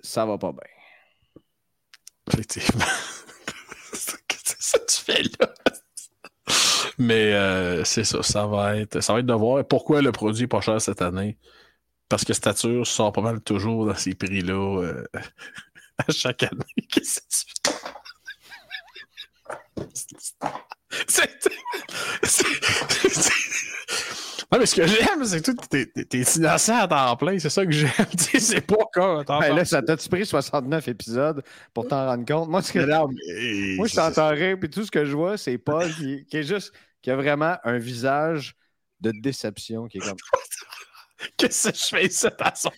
[0.00, 1.42] ça va pas bien.
[2.30, 2.84] Effectivement.
[3.92, 5.54] c'est ça que tu fais là.
[6.98, 10.42] Mais euh, c'est ça, ça va être ça va être de voir pourquoi le produit
[10.42, 11.38] n'est pas cher cette année.
[12.08, 15.04] Parce que Stature sort pas mal toujours dans ces prix-là euh,
[16.06, 16.86] à chaque année.
[16.90, 17.70] Qu'est-ce que?
[24.52, 27.38] Non, mais ce que j'aime, c'est que t'es, t'es innocent à temps plein.
[27.40, 27.90] C'est ça que j'aime.
[28.38, 29.24] c'est pas encore.
[29.24, 31.42] Ben là, ça t'a-tu pris 69 épisodes
[31.72, 32.48] pour t'en rendre compte?
[32.48, 32.78] Moi, ce que,
[33.76, 36.42] moi je t'entends rire, puis tout ce que je vois, c'est Paul qui, qui, est
[36.44, 36.72] juste,
[37.02, 38.54] qui a vraiment un visage
[39.00, 40.16] de déception qui est comme.
[41.36, 42.74] Qu'est-ce que je fais ici à soir?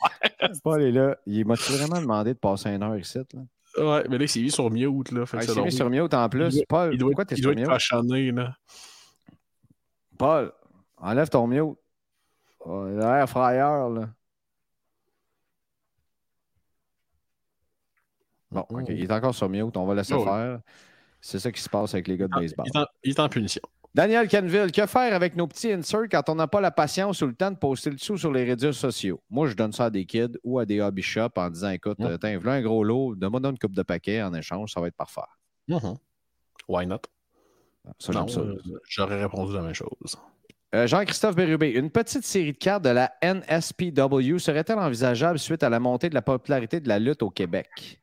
[0.63, 1.17] Paul est là.
[1.27, 3.41] Il m'a vraiment demandé de passer une heure ici, là?
[3.79, 5.25] Ouais, mais là, il s'est mis sur mute, là.
[5.35, 6.57] il s'est mis sur mute en plus.
[6.57, 8.57] Il Paul, il doit, pourquoi t'es il sur doit être là.
[10.19, 10.53] Paul,
[10.99, 11.77] Enlève ton mute.
[12.61, 14.09] Oh, l'air frayeur, là.
[18.51, 18.89] Bon, OK.
[18.89, 19.77] Il est encore sur mute.
[19.77, 20.61] On va laisser faire.
[21.21, 22.67] C'est ça qui se passe avec les gars de baseball.
[23.03, 23.63] Il est en, punition.
[23.97, 27.29] Daniel Canville, que faire avec nos petits inserts quand on n'a pas la patience ou
[27.29, 29.23] le temps de poster le dessous sur les réseaux sociaux?
[29.31, 31.99] Moi, je donne ça à des kids ou à des hobby shops en disant écoute,
[32.01, 32.19] ouais.
[32.19, 35.23] tiens, un gros lot, donne-moi une coupe de paquet en échange, ça va être parfait.
[35.71, 35.97] Mm-hmm.
[36.69, 37.01] Why not?
[37.99, 38.13] Ça.
[38.13, 38.57] Euh,
[38.87, 40.19] J'aurais répondu la même chose.
[40.75, 45.71] Euh, Jean-Christophe Bérubé, une petite série de cartes de la NSPW serait-elle envisageable suite à
[45.71, 48.03] la montée de la popularité de la lutte au Québec?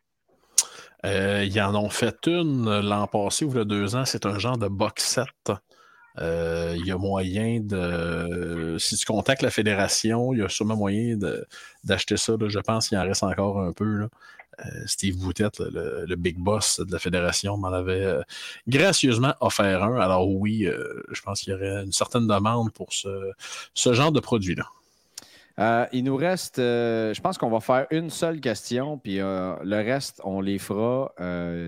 [1.05, 4.05] Euh, ils en ont fait une l'an passé ou il y a deux ans.
[4.05, 5.51] C'est un genre de box set.
[6.19, 8.77] Euh, il y a moyen de.
[8.79, 11.17] Si tu contactes la fédération, il y a sûrement moyen
[11.83, 12.33] d'acheter ça.
[12.47, 13.85] je pense qu'il en reste encore un peu.
[13.85, 14.09] Là.
[14.59, 18.21] Euh, Steve Boutette, le, big boss de la fédération, m'en avait euh,
[18.67, 19.99] gracieusement offert un.
[19.99, 23.31] Alors oui, euh, je pense qu'il y aurait une certaine demande pour ce,
[23.73, 24.65] ce genre de produit-là.
[25.57, 30.41] Il nous reste, je pense qu'on va faire une seule question, puis le reste, on
[30.41, 31.13] les fera,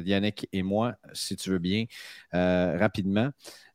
[0.06, 1.86] Yannick et moi, si tu veux bien,
[2.32, 3.30] rapidement.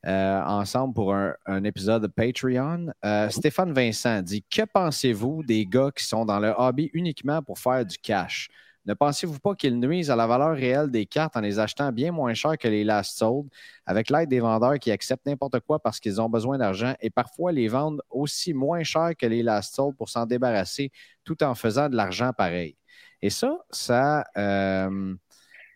[0.05, 2.93] ensemble pour un, un épisode de Patreon.
[3.31, 7.85] Stéphane Vincent dit Que pensez-vous des gars qui sont dans le hobby uniquement pour faire
[7.85, 8.49] du cash?
[8.87, 12.13] Ne pensez-vous pas qu'ils nuisent à la valeur réelle des cartes en les achetant bien
[12.13, 13.49] moins cher que les last sold,
[13.87, 17.53] avec l'aide des vendeurs qui acceptent n'importe quoi parce qu'ils ont besoin d'argent et parfois
[17.53, 20.91] les vendent aussi moins cher que les last sold pour s'en débarrasser
[21.25, 22.77] tout en faisant de l'argent pareil?
[23.23, 24.25] Et ça, ça.
[24.37, 25.15] Euh,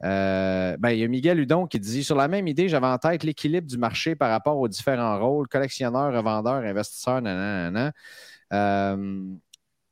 [0.02, 2.98] euh, ben, il y a Miguel Hudon qui dit Sur la même idée, j'avais en
[2.98, 7.92] tête l'équilibre du marché par rapport aux différents rôles collectionneurs, revendeurs, investisseurs, nanana.
[8.52, 9.24] Euh,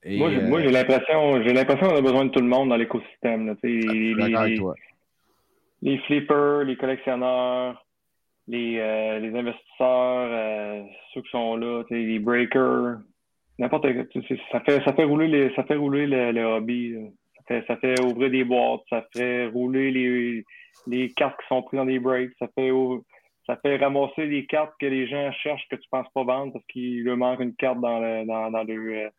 [0.04, 3.56] moi, j'ai l'impression, j'ai l'impression qu'on a besoin de tout le monde dans l'écosystème.
[3.62, 4.58] Les, les,
[5.82, 7.84] les, flippers, les collectionneurs,
[8.48, 8.74] les,
[9.20, 12.98] les investisseurs, ceux qui sont là, les breakers,
[13.58, 13.86] n'importe
[14.50, 16.96] ça fait ça fait rouler les ça fait rouler le, hobby.
[17.36, 20.44] Ça fait, ça fait ouvrir des boîtes, ça fait rouler les,
[20.86, 22.70] les cartes qui sont prises dans des breaks, ça fait
[23.46, 26.64] ça fait ramasser les cartes que les gens cherchent que tu penses pas vendre parce
[26.66, 29.10] qu'il leur manque une carte dans le dans, dans le euh,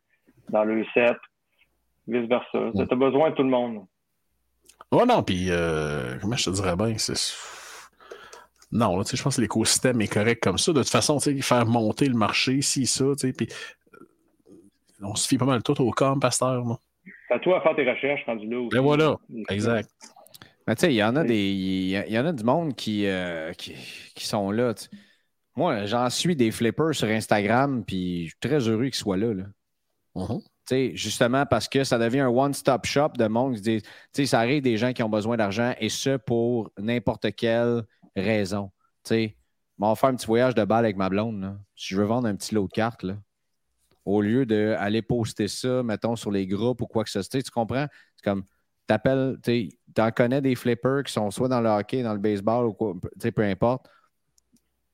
[0.49, 1.17] dans le set,
[2.07, 2.71] vice versa.
[2.75, 3.85] Tu as besoin de tout le monde.
[4.91, 7.15] Oh non, puis euh, comment je te dirais bien, c'est
[8.73, 10.73] non, là, je pense que l'écosystème est correct comme ça.
[10.73, 13.05] De toute façon, faire monter le marché, si ça,
[13.37, 13.47] puis
[15.03, 16.63] on se fie pas mal tout au com, pasteur.
[17.27, 18.65] C'est à toi à faire tes recherches rendu là.
[18.65, 19.15] Et ben voilà,
[19.49, 19.89] exact.
[20.67, 21.37] Mais tu sais, il y en a des.
[21.37, 23.75] Il y, en a du monde qui, euh, qui,
[24.25, 24.73] sont là.
[25.55, 29.33] Moi, j'en suis des flippers sur Instagram, puis je suis très heureux qu'ils soient là.
[29.33, 29.43] là.
[30.65, 33.81] Sais, justement parce que ça devient un one-stop shop de monde qui
[34.13, 37.83] dit, ça arrive des gens qui ont besoin d'argent et ce pour n'importe quelle
[38.15, 38.71] raison.
[39.03, 39.37] Tu sais,
[39.79, 41.59] on va faire un petit voyage de balle avec ma blonde.
[41.75, 43.17] Si je veux vendre un petit lot de cartes, là,
[44.05, 47.41] au lieu d'aller poster ça, mettons, sur les groupes ou quoi que ce soit.
[47.41, 47.87] Tu comprends?
[48.15, 48.45] C'est comme,
[48.87, 52.67] t'appelles, tu en connais des flippers qui sont soit dans le hockey, dans le baseball
[52.67, 52.93] ou quoi,
[53.35, 53.85] peu importe.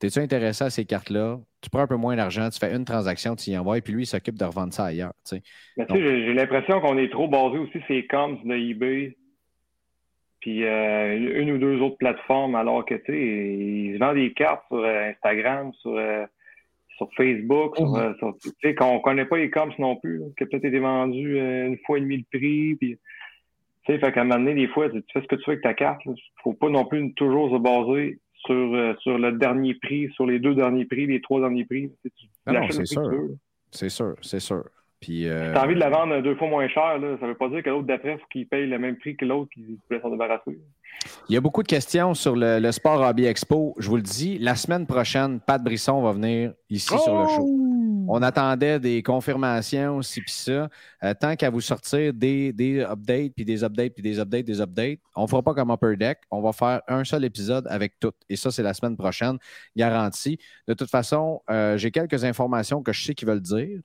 [0.00, 1.38] T'es-tu intéressé à ces cartes-là?
[1.60, 3.92] Tu prends un peu moins d'argent, tu fais une transaction, tu y envoies, et puis
[3.92, 5.12] lui, il s'occupe de revendre ça ailleurs.
[5.28, 9.16] j'ai l'impression qu'on est trop basé aussi sur les comms de eBay,
[10.40, 14.64] puis euh, une ou deux autres plateformes, alors que, tu sais, ils vendent des cartes
[14.68, 16.24] sur euh, Instagram, sur euh,
[17.00, 18.14] sur Facebook, sur, mhm.
[18.22, 20.78] euh, tu sais, qu'on ne connaît pas les comps non plus, qui a peut-être été
[20.78, 22.74] vendu euh, une fois et demi le prix.
[22.76, 22.98] Puis,
[23.86, 25.52] tu sais, fait qu'à un moment donné, des fois, tu fais ce que tu veux
[25.52, 26.02] avec ta carte.
[26.04, 30.10] Il ne faut pas non plus toujours se baser sur, euh, sur le dernier prix,
[30.14, 31.90] sur les deux derniers prix, les trois derniers prix.
[32.46, 33.10] Ah non, c'est sûr.
[33.70, 34.64] C'est sûr, c'est sûr.
[35.00, 35.46] Puis, euh...
[35.46, 37.36] Si tu as envie de la vendre deux fois moins cher, là, ça ne veut
[37.36, 39.78] pas dire que l'autre d'après, il faut qu'il paye le même prix que l'autre qui
[39.88, 40.58] voulait s'en débarrasser.
[41.28, 43.74] Il y a beaucoup de questions sur le, Sport Hobby Expo.
[43.78, 47.69] Je vous le dis, la semaine prochaine, Pat Brisson va venir ici sur le show.
[48.12, 50.68] On attendait des confirmations, ci puis ça.
[51.04, 54.60] Euh, tant qu'à vous sortir des, des updates, puis des updates, puis des updates, des
[54.60, 56.18] updates, on ne fera pas comme Upper Deck.
[56.32, 58.10] On va faire un seul épisode avec tout.
[58.28, 59.38] Et ça, c'est la semaine prochaine,
[59.76, 60.40] garantie.
[60.66, 63.78] De toute façon, euh, j'ai quelques informations que je sais qu'ils veulent dire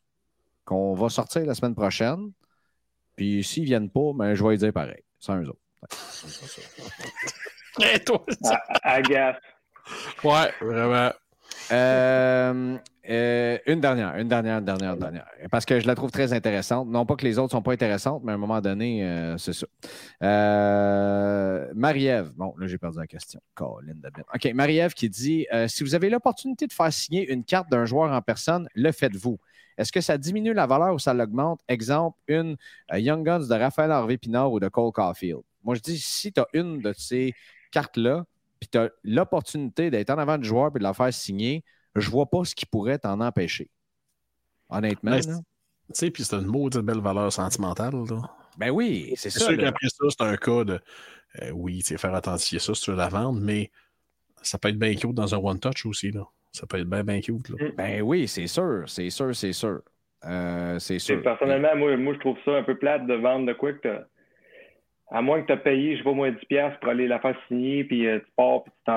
[0.66, 2.32] qu'on va sortir la semaine prochaine.
[3.16, 5.62] Puis s'ils ne viennent pas, ben, je vais les dire pareil, sans eux autres.
[7.94, 8.26] Et toi,
[8.82, 9.38] Agace.
[10.24, 11.12] Ouais, vraiment.
[11.72, 12.78] Euh,
[13.10, 15.28] euh, une dernière, une dernière, une dernière, une dernière.
[15.52, 16.88] Parce que je la trouve très intéressante.
[16.88, 19.38] Non pas que les autres ne sont pas intéressantes, mais à un moment donné, euh,
[19.38, 19.68] c'est ça.
[21.76, 23.40] Marie-Ève, bon, là, j'ai perdu la question.
[23.60, 28.12] OK, Marie-Ève qui dit Si vous avez l'opportunité de faire signer une carte d'un joueur
[28.12, 29.40] en personne, le faites-vous.
[29.78, 31.60] Est-ce que ça diminue la valeur ou ça l'augmente?
[31.68, 32.56] Exemple, une
[32.94, 35.42] Young Guns de Raphaël Harvey Pinard ou de Cole Caulfield.
[35.64, 37.34] Moi, je dis, si tu as une de ces
[37.72, 38.26] cartes-là,
[38.60, 41.64] puis tu as l'opportunité d'être en avant du joueur et de la faire signer,
[41.96, 43.70] je vois pas ce qui pourrait t'en empêcher.
[44.70, 45.20] Honnêtement.
[45.20, 45.30] Tu
[45.94, 47.94] sais, puis c'est une maudite belle valeur sentimentale.
[47.94, 48.22] Là.
[48.58, 49.40] Ben oui, c'est ça.
[49.40, 50.80] C'est sûr qu'après ça, c'est un cas de.
[51.42, 53.70] Euh, oui, tu sais, faire attention à ça si tu veux la vendre, mais
[54.42, 56.12] ça peut être bien cute dans un one-touch aussi.
[56.12, 56.24] Là.
[56.52, 57.50] Ça peut être bien, bien cute.
[57.50, 57.68] Là.
[57.68, 57.72] Mm.
[57.76, 59.82] Ben oui, c'est sûr, c'est sûr, c'est sûr.
[60.24, 61.22] Euh, c'est sûr.
[61.22, 64.00] Personnellement, moi, moi, je trouve ça un peu plate de vendre de quoi que
[65.12, 67.36] À moins que tu aies payé, je sais pas moi, 10$ pour aller la faire
[67.48, 68.92] signer, puis euh, tu pars, puis tu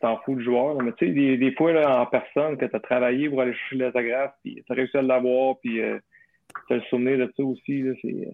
[0.00, 0.80] t'en fous du joueur.
[0.82, 3.54] Mais tu sais, des, des, fois, là, en personne, que tu as travaillé pour aller
[3.54, 5.98] chercher l'autographe, puis tu as réussi à l'avoir, puis euh,
[6.68, 7.82] tu as le souvenir de ça aussi.
[7.82, 8.28] Là, c'est,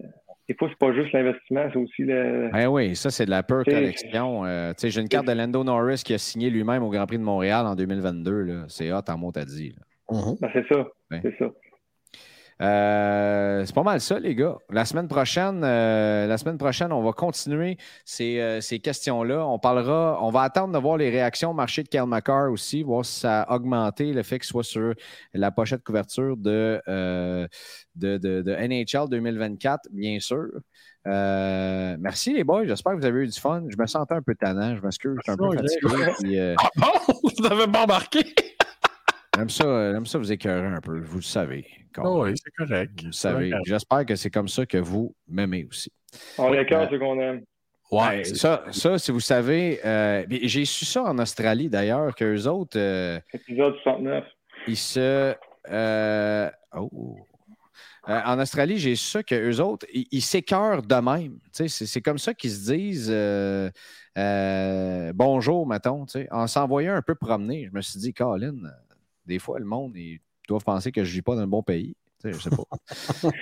[0.49, 2.49] des fois, c'est pas juste l'investissement, c'est aussi le.
[2.51, 4.45] Ben oui, ça, c'est de la pure collection.
[4.45, 7.23] Euh, j'ai une carte de Lando Norris qui a signé lui-même au Grand Prix de
[7.23, 8.65] Montréal en 2022.
[8.67, 9.73] C'est hot en dit.
[10.09, 10.41] Mm-hmm.
[10.41, 10.87] Ben, c'est ça.
[11.21, 11.45] C'est ça.
[12.63, 14.57] Euh, c'est pas mal ça, les gars.
[14.69, 19.45] La semaine prochaine, euh, la semaine prochaine, on va continuer ces, euh, ces questions-là.
[19.45, 22.83] On parlera, on va attendre de voir les réactions au marché de Kel McCarr aussi,
[22.83, 24.93] voir si ça a augmenté le fait qu'il soit sur
[25.33, 30.47] la pochette couverture de, de, de, NHL 2024, bien sûr.
[31.05, 33.63] merci les boys, j'espère que vous avez eu du fun.
[33.67, 36.55] Je me sentais un peu tannant, je m'excuse, je suis un peu fatigué.
[36.57, 37.13] ah bon?
[37.23, 38.23] Vous n'avez pas embarqué?
[39.35, 41.65] J'aime ça, j'aime ça vous écœurer un peu, vous le savez.
[41.97, 43.03] Oh oui, c'est correct.
[43.03, 45.91] Vous savez, j'espère que c'est comme ça que vous m'aimez aussi.
[46.37, 47.43] On cœur, ce qu'on aime.
[47.91, 52.77] Ouais, ça, ça, si vous savez, euh, j'ai su ça en Australie d'ailleurs, qu'eux autres.
[52.77, 54.23] Euh, Épisode 69.
[54.67, 55.35] Ils se.
[55.69, 57.17] Euh, oh.
[58.07, 61.37] en Australie, j'ai su ça qu'eux autres, ils s'écœurent d'eux-mêmes.
[61.51, 63.13] C'est comme ça qu'ils se disent
[65.13, 67.67] bonjour, mettons, en s'envoyant un peu promener.
[67.71, 68.71] Je me suis dit, Colin,
[69.25, 71.63] des fois, le monde, ils doivent penser que je ne vis pas dans un bon
[71.63, 71.95] pays.
[72.23, 72.63] Je sais pas.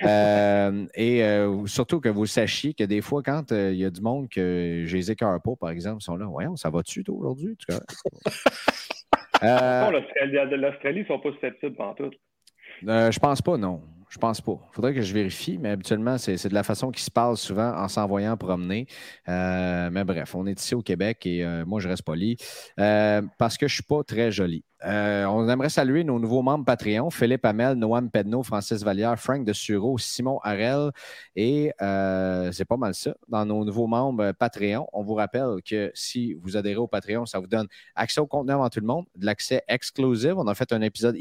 [0.04, 4.00] Euh, et euh, surtout que vous sachiez que des fois, quand il y a du
[4.00, 6.26] monde que je les écœure pas, par exemple, ils sont là.
[6.26, 7.56] Voyons, ça va-tu toi aujourd'hui?
[9.42, 12.10] L'Australie ne sont pas susceptibles en tout.
[12.82, 13.82] je pense pas, non.
[14.12, 14.58] Je pense pas.
[14.70, 17.74] Il faudrait que je vérifie, mais habituellement, c'est de la façon qu'ils se parlent souvent
[17.74, 18.86] en s'envoyant promener.
[19.26, 22.36] Euh, mais bref, on est ici au Québec et euh, moi, je reste poli
[22.78, 24.66] euh, parce que je ne suis pas très joli.
[24.84, 29.54] on aimerait saluer nos nouveaux membres Patreon Philippe Hamel, Noam Pedno, Francis Vallière, Frank de
[29.54, 30.90] Sureau, Simon Harel.
[31.34, 33.14] Et c'est pas mal ça.
[33.28, 37.38] Dans nos nouveaux membres Patreon, on vous rappelle que si vous adhérez au Patreon, ça
[37.38, 40.34] vous donne accès au contenu avant tout le monde, de l'accès exclusif.
[40.36, 41.16] On a fait un épisode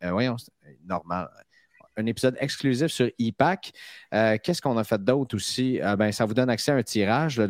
[0.00, 0.36] voyons,
[0.84, 1.28] normal
[1.96, 3.72] un épisode exclusif sur ePack.
[4.14, 5.80] Euh, qu'est-ce qu'on a fait d'autre aussi?
[5.80, 7.40] Euh, ben, ça vous donne accès à un tirage.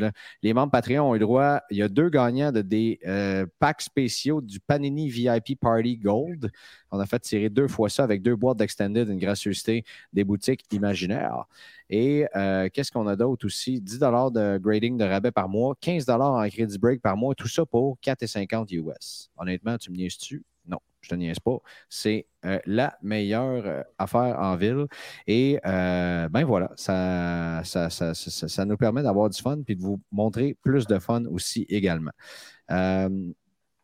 [0.43, 1.61] les membres Patreon ont eu droit.
[1.71, 6.51] Il y a deux gagnants de des euh, packs spéciaux du Panini VIP Party Gold.
[6.91, 10.65] On a fait tirer deux fois ça avec deux boîtes d'Extended, une gracieuseté des boutiques
[10.73, 11.45] imaginaires.
[11.91, 12.25] Et
[12.73, 13.81] qu'est-ce qu'on a d'autre aussi?
[13.81, 17.65] 10 de grading de rabais par mois, 15 en crédit break par mois, tout ça
[17.65, 19.31] pour 4,50 US.
[19.37, 20.45] Honnêtement, tu me niaises-tu?
[20.67, 21.59] Non, je te niaise pas.
[21.89, 24.87] C'est euh, la meilleure euh, affaire en ville.
[25.27, 30.57] Et euh, ben voilà, ça, ça, nous permet d'avoir du fun puis de vous montrer
[30.63, 32.13] plus de fun aussi également.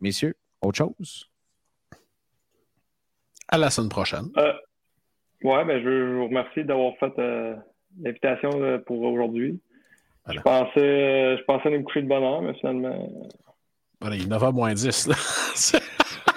[0.00, 1.28] messieurs, autre chose?
[3.48, 4.30] À la semaine prochaine.
[5.42, 7.12] oui, ben, je veux vous remercier d'avoir fait
[8.00, 9.60] l'invitation pour aujourd'hui.
[10.28, 13.10] Je, pensais, je pensais nous coucher de bonne heure, mais finalement.
[14.00, 15.08] Voilà, il est 9h moins 10.
[15.08, 15.14] Là.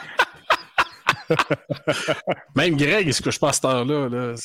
[2.55, 4.09] Même Greg, est-ce que je passe cette heure-là?
[4.09, 4.35] Là,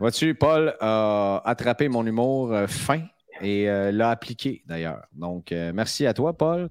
[0.00, 3.00] Vois-tu, Paul a attrapé mon humour euh, fin
[3.40, 5.02] et euh, l'a appliqué d'ailleurs.
[5.12, 6.68] Donc, euh, merci à toi, Paul.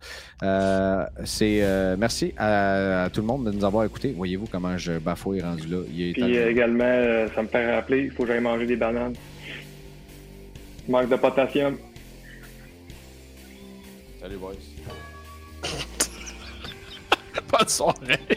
[1.24, 1.64] c'est
[1.98, 4.14] merci à, tout le monde de nous avoir écoutés.
[4.16, 5.80] Voyez-vous comment je bafouille rendu là.
[5.94, 9.16] Il Puis également, ça me fait rappeler, il faut que j'aille manger des bananes.
[10.88, 11.78] Manque de potassium.
[14.22, 14.54] Salut, boys.
[17.52, 18.37] Bonne soirée.